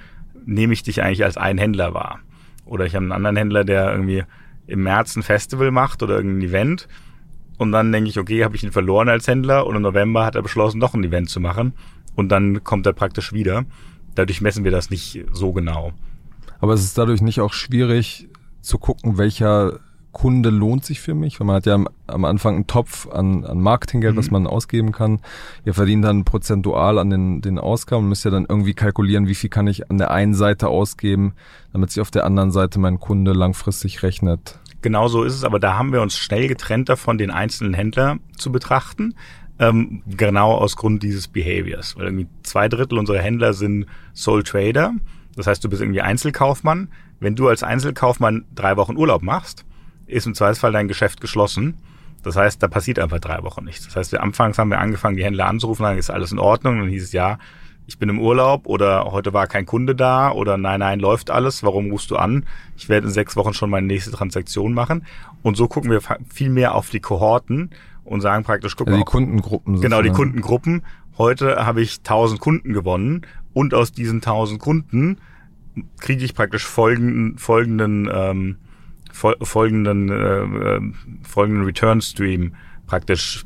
nehme 0.45 0.73
ich 0.73 0.83
dich 0.83 1.01
eigentlich 1.01 1.23
als 1.23 1.37
einen 1.37 1.57
Händler 1.57 1.93
wahr. 1.93 2.19
Oder 2.65 2.85
ich 2.85 2.95
habe 2.95 3.03
einen 3.03 3.13
anderen 3.13 3.35
Händler, 3.35 3.63
der 3.63 3.91
irgendwie 3.91 4.23
im 4.69 4.83
März 4.83 5.15
ein 5.15 5.23
Festival 5.23 5.71
macht 5.71 6.03
oder 6.03 6.15
irgendein 6.15 6.49
Event. 6.49 6.87
Und 7.57 7.71
dann 7.71 7.91
denke 7.91 8.09
ich, 8.09 8.17
okay, 8.17 8.43
habe 8.43 8.55
ich 8.55 8.63
ihn 8.63 8.71
verloren 8.71 9.09
als 9.09 9.27
Händler 9.27 9.67
und 9.67 9.75
im 9.75 9.81
November 9.81 10.25
hat 10.25 10.35
er 10.35 10.41
beschlossen, 10.41 10.79
noch 10.79 10.93
ein 10.93 11.03
Event 11.03 11.29
zu 11.29 11.39
machen. 11.39 11.73
Und 12.15 12.29
dann 12.29 12.63
kommt 12.63 12.85
er 12.85 12.93
praktisch 12.93 13.33
wieder. 13.33 13.65
Dadurch 14.15 14.41
messen 14.41 14.63
wir 14.63 14.71
das 14.71 14.89
nicht 14.89 15.25
so 15.33 15.51
genau. 15.51 15.91
Aber 16.59 16.73
es 16.73 16.83
ist 16.83 16.97
dadurch 16.97 17.21
nicht 17.21 17.41
auch 17.41 17.53
schwierig 17.53 18.29
zu 18.61 18.77
gucken, 18.77 19.17
welcher 19.17 19.79
Kunde 20.11 20.49
lohnt 20.49 20.85
sich 20.85 21.01
für 21.01 21.13
mich, 21.13 21.39
weil 21.39 21.47
man 21.47 21.57
hat 21.57 21.65
ja 21.65 21.75
am, 21.75 21.87
am 22.07 22.25
Anfang 22.25 22.55
einen 22.55 22.67
Topf 22.67 23.07
an, 23.07 23.45
an 23.45 23.61
Marketinggeld, 23.61 24.15
mhm. 24.15 24.19
was 24.19 24.31
man 24.31 24.47
ausgeben 24.47 24.91
kann. 24.91 25.19
Ihr 25.65 25.73
verdient 25.73 26.03
dann 26.03 26.25
prozentual 26.25 26.97
an 26.97 27.09
den, 27.09 27.41
den 27.41 27.59
Ausgaben 27.59 28.03
und 28.03 28.09
müsst 28.09 28.25
ja 28.25 28.31
dann 28.31 28.45
irgendwie 28.49 28.73
kalkulieren, 28.73 29.27
wie 29.27 29.35
viel 29.35 29.49
kann 29.49 29.67
ich 29.67 29.89
an 29.89 29.97
der 29.97 30.11
einen 30.11 30.33
Seite 30.33 30.67
ausgeben, 30.67 31.33
damit 31.73 31.91
sich 31.91 32.01
auf 32.01 32.11
der 32.11 32.25
anderen 32.25 32.51
Seite 32.51 32.79
mein 32.79 32.99
Kunde 32.99 33.33
langfristig 33.33 34.01
rechnet. 34.01 34.59
Genau 34.81 35.07
so 35.07 35.23
ist 35.23 35.35
es, 35.35 35.43
aber 35.43 35.59
da 35.59 35.77
haben 35.77 35.91
wir 35.91 36.01
uns 36.01 36.17
schnell 36.17 36.47
getrennt 36.47 36.89
davon, 36.89 37.17
den 37.17 37.31
einzelnen 37.31 37.73
Händler 37.73 38.17
zu 38.37 38.51
betrachten. 38.51 39.13
Ähm, 39.59 40.03
genau 40.07 40.53
aus 40.53 40.77
Grund 40.77 41.03
dieses 41.03 41.27
Behaviors. 41.27 41.97
Weil 41.97 42.05
irgendwie 42.05 42.27
zwei 42.43 42.69
Drittel 42.69 42.97
unserer 42.97 43.19
Händler 43.19 43.53
sind 43.53 43.87
Sole 44.13 44.43
Trader. 44.43 44.93
Das 45.35 45.47
heißt, 45.47 45.63
du 45.63 45.69
bist 45.69 45.81
irgendwie 45.81 46.01
Einzelkaufmann. 46.01 46.89
Wenn 47.19 47.35
du 47.35 47.49
als 47.49 47.61
Einzelkaufmann 47.61 48.45
drei 48.55 48.77
Wochen 48.77 48.95
Urlaub 48.95 49.21
machst, 49.21 49.65
ist 50.09 50.27
im 50.27 50.35
Zweifelsfall 50.35 50.71
dein 50.71 50.87
Geschäft 50.87 51.21
geschlossen. 51.21 51.77
Das 52.23 52.35
heißt, 52.35 52.61
da 52.61 52.67
passiert 52.67 52.99
einfach 52.99 53.19
drei 53.19 53.41
Wochen 53.43 53.63
nichts. 53.63 53.85
Das 53.85 53.95
heißt, 53.95 54.11
wir 54.11 54.21
anfangs 54.21 54.57
haben 54.57 54.69
wir 54.69 54.79
angefangen, 54.79 55.15
die 55.15 55.23
Händler 55.23 55.47
anzurufen, 55.47 55.83
dann 55.83 55.97
ist 55.97 56.09
alles 56.09 56.31
in 56.31 56.39
Ordnung. 56.39 56.79
Dann 56.79 56.89
hieß 56.89 57.03
es 57.03 57.11
ja, 57.13 57.37
ich 57.87 57.97
bin 57.97 58.09
im 58.09 58.19
Urlaub 58.19 58.67
oder 58.67 59.05
heute 59.05 59.33
war 59.33 59.47
kein 59.47 59.65
Kunde 59.65 59.95
da 59.95 60.31
oder 60.31 60.57
nein, 60.57 60.81
nein, 60.81 60.99
läuft 60.99 61.31
alles. 61.31 61.63
Warum 61.63 61.89
rufst 61.91 62.11
du 62.11 62.17
an? 62.17 62.45
Ich 62.77 62.89
werde 62.89 63.07
in 63.07 63.13
sechs 63.13 63.35
Wochen 63.35 63.53
schon 63.53 63.69
meine 63.69 63.87
nächste 63.87 64.11
Transaktion 64.11 64.73
machen. 64.73 65.05
Und 65.41 65.57
so 65.57 65.67
gucken 65.67 65.89
wir 65.89 66.01
viel 66.31 66.49
mehr 66.49 66.75
auf 66.75 66.89
die 66.89 66.99
Kohorten 66.99 67.71
und 68.03 68.21
sagen 68.21 68.43
praktisch, 68.43 68.75
guck 68.75 68.87
also 68.87 68.97
mal. 68.97 69.03
Die 69.03 69.09
Kundengruppen. 69.09 69.75
Sozusagen. 69.75 70.01
Genau, 70.01 70.01
die 70.03 70.15
Kundengruppen. 70.15 70.83
Heute 71.17 71.65
habe 71.65 71.81
ich 71.81 71.99
1000 71.99 72.39
Kunden 72.39 72.73
gewonnen 72.73 73.25
und 73.53 73.73
aus 73.73 73.91
diesen 73.91 74.17
1000 74.17 74.59
Kunden 74.59 75.17
kriege 75.99 76.23
ich 76.23 76.35
praktisch 76.35 76.65
folgenden, 76.65 77.37
folgenden 77.37 78.09
ähm, 78.11 78.57
folgenden, 79.41 80.09
äh, 80.09 80.75
äh, 80.75 80.81
folgenden 81.23 81.65
Return 81.65 82.01
Stream 82.01 82.53
praktisch, 82.87 83.45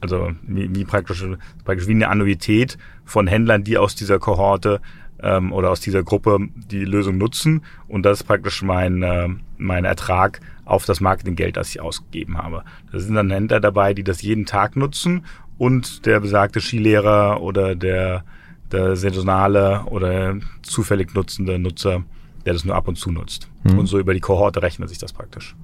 also 0.00 0.32
wie, 0.42 0.74
wie 0.74 0.84
praktisch, 0.84 1.24
praktisch 1.64 1.86
wie 1.86 1.92
eine 1.92 2.08
Annuität 2.08 2.78
von 3.04 3.26
Händlern, 3.26 3.64
die 3.64 3.78
aus 3.78 3.94
dieser 3.94 4.18
Kohorte 4.18 4.80
ähm, 5.20 5.52
oder 5.52 5.70
aus 5.70 5.80
dieser 5.80 6.02
Gruppe 6.02 6.38
die 6.70 6.84
Lösung 6.84 7.18
nutzen. 7.18 7.62
Und 7.88 8.04
das 8.04 8.20
ist 8.20 8.24
praktisch 8.24 8.62
mein, 8.62 9.02
äh, 9.02 9.28
mein 9.58 9.84
Ertrag 9.84 10.40
auf 10.64 10.84
das 10.86 11.00
Marketinggeld, 11.00 11.56
das 11.56 11.70
ich 11.70 11.80
ausgegeben 11.80 12.38
habe. 12.38 12.64
Da 12.90 12.98
sind 12.98 13.14
dann 13.14 13.30
Händler 13.30 13.60
dabei, 13.60 13.94
die 13.94 14.04
das 14.04 14.22
jeden 14.22 14.46
Tag 14.46 14.76
nutzen 14.76 15.24
und 15.58 16.06
der 16.06 16.20
besagte 16.20 16.60
Skilehrer 16.60 17.40
oder 17.42 17.74
der, 17.74 18.24
der 18.72 18.96
saisonale 18.96 19.84
oder 19.86 20.36
zufällig 20.62 21.14
nutzende 21.14 21.58
Nutzer 21.58 22.04
der 22.44 22.52
das 22.52 22.64
nur 22.64 22.74
ab 22.74 22.88
und 22.88 22.96
zu 22.96 23.10
nutzt. 23.10 23.48
Mhm. 23.64 23.78
Und 23.78 23.86
so 23.86 23.98
über 23.98 24.14
die 24.14 24.20
Kohorte 24.20 24.62
rechnet 24.62 24.88
sich 24.88 24.98
das 24.98 25.12
praktisch. 25.12 25.56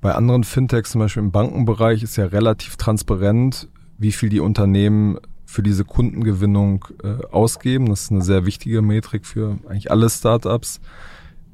Bei 0.00 0.14
anderen 0.14 0.44
Fintechs, 0.44 0.90
zum 0.90 1.00
Beispiel 1.00 1.22
im 1.22 1.30
Bankenbereich, 1.30 2.02
ist 2.02 2.16
ja 2.16 2.26
relativ 2.26 2.76
transparent, 2.76 3.68
wie 3.96 4.12
viel 4.12 4.28
die 4.28 4.40
Unternehmen 4.40 5.18
für 5.46 5.62
diese 5.62 5.84
Kundengewinnung 5.84 6.84
äh, 7.02 7.24
ausgeben. 7.30 7.88
Das 7.88 8.02
ist 8.02 8.10
eine 8.10 8.22
sehr 8.22 8.44
wichtige 8.44 8.82
Metrik 8.82 9.24
für 9.24 9.58
eigentlich 9.66 9.90
alle 9.90 10.10
Startups. 10.10 10.80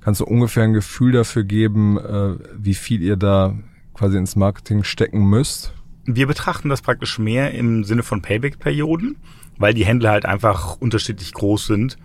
Kannst 0.01 0.21
du 0.21 0.25
ungefähr 0.25 0.65
ein 0.65 0.73
Gefühl 0.73 1.13
dafür 1.13 1.45
geben, 1.45 1.99
äh, 1.99 2.37
wie 2.57 2.75
viel 2.75 3.03
ihr 3.03 3.17
da 3.17 3.55
quasi 3.95 4.17
ins 4.17 4.35
Marketing 4.35 4.83
stecken 4.83 5.29
müsst? 5.29 5.73
Wir 6.07 6.27
betrachten 6.27 6.71
das 6.71 6.83
praktisch 6.83 7.19
mehr 7.19 7.53
im 7.53 7.85
Sinne 7.85 8.03
von 8.03 8.23
Payback-Perioden, 8.23 9.17
weil 9.59 9.75
die 9.75 9.85
Händler 9.85 10.11
halt 10.11 10.25
einfach 10.27 10.77
unterschiedlich 10.81 11.33
groß 11.35 11.67
sind 11.67 11.99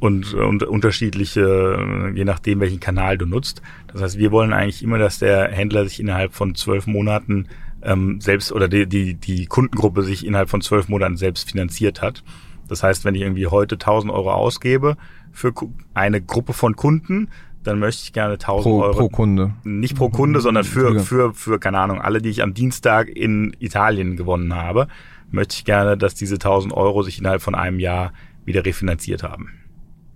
und, 0.00 0.34
und 0.34 0.62
unterschiedliche, 0.62 2.12
je 2.14 2.24
nachdem, 2.24 2.60
welchen 2.60 2.80
Kanal 2.80 3.16
du 3.18 3.26
nutzt. 3.26 3.62
Das 3.92 4.02
heißt, 4.02 4.18
wir 4.18 4.30
wollen 4.30 4.52
eigentlich 4.52 4.82
immer, 4.82 4.98
dass 4.98 5.18
der 5.18 5.48
Händler 5.48 5.84
sich 5.84 6.00
innerhalb 6.00 6.34
von 6.34 6.54
zwölf 6.54 6.86
Monaten 6.86 7.48
ähm, 7.82 8.20
selbst 8.20 8.52
oder 8.52 8.68
die, 8.68 8.86
die, 8.86 9.14
die 9.14 9.46
Kundengruppe 9.46 10.02
sich 10.02 10.26
innerhalb 10.26 10.50
von 10.50 10.60
zwölf 10.60 10.88
Monaten 10.88 11.16
selbst 11.16 11.50
finanziert 11.50 12.02
hat. 12.02 12.22
Das 12.68 12.82
heißt, 12.82 13.04
wenn 13.04 13.14
ich 13.14 13.22
irgendwie 13.22 13.46
heute 13.46 13.76
1000 13.76 14.12
Euro 14.12 14.32
ausgebe 14.32 14.96
für 15.32 15.52
eine 15.94 16.20
Gruppe 16.20 16.52
von 16.52 16.76
Kunden, 16.76 17.28
dann 17.62 17.78
möchte 17.78 18.02
ich 18.04 18.12
gerne 18.12 18.34
1000 18.34 18.62
pro, 18.62 18.82
Euro. 18.82 18.98
Pro 18.98 19.08
Kunde. 19.08 19.54
Nicht 19.64 19.96
pro 19.96 20.08
Kunde, 20.08 20.40
sondern 20.40 20.64
für, 20.64 21.00
für, 21.00 21.34
für, 21.34 21.58
keine 21.58 21.78
Ahnung, 21.78 22.00
alle, 22.00 22.20
die 22.20 22.30
ich 22.30 22.42
am 22.42 22.54
Dienstag 22.54 23.08
in 23.08 23.56
Italien 23.58 24.16
gewonnen 24.16 24.54
habe, 24.54 24.88
möchte 25.30 25.54
ich 25.54 25.64
gerne, 25.64 25.96
dass 25.96 26.14
diese 26.14 26.34
1000 26.34 26.72
Euro 26.74 27.02
sich 27.02 27.18
innerhalb 27.18 27.42
von 27.42 27.54
einem 27.54 27.80
Jahr 27.80 28.12
wieder 28.44 28.64
refinanziert 28.64 29.22
haben. 29.22 29.50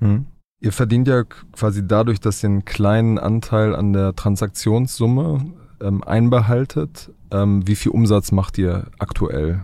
Mhm. 0.00 0.26
Ihr 0.62 0.72
verdient 0.72 1.08
ja 1.08 1.24
quasi 1.24 1.86
dadurch, 1.86 2.20
dass 2.20 2.42
ihr 2.42 2.50
einen 2.50 2.64
kleinen 2.66 3.18
Anteil 3.18 3.74
an 3.74 3.94
der 3.94 4.14
Transaktionssumme 4.14 5.46
ähm, 5.80 6.04
einbehaltet. 6.04 7.10
Ähm, 7.30 7.66
wie 7.66 7.76
viel 7.76 7.92
Umsatz 7.92 8.30
macht 8.30 8.58
ihr 8.58 8.88
aktuell? 8.98 9.62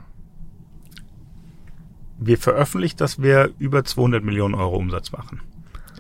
Wir 2.18 2.38
veröffentlichen, 2.38 2.96
dass 2.96 3.20
wir 3.20 3.51
über 3.59 3.85
200 3.85 4.25
Millionen 4.25 4.55
Euro 4.55 4.77
Umsatz 4.77 5.12
machen 5.12 5.42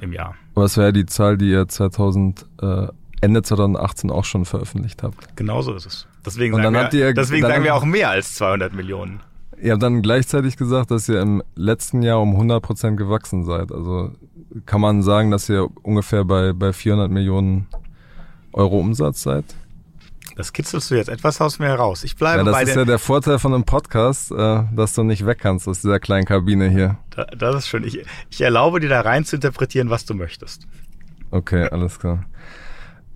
im 0.00 0.12
Jahr. 0.14 0.34
Was 0.54 0.78
wäre 0.78 0.92
die 0.92 1.04
Zahl, 1.04 1.36
die 1.36 1.50
ihr 1.50 1.68
2000, 1.68 2.46
äh, 2.62 2.86
Ende 3.20 3.42
2018 3.42 4.10
auch 4.10 4.24
schon 4.24 4.46
veröffentlicht 4.46 5.02
habt? 5.02 5.36
Genauso 5.36 5.74
ist 5.74 5.86
es. 5.86 6.06
Deswegen, 6.24 6.56
sagen, 6.56 6.74
wir, 6.74 7.12
deswegen 7.12 7.46
sagen 7.46 7.64
wir 7.64 7.74
auch 7.74 7.84
mehr 7.84 8.10
als 8.10 8.34
200 8.34 8.72
Millionen. 8.72 9.20
Ihr 9.60 9.72
habt 9.72 9.82
dann 9.82 10.02
gleichzeitig 10.02 10.56
gesagt, 10.56 10.90
dass 10.90 11.08
ihr 11.08 11.20
im 11.20 11.42
letzten 11.54 12.02
Jahr 12.02 12.20
um 12.20 12.32
100 12.32 12.62
Prozent 12.62 12.96
gewachsen 12.96 13.44
seid. 13.44 13.72
Also 13.72 14.12
kann 14.64 14.80
man 14.80 15.02
sagen, 15.02 15.30
dass 15.30 15.48
ihr 15.48 15.68
ungefähr 15.82 16.24
bei, 16.24 16.52
bei 16.52 16.72
400 16.72 17.10
Millionen 17.10 17.66
Euro 18.52 18.78
Umsatz 18.78 19.22
seid? 19.22 19.44
Das 20.36 20.52
kitzelst 20.52 20.90
du 20.90 20.96
jetzt 20.96 21.08
etwas 21.08 21.40
aus 21.40 21.58
mir 21.58 21.66
heraus. 21.66 22.04
Ich 22.04 22.16
bleibe 22.16 22.38
ja, 22.38 22.44
das 22.44 22.52
bei 22.52 22.62
ist 22.62 22.76
ja 22.76 22.84
der 22.84 22.98
Vorteil 22.98 23.38
von 23.38 23.54
einem 23.54 23.64
Podcast, 23.64 24.30
äh, 24.32 24.64
dass 24.74 24.94
du 24.94 25.02
nicht 25.02 25.24
weg 25.24 25.38
kannst 25.40 25.66
aus 25.66 25.80
dieser 25.80 25.98
kleinen 25.98 26.26
Kabine 26.26 26.68
hier. 26.68 26.98
Da, 27.10 27.24
das 27.24 27.56
ist 27.56 27.68
schön. 27.68 27.84
Ich, 27.84 28.04
ich 28.30 28.40
erlaube 28.42 28.80
dir 28.80 28.90
da 28.90 29.00
rein 29.00 29.24
zu 29.24 29.36
interpretieren, 29.36 29.88
was 29.88 30.04
du 30.04 30.14
möchtest. 30.14 30.66
Okay, 31.30 31.68
alles 31.70 31.98
klar. 31.98 32.24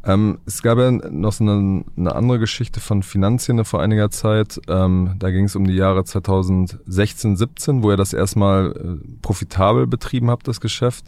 Ähm, 0.05 0.39
es 0.47 0.63
gab 0.63 0.79
ja 0.79 0.91
noch 0.91 1.33
so 1.33 1.45
eine, 1.45 1.85
eine, 1.97 2.15
andere 2.15 2.39
Geschichte 2.39 2.81
von 2.81 3.03
Finanzszene 3.03 3.65
vor 3.65 3.83
einiger 3.83 4.11
Zeit. 4.11 4.61
Ähm, 4.67 5.17
da 5.19 5.31
ging 5.31 5.45
es 5.45 5.57
um 5.57 5.67
die 5.67 5.75
Jahre 5.75 6.05
2016, 6.05 7.37
17, 7.37 7.83
wo 7.83 7.91
ihr 7.91 7.99
das 7.99 8.15
erstmal 8.15 8.73
äh, 8.73 9.09
profitabel 9.21 9.87
betrieben 9.87 10.31
habt, 10.31 10.49
das 10.49 10.61
Geschäft. 10.61 11.05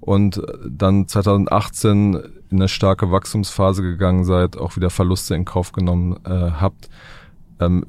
Und 0.00 0.38
äh, 0.38 0.42
dann 0.66 1.08
2018 1.08 2.14
in 2.50 2.56
eine 2.56 2.68
starke 2.68 3.10
Wachstumsphase 3.10 3.82
gegangen 3.82 4.24
seid, 4.24 4.56
auch 4.56 4.76
wieder 4.76 4.90
Verluste 4.90 5.34
in 5.34 5.44
Kauf 5.44 5.72
genommen 5.72 6.18
äh, 6.24 6.52
habt. 6.52 6.88
Ähm, 7.60 7.84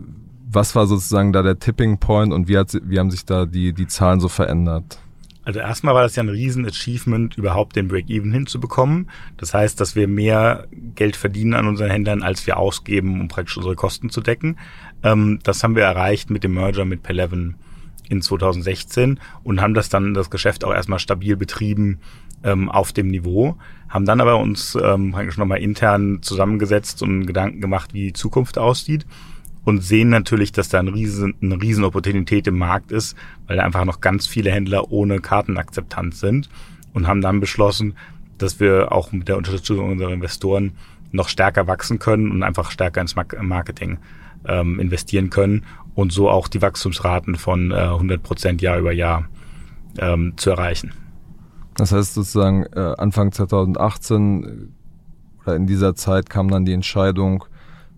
was 0.52 0.76
war 0.76 0.88
sozusagen 0.88 1.32
da 1.34 1.42
der 1.42 1.58
Tipping 1.58 2.00
Point 2.00 2.34
und 2.34 2.48
wie, 2.48 2.58
hat, 2.58 2.78
wie 2.84 3.00
haben 3.00 3.12
sich 3.12 3.26
da 3.26 3.46
die, 3.46 3.74
die 3.74 3.88
Zahlen 3.88 4.20
so 4.20 4.28
verändert? 4.28 5.00
Also 5.46 5.60
erstmal 5.60 5.94
war 5.94 6.04
das 6.04 6.16
ja 6.16 6.24
ein 6.24 6.30
Riesen-Achievement, 6.30 7.38
überhaupt 7.38 7.76
den 7.76 7.90
Break-Even 7.90 8.32
hinzubekommen. 8.32 9.10
Das 9.38 9.54
heißt, 9.54 9.80
dass 9.80 9.96
wir 9.96 10.08
mehr 10.08 10.68
Geld 10.96 11.16
verdienen 11.16 11.54
an 11.54 11.68
unseren 11.68 11.90
Händlern, 11.90 12.24
als 12.24 12.48
wir 12.48 12.58
ausgeben, 12.58 13.20
um 13.20 13.28
praktisch 13.28 13.58
unsere 13.58 13.76
Kosten 13.76 14.10
zu 14.10 14.22
decken. 14.22 14.58
Ähm, 15.04 15.40
das 15.44 15.64
haben 15.64 15.76
wir 15.76 15.84
erreicht 15.84 16.30
mit 16.30 16.44
dem 16.44 16.54
Merger 16.54 16.86
mit 16.86 17.04
Peleven 17.04 17.56
in 18.10 18.22
2016 18.22 19.20
und 19.44 19.62
haben 19.62 19.74
das 19.74 19.90
dann 19.90 20.14
das 20.14 20.30
Geschäft 20.30 20.64
auch 20.64 20.74
erstmal 20.74 21.00
stabil 21.00 21.36
betrieben 21.36 22.00
ähm, 22.44 22.70
auf 22.70 22.94
dem 22.94 23.08
Niveau, 23.08 23.58
haben 23.90 24.06
dann 24.06 24.22
aber 24.22 24.40
uns 24.40 24.78
ähm, 24.82 25.12
praktisch 25.12 25.38
nochmal 25.38 25.60
intern 25.60 26.22
zusammengesetzt 26.22 27.02
und 27.02 27.26
Gedanken 27.26 27.62
gemacht, 27.62 27.94
wie 27.94 28.08
die 28.08 28.14
Zukunft 28.14 28.58
aussieht 28.58 29.06
und 29.66 29.82
sehen 29.82 30.10
natürlich, 30.10 30.52
dass 30.52 30.70
da 30.70 30.80
eine 30.80 30.94
riesen, 30.94 31.36
eine 31.42 31.62
riesen 31.62 31.84
Opportunität 31.84 32.48
im 32.48 32.58
Markt 32.58 32.92
ist, 32.92 33.16
weil 33.48 33.58
da 33.58 33.64
einfach 33.64 33.86
noch 33.86 34.02
ganz 34.02 34.28
viele 34.28 34.52
Händler 34.52 34.92
ohne 34.92 35.20
Kartenakzeptanz 35.20 36.20
sind 36.20 36.50
und 36.94 37.08
haben 37.08 37.22
dann 37.22 37.40
beschlossen, 37.40 37.96
dass 38.38 38.60
wir 38.60 38.92
auch 38.92 39.12
mit 39.12 39.28
der 39.28 39.38
Unterstützung 39.38 39.92
unserer 39.92 40.12
Investoren 40.12 40.74
noch 41.12 41.30
stärker 41.30 41.68
wachsen 41.68 42.00
können 42.00 42.32
und 42.32 42.44
einfach 42.44 42.72
stärker 42.72 43.02
ins 43.02 43.16
Marketing 43.16 44.00
ähm, 44.46 44.80
investieren 44.80 45.30
können 45.30 45.64
und 45.96 46.12
so 46.12 46.30
auch 46.30 46.48
die 46.48 46.62
Wachstumsraten 46.62 47.36
von 47.36 47.72
äh, 47.72 47.76
100 47.76 48.22
Prozent 48.22 48.62
Jahr 48.62 48.80
über 48.80 48.92
Jahr 48.92 49.26
ähm, 50.00 50.34
zu 50.38 50.50
erreichen. 50.50 50.92
Das 51.76 51.92
heißt 51.92 52.16
sozusagen 52.16 52.66
äh, 52.76 52.96
Anfang 52.98 53.32
2018 53.32 54.44
äh, 54.44 55.44
oder 55.44 55.56
in 55.56 55.68
dieser 55.68 55.96
Zeit 55.96 56.30
kam 56.30 56.50
dann 56.50 56.66
die 56.66 56.74
Entscheidung, 56.74 57.46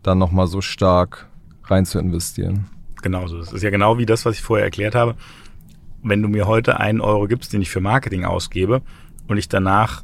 dann 0.04 0.18
nochmal 0.18 0.48
so 0.48 0.62
stark 0.62 1.28
rein 1.68 1.86
zu 1.86 2.00
investieren. 2.00 2.66
Genau 3.02 3.28
so. 3.28 3.38
Das 3.38 3.54
ist 3.54 3.64
ja 3.64 3.70
genau 3.70 3.98
wie 3.98 4.06
das, 4.06 4.26
was 4.26 4.36
ich 4.36 4.42
vorher 4.42 4.66
erklärt 4.66 4.96
habe. 4.96 5.16
Wenn 6.02 6.22
du 6.22 6.28
mir 6.28 6.48
heute 6.48 6.80
einen 6.80 7.02
Euro 7.02 7.28
gibst, 7.28 7.54
den 7.54 7.62
ich 7.62 7.70
für 7.70 7.82
Marketing 7.82 8.26
ausgebe 8.26 8.82
und 9.28 9.38
ich 9.38 9.50
danach 9.50 10.04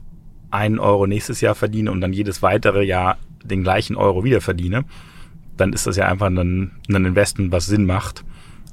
einen 0.50 0.80
Euro 0.80 1.08
nächstes 1.08 1.41
Jahr 1.41 1.56
verdiene 1.56 1.91
und 1.91 2.02
dann 2.02 2.13
jedes 2.13 2.41
weitere 2.41 2.84
Jahr 2.84 3.17
den 3.43 3.63
gleichen 3.63 3.95
Euro 3.95 4.24
wieder 4.24 4.41
verdiene, 4.41 4.86
dann 5.58 5.74
ist 5.74 5.88
das 5.88 5.95
ja 5.95 6.08
einfach 6.08 6.28
ein, 6.28 6.71
ein 6.89 7.06
Investment, 7.06 7.52
was 7.52 7.65
Sinn 7.65 7.86
macht. 7.86 8.24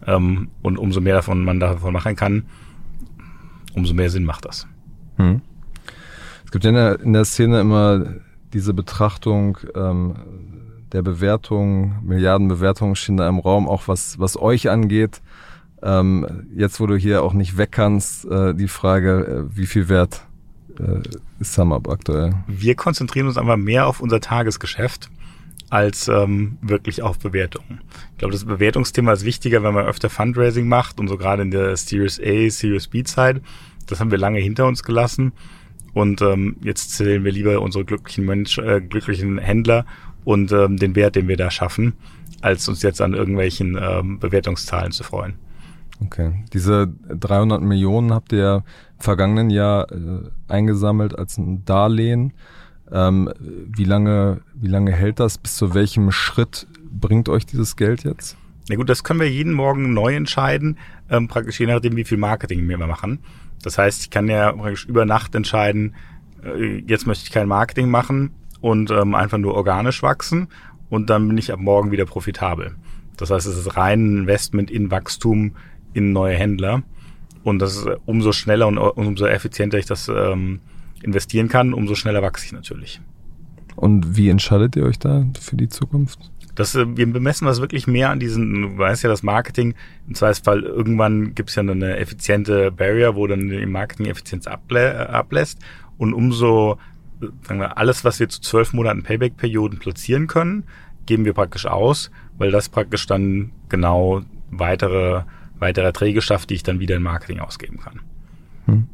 Ähm, 0.07 0.49
und 0.63 0.79
umso 0.79 1.01
mehr 1.01 1.15
davon 1.15 1.45
man 1.45 1.61
davon 1.61 1.93
machen 1.93 2.17
kann, 2.17 2.45
umso 3.75 3.95
mehr 3.95 4.11
Sinn 4.11 4.25
macht 4.25 4.45
das. 4.45 4.67
Hm. 5.17 5.43
Es 6.45 6.51
gibt 6.51 6.65
ja 6.65 6.71
in 6.71 6.77
der, 6.77 7.01
in 7.01 7.13
der 7.13 7.25
Szene 7.25 7.61
immer 7.61 8.05
diese 8.53 8.73
Betrachtung, 8.73 9.59
ähm, 9.75 10.15
der 10.93 11.03
Bewertung, 11.03 11.97
Milliardenbewertungen 12.05 12.97
stehen 12.97 13.17
da 13.17 13.29
im 13.29 13.39
Raum, 13.39 13.69
auch 13.69 13.89
was, 13.89 14.19
was 14.19 14.41
euch 14.41 14.71
angeht. 14.71 15.21
Ähm, 15.83 16.47
jetzt, 16.55 16.81
wo 16.81 16.87
du 16.87 16.97
hier 16.97 17.23
auch 17.23 17.33
nicht 17.33 17.57
weg 17.57 17.73
kannst, 17.73 18.25
äh, 18.25 18.55
die 18.55 18.69
Frage, 18.69 19.47
äh, 19.53 19.57
wie 19.57 19.67
viel 19.67 19.89
Wert 19.89 20.23
äh, 20.79 21.01
ist 21.39 21.55
SumUp 21.55 21.89
aktuell? 21.89 22.35
Wir 22.49 22.75
konzentrieren 22.75 23.29
uns 23.29 23.39
einfach 23.39 23.57
mehr 23.57 23.87
auf 23.87 24.01
unser 24.01 24.21
Tagesgeschäft 24.21 25.09
als 25.71 26.09
ähm, 26.09 26.57
wirklich 26.63 27.03
auf 27.03 27.19
Bewertungen. 27.19 27.81
Ich 28.13 28.19
glaube, 28.19 28.33
das 28.33 28.45
Bewertungsthema 28.45 29.13
ist 29.13 29.25
wichtiger, 29.25 29.63
wenn 29.63 29.75
man 29.75 29.87
öfter 29.87 30.09
Fundraising 30.09 30.67
macht 30.67 30.99
und 30.99 31.09
so 31.09 31.17
gerade 31.17 31.43
in 31.43 31.51
der 31.51 31.77
Series 31.77 32.19
A, 32.19 32.51
Series 32.51 32.89
B 32.89 33.05
Zeit. 33.05 33.43
Das 33.87 34.01
haben 34.01 34.11
wir 34.11 34.19
lange 34.19 34.41
hinter 34.41 34.67
uns 34.67 34.83
gelassen. 34.83 35.33
Und 35.95 36.23
ähm, 36.23 36.57
jetzt 36.63 36.93
zählen 36.93 37.25
wir 37.25 37.33
lieber 37.33 37.61
unsere 37.61 37.85
glücklichen 37.85 38.25
Mensch, 38.25 38.59
äh, 38.59 38.81
glücklichen 38.81 39.39
Händler 39.39 39.85
und 40.29 40.53
ähm, 40.53 40.77
den 40.77 40.95
Wert, 40.95 41.17
den 41.17 41.27
wir 41.27 41.39
da 41.39 41.51
schaffen, 41.51 41.95
als 42.43 42.69
uns 42.69 42.83
jetzt 42.83 43.01
an 43.01 43.15
irgendwelchen 43.15 43.79
ähm, 43.81 44.19
Bewertungszahlen 44.19 44.93
zu 44.93 45.03
freuen. 45.03 45.37
Okay. 46.05 46.45
Diese 46.53 46.93
300 47.09 47.63
Millionen 47.63 48.13
habt 48.13 48.35
ihr 48.35 48.63
im 48.99 49.01
vergangenen 49.01 49.49
Jahr 49.49 49.91
äh, 49.91 50.21
eingesammelt 50.47 51.19
als 51.19 51.39
ein 51.39 51.65
Darlehen. 51.65 52.35
Ähm, 52.93 53.33
wie 53.41 53.85
lange, 53.85 54.43
wie 54.53 54.69
lange 54.69 54.93
hält 54.93 55.19
das? 55.19 55.39
Bis 55.39 55.57
zu 55.57 55.73
welchem 55.73 56.11
Schritt 56.11 56.67
bringt 56.91 57.31
euch 57.31 57.47
dieses 57.47 57.77
Geld 57.77 58.05
jetzt? 58.05 58.37
Na 58.69 58.77
gut, 58.77 58.91
das 58.91 59.05
können 59.05 59.21
wir 59.21 59.31
jeden 59.31 59.55
Morgen 59.55 59.95
neu 59.95 60.15
entscheiden, 60.15 60.77
ähm, 61.09 61.29
praktisch 61.29 61.59
je 61.59 61.67
nachdem, 61.67 61.97
wie 61.97 62.05
viel 62.05 62.19
Marketing 62.19 62.69
wir 62.69 62.77
machen. 62.77 63.21
Das 63.63 63.79
heißt, 63.79 64.03
ich 64.03 64.11
kann 64.11 64.29
ja 64.29 64.53
praktisch 64.53 64.85
über 64.85 65.07
Nacht 65.07 65.35
entscheiden, 65.35 65.95
äh, 66.45 66.83
jetzt 66.87 67.07
möchte 67.07 67.25
ich 67.25 67.33
kein 67.33 67.49
Marketing 67.49 67.89
machen, 67.89 68.33
und 68.61 68.91
ähm, 68.91 69.15
einfach 69.15 69.39
nur 69.39 69.55
organisch 69.55 70.03
wachsen 70.03 70.49
und 70.91 71.11
dann 71.11 71.29
bin 71.29 71.39
ich 71.39 71.53
ab 71.53 71.61
morgen 71.61 71.91
wieder 71.91 72.07
profitabel. 72.07 72.77
Das 73.17 73.31
heißt, 73.31 73.47
es 73.47 73.57
ist 73.57 73.77
rein 73.77 74.15
ein 74.15 74.19
Investment 74.21 74.71
in 74.71 74.91
Wachstum, 74.91 75.57
in 75.93 76.13
neue 76.13 76.37
Händler 76.37 76.83
und 77.43 77.59
das 77.61 77.77
ist 77.77 77.87
äh, 77.87 77.97
umso 78.07 78.33
schneller 78.33 78.67
und 78.67 78.79
umso 78.79 79.27
effizienter 79.27 79.79
ich 79.79 79.87
das 79.87 80.09
ähm, 80.09 80.61
investieren 81.03 81.49
kann, 81.49 81.73
umso 81.73 81.95
schneller 81.95 82.23
wachse 82.23 82.47
ich 82.47 82.53
natürlich. 82.53 83.01
Und 83.77 84.17
wie 84.17 84.29
entscheidet 84.29 84.75
ihr 84.75 84.85
euch 84.85 84.99
da 84.99 85.25
für 85.41 85.57
die 85.57 85.69
Zukunft? 85.69 86.19
Das, 86.57 86.75
äh, 86.75 86.97
wir 86.97 87.07
bemessen 87.11 87.47
das 87.47 87.61
wirklich 87.61 87.87
mehr 87.87 88.11
an 88.11 88.19
diesen, 88.19 88.63
du 88.63 88.79
weißt 88.79 89.05
ja, 89.05 89.09
das 89.09 89.23
Marketing, 89.23 89.75
im 90.09 90.15
Zweifelsfall 90.15 90.65
irgendwann 90.65 91.35
gibt 91.35 91.51
es 91.51 91.55
ja 91.55 91.63
eine 91.63 91.97
effiziente 91.99 92.73
Barrier, 92.73 93.15
wo 93.15 93.27
dann 93.29 93.49
die 93.49 93.65
Marketing-Effizienz 93.65 94.47
ablä 94.49 94.91
äh, 94.91 95.07
ablässt 95.07 95.61
und 95.97 96.13
umso 96.13 96.79
sagen 97.43 97.61
wir, 97.61 97.77
alles, 97.79 98.05
was 98.05 98.21
wir 98.21 98.29
zu 98.29 98.41
zwölf 98.41 98.73
Monaten 98.73 99.03
Payback-Perioden 99.03 99.79
platzieren 99.79 100.27
können, 100.27 100.65
geben 101.07 101.25
wir 101.25 101.33
praktisch 101.33 101.67
aus, 101.67 102.11
weil 102.37 102.51
das 102.51 102.69
praktisch 102.69 103.07
dann 103.07 103.51
genau 103.69 104.23
weitere, 104.51 105.23
weitere 105.59 105.87
Erträge 105.87 106.23
schafft, 106.23 106.51
die 106.51 106.55
ich 106.55 106.63
dann 106.63 106.81
wieder 106.81 106.97
in 106.97 107.03
Marketing 107.03 107.41
ausgeben 107.41 107.79
kann. 107.79 108.01
Hm. 108.67 108.87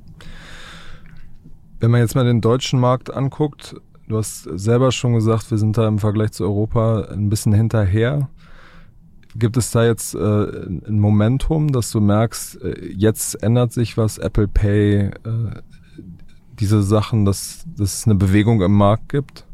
Wenn 1.81 1.91
man 1.91 2.01
jetzt 2.01 2.15
mal 2.15 2.25
den 2.25 2.41
deutschen 2.41 2.81
Markt 2.81 3.13
anguckt, 3.13 3.77
du 4.09 4.17
hast 4.17 4.45
selber 4.45 4.93
schon 4.93 5.15
gesagt, 5.15 5.51
wir 5.51 5.59
sind 5.59 5.77
da 5.77 5.87
im 5.87 5.99
Vergleich 5.99 6.33
zu 6.33 6.45
Europa 6.45 7.09
ein 7.11 7.29
bisschen 7.29 7.53
hinterher. 7.53 8.31
Gibt 9.37 9.57
es 9.57 9.73
da 9.73 9.85
jetzt 9.85 10.15
äh, 10.15 10.19
ein 10.19 11.01
Momentum, 11.01 11.73
dass 11.73 11.91
du 11.91 12.01
merkst, 12.01 12.63
äh, 12.63 12.93
jetzt 12.97 13.43
ändert 13.43 13.73
sich 13.73 13.97
was, 13.97 14.19
Apple 14.19 14.47
Pay, 14.47 15.07
äh, 15.07 15.11
diese 16.61 16.83
Sachen, 16.83 17.25
dass, 17.25 17.65
dass 17.77 17.99
es 17.99 18.07
eine 18.07 18.15
Bewegung 18.15 18.63
im 18.63 18.73
Markt 18.73 19.09
gibt? 19.09 19.45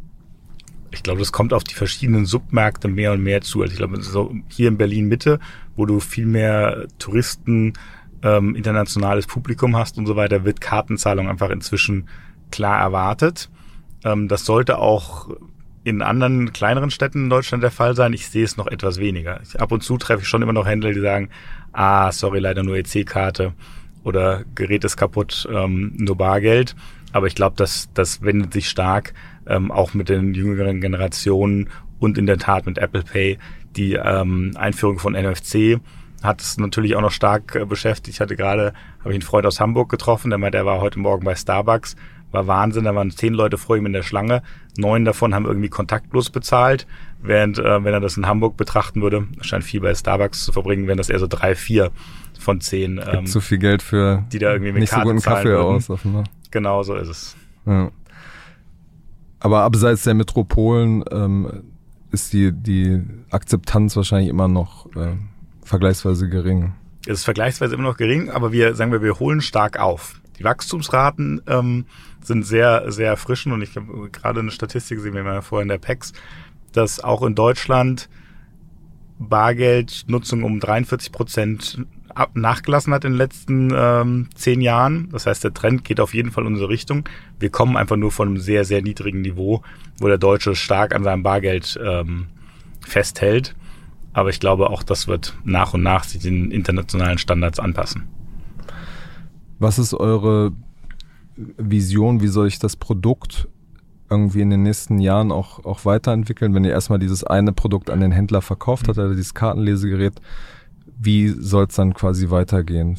Ich 0.93 1.03
glaube, 1.03 1.21
das 1.21 1.33
kommt 1.33 1.53
auf 1.53 1.65
die 1.65 1.75
verschiedenen 1.75 2.27
Submärkte 2.27 2.89
mehr 2.89 3.13
und 3.13 3.23
mehr 3.23 3.43
zu. 3.43 3.63
Also 3.63 3.73
ich 3.73 3.79
glaube, 3.79 4.03
so 4.03 4.35
hier 4.49 4.69
in 4.69 4.77
Berlin 4.77 5.07
Mitte, 5.07 5.39
wo 5.77 5.87
du 5.87 6.01
viel 6.01 6.27
mehr 6.27 6.87
Touristen, 6.99 7.75
ähm, 8.23 8.55
internationales 8.55 9.27
Publikum 9.27 9.77
hast 9.77 9.99
und 9.99 10.07
so 10.07 10.17
weiter, 10.17 10.45
wird 10.45 10.61
Kartenzahlung 10.61 11.29
einfach 11.29 11.51
inzwischen 11.51 12.09
klar 12.51 12.81
erwartet. 12.81 13.49
Ähm, 14.05 14.29
das 14.29 14.45
sollte 14.45 14.79
auch 14.79 15.31
in 15.85 16.03
anderen 16.03 16.53
kleineren 16.53 16.91
Städten 16.91 17.25
in 17.25 17.31
Deutschland 17.31 17.63
der 17.63 17.71
Fall 17.71 17.95
sein. 17.95 18.13
Ich 18.13 18.29
sehe 18.29 18.45
es 18.45 18.57
noch 18.57 18.67
etwas 18.67 18.99
weniger. 18.99 19.41
Ich, 19.43 19.61
ab 19.61 19.73
und 19.73 19.83
zu 19.83 19.97
treffe 19.97 20.23
ich 20.23 20.29
schon 20.29 20.43
immer 20.43 20.53
noch 20.53 20.67
Händler, 20.67 20.93
die 20.93 21.01
sagen, 21.01 21.31
ah, 21.73 22.13
sorry, 22.13 22.41
leider 22.41 22.63
nur 22.63 22.77
EC-Karte 22.77 23.55
oder 24.05 24.45
Gerät 24.55 24.85
ist 24.85 24.97
kaputt, 24.97 25.49
ähm, 25.53 25.93
nur 25.97 26.17
Bargeld. 26.17 26.75
Aber 27.13 27.27
ich 27.27 27.35
glaube, 27.35 27.57
das, 27.57 27.89
das 27.95 28.23
wendet 28.23 28.53
sich 28.53 28.69
stark 28.69 29.15
ähm, 29.47 29.71
auch 29.71 29.95
mit 29.95 30.09
den 30.09 30.35
jüngeren 30.35 30.81
Generationen 30.81 31.69
und 31.99 32.19
in 32.19 32.27
der 32.27 32.39
Tat 32.39 32.67
mit 32.67 32.79
Apple 32.79 33.03
Pay. 33.03 33.39
Die 33.77 33.95
ähm, 33.95 34.53
Einführung 34.57 34.99
von 34.99 35.13
NFC 35.13 35.81
hat 36.23 36.41
es 36.41 36.59
natürlich 36.59 36.97
auch 36.97 37.01
noch 37.01 37.13
stark 37.13 37.55
äh, 37.55 37.65
beschäftigt. 37.65 38.17
Ich 38.17 38.21
hatte 38.21 38.37
gerade, 38.37 38.73
habe 39.01 39.11
ich 39.11 39.17
einen 39.17 39.23
Freund 39.23 39.47
aus 39.47 39.61
Hamburg 39.61 39.89
getroffen, 39.89 40.31
der 40.31 40.39
meinte, 40.39 40.59
er 40.59 40.67
war 40.67 40.81
heute 40.81 40.99
Morgen 40.99 41.25
bei 41.25 41.35
Starbucks. 41.35 41.97
War 42.33 42.47
Wahnsinn, 42.47 42.85
da 42.85 42.95
waren 42.95 43.11
zehn 43.11 43.35
Leute 43.35 43.59
vor 43.59 43.77
ihm 43.77 43.87
in 43.87 43.93
der 43.93 44.03
Schlange. 44.03 44.43
Neun 44.77 45.05
davon 45.05 45.35
haben 45.35 45.47
irgendwie 45.47 45.69
kontaktlos 45.69 46.31
bezahlt, 46.31 46.87
während, 47.21 47.59
äh, 47.59 47.85
wenn 47.85 47.93
er 47.93 48.01
das 48.01 48.16
in 48.16 48.27
Hamburg 48.27 48.57
betrachten 48.57 49.03
würde, 49.03 49.27
scheint 49.40 49.64
viel 49.64 49.81
bei 49.81 49.95
Starbucks 49.95 50.45
zu 50.45 50.53
verbringen, 50.53 50.87
wären 50.87 50.99
das 50.99 51.11
eher 51.11 51.19
so 51.19 51.27
drei, 51.27 51.55
vier 51.55 51.90
von 52.38 52.61
zehn. 52.61 53.01
Ähm, 53.05 53.27
zu 53.27 53.40
viel 53.40 53.59
Geld 53.59 53.83
für 53.83 54.25
die 54.33 54.38
da 54.38 54.53
irgendwie 54.53 54.73
mit 54.73 54.81
nicht 54.83 54.90
Karten 54.90 55.09
so 55.09 55.14
guten 55.14 55.25
Kaffee 55.25 55.49
würden. 55.49 55.77
aus, 55.77 55.90
offenbar. 55.90 56.25
Genau 56.51 56.83
so 56.83 56.95
ist 56.95 57.09
es. 57.09 57.37
Ja. 57.66 57.90
Aber 59.40 59.62
abseits 59.62 60.05
der 60.05 60.14
Metropolen 60.14 61.05
ähm, 61.11 61.64
ist 62.12 62.33
die, 62.33 62.53
die 62.53 63.03
Akzeptanz 63.31 63.97
wahrscheinlich 63.97 64.29
immer 64.29 64.49
noch 64.49 64.87
äh, 64.97 65.16
vergleichsweise 65.64 66.29
gering. 66.29 66.73
Es 67.07 67.21
ist 67.21 67.25
vergleichsweise 67.25 67.75
immer 67.75 67.85
noch 67.85 67.97
gering, 67.97 68.31
aber 68.31 68.53
wir 68.53 68.75
sagen 68.75 68.93
wir, 68.93 69.03
wir 69.03 69.19
holen 69.19 69.40
stark 69.40 69.79
auf. 69.79 70.21
Die 70.40 70.44
Wachstumsraten 70.44 71.42
ähm, 71.46 71.85
sind 72.22 72.44
sehr, 72.44 72.90
sehr 72.90 73.09
erfrischend 73.09 73.55
und 73.55 73.62
ich 73.62 73.76
habe 73.76 74.09
gerade 74.11 74.40
eine 74.40 74.50
Statistik 74.50 74.96
gesehen, 74.96 75.14
wir 75.14 75.24
waren 75.24 75.35
ja 75.35 75.40
vorher 75.42 75.62
in 75.62 75.68
der 75.68 75.79
PEX, 75.79 76.14
dass 76.72 76.98
auch 76.98 77.22
in 77.22 77.35
Deutschland 77.35 78.09
Bargeldnutzung 79.18 80.42
um 80.42 80.59
43 80.59 81.12
Prozent 81.12 81.85
nachgelassen 82.35 82.94
hat 82.94 83.05
in 83.05 83.12
den 83.12 83.18
letzten 83.18 83.70
ähm, 83.74 84.29
zehn 84.35 84.62
Jahren. 84.62 85.11
Das 85.12 85.26
heißt, 85.26 85.44
der 85.44 85.53
Trend 85.53 85.85
geht 85.85 86.00
auf 86.00 86.14
jeden 86.14 86.31
Fall 86.31 86.44
in 86.44 86.55
unsere 86.55 86.70
Richtung. 86.70 87.05
Wir 87.38 87.50
kommen 87.50 87.76
einfach 87.76 87.96
nur 87.96 88.11
von 88.11 88.29
einem 88.29 88.38
sehr, 88.38 88.64
sehr 88.64 88.83
niedrigen 88.83 89.20
Niveau, 89.20 89.62
wo 89.98 90.09
der 90.09 90.18
Deutsche 90.18 90.57
stark 90.57 90.94
an 90.94 91.05
seinem 91.05 91.22
Bargeld 91.22 91.79
ähm, 91.85 92.29
festhält. 92.81 93.55
Aber 94.14 94.31
ich 94.31 94.40
glaube, 94.40 94.70
auch 94.70 94.83
das 94.83 95.07
wird 95.07 95.37
nach 95.44 95.74
und 95.74 95.83
nach 95.83 96.05
sich 96.05 96.22
den 96.22 96.50
internationalen 96.50 97.18
Standards 97.18 97.61
anpassen. 97.61 98.09
Was 99.61 99.79
ist 99.79 99.92
eure 99.94 100.53
Vision? 101.37 102.20
Wie 102.23 102.29
soll 102.29 102.49
ich 102.49 102.59
das 102.59 102.77
Produkt 102.77 103.46
irgendwie 104.09 104.40
in 104.40 104.51
den 104.51 104.62
nächsten 104.62 104.99
Jahren 104.99 105.31
auch, 105.31 105.64
auch 105.64 105.85
weiterentwickeln? 105.85 106.55
Wenn 106.55 106.64
ihr 106.64 106.73
erstmal 106.73 106.99
dieses 106.99 107.25
eine 107.25 107.53
Produkt 107.53 107.90
an 107.90 108.01
den 108.01 108.11
Händler 108.11 108.40
verkauft 108.40 108.88
habt, 108.88 108.99
also 108.99 109.14
dieses 109.14 109.35
Kartenlesegerät, 109.35 110.14
wie 110.99 111.29
soll 111.29 111.66
es 111.66 111.77
dann 111.77 111.92
quasi 111.92 112.31
weitergehen? 112.31 112.99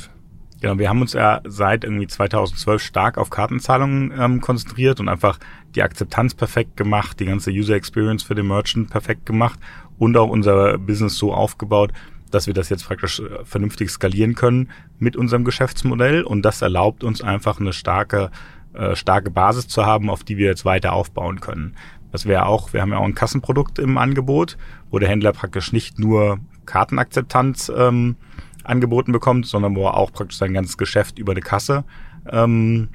Genau, 0.62 0.78
wir 0.78 0.90
haben 0.90 1.02
uns 1.02 1.14
ja 1.14 1.42
seit 1.46 1.84
irgendwie 1.84 2.06
2012 2.06 2.84
stark 2.84 3.18
auf 3.18 3.32
Kartenzahlungen 3.32 4.14
ähm, 4.16 4.42
konzentriert 4.42 5.00
und 5.00 5.10
einfach 5.10 5.40
die 5.74 5.82
Akzeptanz 5.82 6.36
perfekt 6.36 6.78
gemacht, 6.78 7.20
die 7.20 7.26
ganze 7.26 7.50
User 7.50 7.74
Experience 7.74 8.22
für 8.22 8.36
den 8.36 8.48
Merchant 8.48 8.92
perfekt 8.92 9.26
gemacht 9.26 9.60
und 9.98 10.16
auch 10.16 10.30
unser 10.30 10.78
Business 10.78 11.18
so 11.18 11.34
aufgebaut, 11.34 11.92
dass 12.32 12.48
wir 12.48 12.54
das 12.54 12.70
jetzt 12.70 12.86
praktisch 12.86 13.20
äh, 13.20 13.46
vernünftig 13.46 13.90
skalieren 13.90 14.36
können 14.36 14.70
mit 15.00 15.16
unserem 15.16 15.44
Geschäftsmodell 15.44 16.24
und 16.24 16.44
das 16.44 16.62
erlaubt 16.62 17.04
uns 17.04 17.22
einfach 17.22 17.60
eine 17.60 17.74
starke 17.74 18.32
äh, 18.74 18.96
starke 18.96 19.30
Basis 19.30 19.68
zu 19.68 19.86
haben, 19.86 20.10
auf 20.10 20.24
die 20.24 20.38
wir 20.38 20.48
jetzt 20.48 20.64
weiter 20.64 20.94
aufbauen 20.94 21.42
können. 21.42 21.76
Das 22.12 22.26
wäre 22.26 22.46
auch, 22.46 22.72
wir 22.72 22.82
haben 22.82 22.92
ja 22.92 23.00
auch 23.00 23.06
ein 23.06 23.16
Kassenprodukt 23.16 23.80
im 23.80 23.98
Angebot, 23.98 24.58
wo 24.90 25.00
der 25.00 25.10
Händler 25.10 25.34
praktisch 25.34 25.74
nicht 25.74 26.00
nur 26.00 26.40
Kartenakzeptanz 26.66 27.72
ähm, 27.76 28.16
angeboten 28.64 29.12
bekommt, 29.12 29.46
sondern 29.46 29.76
wo 29.76 29.88
er 29.88 29.98
auch 29.98 30.14
praktisch 30.14 30.38
sein 30.38 30.54
ganzes 30.54 30.78
Geschäft 30.78 31.20
über 31.20 31.34
eine 31.34 31.42
Kasse 31.42 31.84
ähm, 32.30 32.90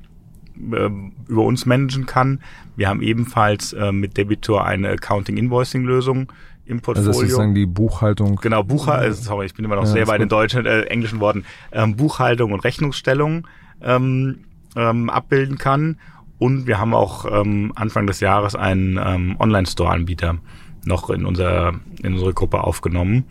äh, 0.73 0.89
über 1.29 1.43
uns 1.43 1.67
managen 1.67 2.07
kann. 2.07 2.41
Wir 2.77 2.89
haben 2.89 3.03
ebenfalls 3.03 3.75
äh, 3.75 3.93
mit 3.93 4.17
Debitor 4.17 4.65
eine 4.65 4.89
Accounting-Invoicing-Lösung 4.89 6.33
im 6.67 6.81
Portfolio. 6.81 7.11
Also 7.11 7.21
sozusagen 7.21 7.55
die 7.55 7.67
Buchhaltung. 7.67 8.37
Genau, 8.37 8.63
Buchhaltung, 8.63 9.07
also, 9.07 9.23
sorry, 9.23 9.47
ich 9.47 9.55
bin 9.55 9.65
immer 9.65 9.77
noch 9.77 9.85
ja, 9.85 9.91
sehr 9.91 10.07
bei 10.07 10.19
den 10.19 10.29
deutschen, 10.29 10.67
äh, 10.67 10.83
englischen 10.83 11.21
Worten. 11.21 11.45
Ähm, 11.73 11.97
Buchhaltung 11.97 12.53
und 12.53 12.61
Rechnungsstellung 12.61 13.47
ähm, 13.81 14.45
ähm, 14.77 15.11
abbilden 15.11 15.59
kann. 15.59 15.99
Und 16.39 16.67
wir 16.67 16.79
haben 16.79 16.93
auch 16.93 17.25
ähm, 17.31 17.73
Anfang 17.77 18.07
des 18.07 18.21
Jahres 18.21 18.55
einen 18.55 19.01
ähm, 19.03 19.37
Online-Store-Anbieter 19.39 20.37
noch 20.85 21.11
in, 21.11 21.25
unser, 21.25 21.75
in 22.03 22.13
unsere 22.13 22.35
Gruppe 22.35 22.63
aufgenommen, 22.63 23.25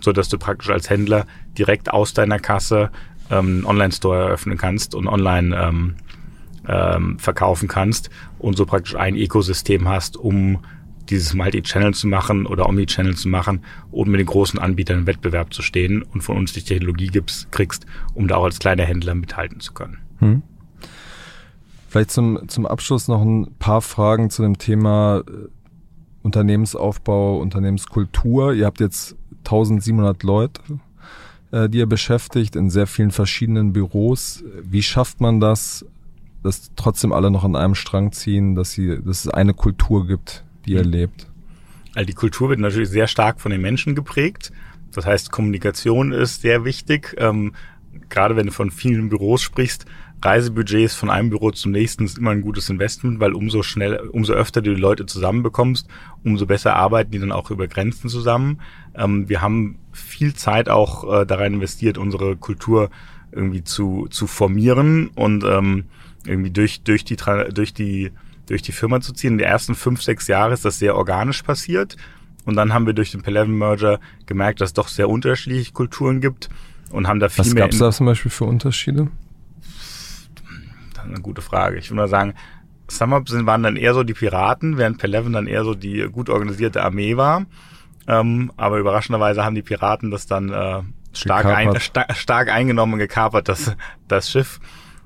so 0.00 0.12
dass 0.12 0.28
du 0.28 0.38
praktisch 0.38 0.70
als 0.70 0.90
Händler 0.90 1.26
direkt 1.56 1.90
aus 1.90 2.12
deiner 2.12 2.38
Kasse 2.38 2.90
ähm, 3.30 3.64
Online-Store 3.66 4.18
eröffnen 4.18 4.58
kannst 4.58 4.94
und 4.94 5.06
online 5.06 5.56
ähm, 5.56 5.94
ähm, 6.68 7.18
verkaufen 7.18 7.68
kannst 7.68 8.10
und 8.38 8.56
so 8.56 8.66
praktisch 8.66 8.94
ein 8.94 9.16
Ökosystem 9.16 9.88
hast, 9.88 10.16
um 10.16 10.58
dieses 11.10 11.34
Multi-Channel 11.34 11.94
zu 11.94 12.06
machen 12.06 12.46
oder 12.46 12.68
Omni-Channel 12.68 13.16
zu 13.16 13.28
machen 13.28 13.64
und 13.90 14.08
mit 14.08 14.20
den 14.20 14.26
großen 14.26 14.58
Anbietern 14.58 15.00
im 15.00 15.06
Wettbewerb 15.06 15.52
zu 15.52 15.62
stehen 15.62 16.02
und 16.02 16.22
von 16.22 16.36
uns 16.36 16.52
die 16.52 16.62
Technologie 16.62 17.08
gibst, 17.08 17.50
kriegst, 17.52 17.86
um 18.14 18.28
da 18.28 18.36
auch 18.36 18.44
als 18.44 18.58
kleiner 18.58 18.84
Händler 18.84 19.14
mithalten 19.14 19.60
zu 19.60 19.72
können. 19.72 19.98
Hm. 20.18 20.42
Vielleicht 21.88 22.10
zum, 22.10 22.48
zum 22.48 22.66
Abschluss 22.66 23.08
noch 23.08 23.20
ein 23.20 23.54
paar 23.58 23.82
Fragen 23.82 24.30
zu 24.30 24.42
dem 24.42 24.56
Thema 24.56 25.22
äh, 25.28 25.48
Unternehmensaufbau, 26.22 27.38
Unternehmenskultur. 27.38 28.54
Ihr 28.54 28.66
habt 28.66 28.80
jetzt 28.80 29.16
1700 29.44 30.22
Leute, 30.22 30.62
äh, 31.50 31.68
die 31.68 31.78
ihr 31.78 31.86
beschäftigt 31.86 32.56
in 32.56 32.70
sehr 32.70 32.86
vielen 32.86 33.10
verschiedenen 33.10 33.72
Büros. 33.72 34.42
Wie 34.62 34.82
schafft 34.82 35.20
man 35.20 35.40
das, 35.40 35.84
dass 36.42 36.70
trotzdem 36.76 37.12
alle 37.12 37.30
noch 37.30 37.44
an 37.44 37.56
einem 37.56 37.74
Strang 37.74 38.12
ziehen, 38.12 38.54
dass, 38.54 38.72
sie, 38.72 39.00
dass 39.02 39.26
es 39.26 39.28
eine 39.28 39.54
Kultur 39.54 40.06
gibt, 40.06 40.44
die 40.66 40.72
ihr 40.72 40.84
mhm. 40.84 40.90
lebt? 40.90 41.26
Also 41.94 42.06
die 42.06 42.14
Kultur 42.14 42.48
wird 42.48 42.60
natürlich 42.60 42.88
sehr 42.88 43.06
stark 43.06 43.40
von 43.40 43.52
den 43.52 43.60
Menschen 43.60 43.94
geprägt. 43.94 44.52
Das 44.92 45.06
heißt, 45.06 45.30
Kommunikation 45.30 46.12
ist 46.12 46.42
sehr 46.42 46.64
wichtig. 46.64 47.14
Ähm, 47.18 47.52
gerade 48.08 48.36
wenn 48.36 48.46
du 48.46 48.52
von 48.52 48.70
vielen 48.70 49.08
Büros 49.08 49.42
sprichst, 49.42 49.86
Reisebudgets 50.24 50.94
von 50.94 51.10
einem 51.10 51.30
Büro 51.30 51.50
zum 51.50 51.72
nächsten 51.72 52.04
ist 52.04 52.16
immer 52.16 52.30
ein 52.30 52.42
gutes 52.42 52.70
Investment, 52.70 53.18
weil 53.18 53.32
umso 53.32 53.62
schnell, 53.62 53.96
umso 54.12 54.32
öfter 54.32 54.62
du 54.62 54.74
die 54.74 54.80
Leute 54.80 55.04
zusammenbekommst, 55.04 55.88
umso 56.22 56.46
besser 56.46 56.76
arbeiten 56.76 57.10
die 57.10 57.18
dann 57.18 57.32
auch 57.32 57.50
über 57.50 57.66
Grenzen 57.66 58.08
zusammen. 58.08 58.60
Ähm, 58.94 59.28
wir 59.28 59.42
haben 59.42 59.78
viel 59.92 60.34
Zeit 60.34 60.68
auch 60.68 61.22
äh, 61.22 61.26
daran 61.26 61.54
investiert, 61.54 61.98
unsere 61.98 62.36
Kultur 62.36 62.90
irgendwie 63.32 63.64
zu, 63.64 64.06
zu 64.10 64.26
formieren 64.26 65.08
und 65.08 65.42
ähm, 65.44 65.84
irgendwie 66.24 66.50
durch, 66.50 66.82
durch 66.82 67.04
die, 67.04 67.16
durch 67.52 67.74
die, 67.74 68.12
durch 68.52 68.62
die 68.62 68.72
Firma 68.72 69.00
zu 69.00 69.12
ziehen. 69.12 69.32
In 69.32 69.38
den 69.38 69.48
ersten 69.48 69.74
fünf, 69.74 70.02
sechs 70.02 70.28
Jahre 70.28 70.52
ist 70.52 70.64
das 70.64 70.78
sehr 70.78 70.94
organisch 70.94 71.42
passiert. 71.42 71.96
Und 72.44 72.54
dann 72.54 72.74
haben 72.74 72.86
wir 72.86 72.92
durch 72.92 73.10
den 73.10 73.22
Peleven 73.22 73.56
Merger 73.56 73.98
gemerkt, 74.26 74.60
dass 74.60 74.70
es 74.70 74.74
doch 74.74 74.88
sehr 74.88 75.08
unterschiedliche 75.08 75.72
Kulturen 75.72 76.20
gibt 76.20 76.50
und 76.90 77.08
haben 77.08 77.18
da 77.18 77.28
viel 77.28 77.44
Was 77.44 77.54
mehr. 77.54 77.64
Was 77.64 77.70
gab 77.70 77.72
es 77.72 77.78
da 77.78 77.90
zum 77.92 78.06
Beispiel 78.06 78.30
für 78.30 78.44
Unterschiede? 78.44 79.08
eine 81.04 81.20
gute 81.20 81.42
Frage. 81.42 81.78
Ich 81.78 81.90
würde 81.90 82.02
mal 82.02 82.08
sagen, 82.08 82.34
SumUp 82.88 83.28
waren 83.46 83.62
dann 83.62 83.76
eher 83.76 83.94
so 83.94 84.02
die 84.02 84.14
Piraten, 84.14 84.76
während 84.76 84.98
Peleven 84.98 85.32
dann 85.32 85.46
eher 85.46 85.64
so 85.64 85.74
die 85.74 86.08
gut 86.10 86.28
organisierte 86.28 86.82
Armee 86.82 87.16
war. 87.16 87.46
Ähm, 88.06 88.52
aber 88.56 88.78
überraschenderweise 88.78 89.44
haben 89.44 89.54
die 89.54 89.62
Piraten 89.62 90.10
das 90.10 90.26
dann 90.26 90.50
äh, 90.50 90.82
stark, 91.12 91.46
ein, 91.46 91.78
sta 91.80 92.12
stark 92.14 92.50
eingenommen 92.50 92.94
und 92.94 92.98
gekapert, 92.98 93.48
das, 93.48 93.76
das 94.08 94.30
Schiff. 94.30 94.60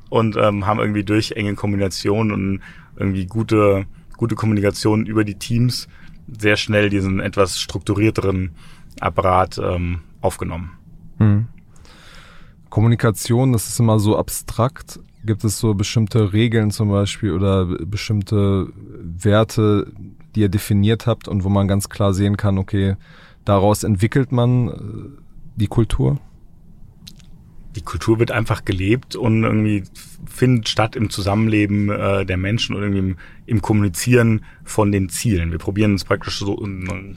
Und 0.09 0.37
ähm, 0.37 0.67
haben 0.67 0.79
irgendwie 0.81 1.05
durch 1.05 1.33
enge 1.33 1.55
Kombinationen 1.55 2.33
und 2.33 2.61
irgendwie 2.97 3.27
gute, 3.27 3.87
gute 4.17 4.35
Kommunikation 4.35 5.07
über 5.07 5.25
die 5.25 5.39
Teams 5.39 5.89
sehr 6.27 6.57
schnell 6.57 6.91
diesen 6.91 7.21
etwas 7.21 7.61
strukturierteren 7.61 8.51
Apparat 9.01 9.59
ähm, 9.59 10.01
aufgenommen. 10.21 10.73
Hm. 11.19 11.47
Kommunikation, 12.69 13.53
das 13.53 13.69
ist 13.69 13.79
immer 13.79 13.99
so 13.99 14.19
abstrakt. 14.19 15.01
Gibt 15.25 15.45
es 15.45 15.59
so 15.59 15.75
bestimmte 15.75 16.33
Regeln 16.33 16.71
zum 16.71 16.89
Beispiel 16.89 17.33
oder 17.33 17.65
bestimmte 17.65 18.69
Werte, 18.75 19.93
die 20.35 20.41
ihr 20.41 20.49
definiert 20.49 21.07
habt 21.07 21.29
und 21.29 21.45
wo 21.45 21.49
man 21.49 21.69
ganz 21.69 21.89
klar 21.89 22.13
sehen 22.13 22.37
kann, 22.37 22.59
okay, 22.59 22.97
daraus 23.45 23.83
entwickelt 23.83 24.33
man 24.33 24.69
äh, 24.69 24.73
die 25.57 25.67
Kultur? 25.69 26.19
Die 27.77 27.83
Kultur 27.83 28.19
wird 28.19 28.33
einfach 28.33 28.65
gelebt 28.65 29.15
und 29.15 29.45
irgendwie 29.45 29.85
findet 30.27 30.69
statt 30.69 30.97
im 30.97 31.11
Zusammenleben 31.11 31.91
äh, 31.91 32.27
der 32.27 32.37
Menschen 32.37 32.75
und 32.75 32.83
irgendwie 32.83 32.99
im, 32.99 33.17
im, 33.47 33.62
Kommunizieren 33.62 34.45
von 34.65 34.91
den 34.91 35.09
Zielen. 35.09 35.53
Wir 35.53 35.59
probieren 35.59 35.93
uns 35.93 36.05
praktisch 36.05 36.39
so, 36.39 36.67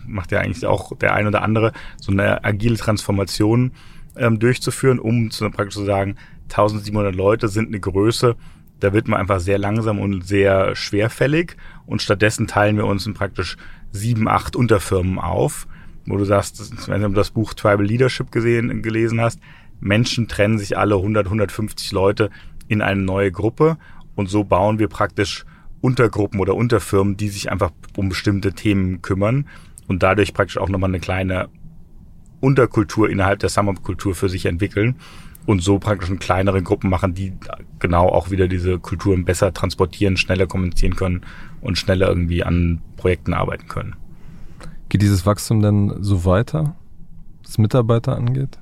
macht 0.06 0.32
ja 0.32 0.40
eigentlich 0.40 0.66
auch 0.66 0.96
der 0.98 1.14
ein 1.14 1.28
oder 1.28 1.42
andere, 1.42 1.72
so 1.98 2.12
eine 2.12 2.44
agile 2.44 2.78
Transformation 2.78 3.72
ähm, 4.16 4.38
durchzuführen, 4.38 5.00
um 5.00 5.32
zu, 5.32 5.50
praktisch 5.50 5.76
zu 5.76 5.86
sagen, 5.86 6.16
1700 6.50 7.16
Leute 7.16 7.48
sind 7.48 7.70
eine 7.70 7.80
Größe, 7.80 8.36
da 8.80 8.94
wird 8.94 9.08
man 9.08 9.20
einfach 9.20 9.40
sehr 9.40 9.58
langsam 9.58 10.00
und 10.00 10.26
sehr 10.26 10.76
schwerfällig. 10.76 11.58
Und 11.86 12.02
stattdessen 12.02 12.48
teilen 12.48 12.78
wir 12.78 12.86
uns 12.86 13.06
in 13.06 13.14
praktisch 13.14 13.58
sieben, 13.92 14.28
acht 14.28 14.56
Unterfirmen 14.56 15.20
auf, 15.20 15.68
wo 16.06 16.18
du 16.18 16.26
sagst, 16.26 16.88
wenn 16.88 17.02
du 17.02 17.10
das 17.10 17.32
Buch 17.32 17.54
Tribal 17.54 17.86
Leadership 17.86 18.32
gesehen, 18.32 18.82
gelesen 18.82 19.22
hast, 19.22 19.40
Menschen 19.80 20.28
trennen 20.28 20.58
sich 20.58 20.78
alle 20.78 20.96
100, 20.96 21.26
150 21.28 21.92
Leute 21.92 22.30
in 22.68 22.82
eine 22.82 23.02
neue 23.02 23.32
Gruppe 23.32 23.78
und 24.16 24.30
so 24.30 24.44
bauen 24.44 24.80
wir 24.80 24.88
praktisch 24.88 25.46
Untergruppen 25.82 26.40
oder 26.40 26.56
Unterfirmen, 26.56 27.18
die 27.18 27.30
sich 27.30 27.52
einfach 27.52 27.72
um 27.96 28.10
bestimmte 28.10 28.54
Themen 28.54 29.02
kümmern 29.02 29.48
und 29.88 30.04
dadurch 30.04 30.34
praktisch 30.34 30.58
auch 30.58 30.70
nochmal 30.70 30.90
eine 30.90 31.00
kleine 31.00 31.50
Unterkultur 32.42 33.10
innerhalb 33.10 33.40
der 33.40 33.50
Summer-Kultur 33.50 34.16
für 34.16 34.30
sich 34.30 34.46
entwickeln 34.46 34.96
und 35.46 35.64
so 35.64 35.80
praktisch 35.80 36.10
in 36.10 36.20
kleineren 36.20 36.64
Gruppen 36.64 36.90
machen, 36.90 37.14
die 37.14 37.34
genau 37.80 38.08
auch 38.08 38.30
wieder 38.30 38.48
diese 38.48 38.80
Kulturen 38.80 39.26
besser 39.26 39.54
transportieren, 39.54 40.18
schneller 40.18 40.48
kommunizieren 40.48 40.96
können 40.96 41.22
und 41.62 41.78
schneller 41.78 42.08
irgendwie 42.08 42.44
an 42.44 42.82
Projekten 42.98 43.34
arbeiten 43.34 43.68
können. 43.68 43.96
Geht 44.90 45.02
dieses 45.02 45.26
Wachstum 45.26 45.62
denn 45.62 45.94
so 46.02 46.26
weiter, 46.26 46.76
was 47.44 47.58
Mitarbeiter 47.58 48.16
angeht? 48.16 48.60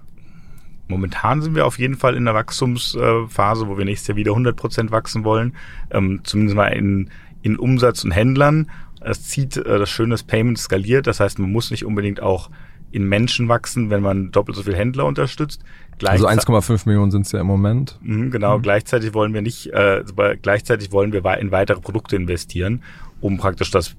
Momentan 0.87 1.41
sind 1.41 1.55
wir 1.55 1.65
auf 1.65 1.79
jeden 1.79 1.95
Fall 1.95 2.15
in 2.15 2.25
der 2.25 2.33
Wachstumsphase, 2.33 3.67
wo 3.67 3.77
wir 3.77 3.85
nächstes 3.85 4.07
Jahr 4.07 4.17
wieder 4.17 4.31
100 4.31 4.55
Prozent 4.55 4.91
wachsen 4.91 5.23
wollen, 5.23 5.55
ähm, 5.91 6.21
zumindest 6.23 6.55
mal 6.55 6.67
in, 6.67 7.09
in 7.41 7.57
Umsatz 7.57 8.03
und 8.03 8.11
Händlern. 8.11 8.69
Es 9.01 9.23
zieht 9.23 9.57
äh, 9.57 9.79
das 9.79 9.89
Schöne, 9.89 10.11
das 10.11 10.23
Payment 10.23 10.57
skaliert, 10.57 11.07
das 11.07 11.19
heißt, 11.19 11.39
man 11.39 11.51
muss 11.51 11.71
nicht 11.71 11.85
unbedingt 11.85 12.21
auch 12.21 12.49
in 12.91 13.07
Menschen 13.07 13.49
wachsen, 13.49 13.89
wenn 13.89 14.01
man 14.01 14.31
doppelt 14.31 14.55
so 14.55 14.63
viel 14.63 14.75
Händler 14.75 15.05
unterstützt. 15.05 15.61
Also 16.03 16.27
1,5 16.27 16.83
Millionen 16.85 17.11
sind 17.11 17.25
es 17.25 17.31
ja 17.31 17.41
im 17.41 17.47
Moment. 17.47 17.97
Mhm, 18.01 18.31
genau, 18.31 18.57
mhm. 18.57 18.61
gleichzeitig 18.61 19.13
wollen 19.13 19.33
wir 19.33 19.41
nicht, 19.41 19.67
äh, 19.73 20.03
gleichzeitig 20.41 20.91
wollen 20.91 21.11
wir 21.11 21.25
in 21.37 21.51
weitere 21.51 21.81
Produkte 21.81 22.15
investieren, 22.15 22.83
um 23.19 23.37
praktisch 23.37 23.71
das 23.71 23.95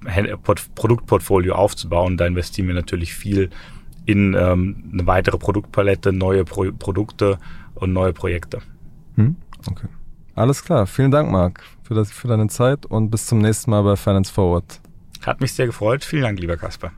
Produktportfolio 0.75 1.55
aufzubauen. 1.55 2.17
Da 2.17 2.27
investieren 2.27 2.69
wir 2.69 2.75
natürlich 2.75 3.15
viel 3.15 3.51
in 4.09 4.35
ähm, 4.35 4.85
eine 4.91 5.07
weitere 5.07 5.37
Produktpalette, 5.37 6.13
neue 6.15 6.45
Pro 6.47 6.73
Produkte 6.73 7.39
und 7.75 7.93
neue 7.93 8.15
Projekte. 8.15 8.61
Hm? 9.17 9.37
Okay. 9.71 9.87
Alles 10.35 10.65
klar. 10.65 10.87
Vielen 10.87 11.11
Dank, 11.11 11.31
Marc, 11.31 11.63
für, 11.83 11.95
das, 11.95 12.11
für 12.11 12.27
deine 12.27 12.49
Zeit 12.49 12.87
und 12.87 13.11
bis 13.11 13.27
zum 13.27 13.39
nächsten 13.39 13.71
Mal 13.71 13.83
bei 13.83 13.97
Finance 13.97 14.33
Forward. 14.33 14.81
Hat 15.27 15.43
mich 15.43 15.53
sehr 15.53 15.67
gefreut. 15.67 16.05
Vielen 16.05 16.23
Dank, 16.23 16.41
lieber 16.41 16.57
Kasper. 16.57 16.93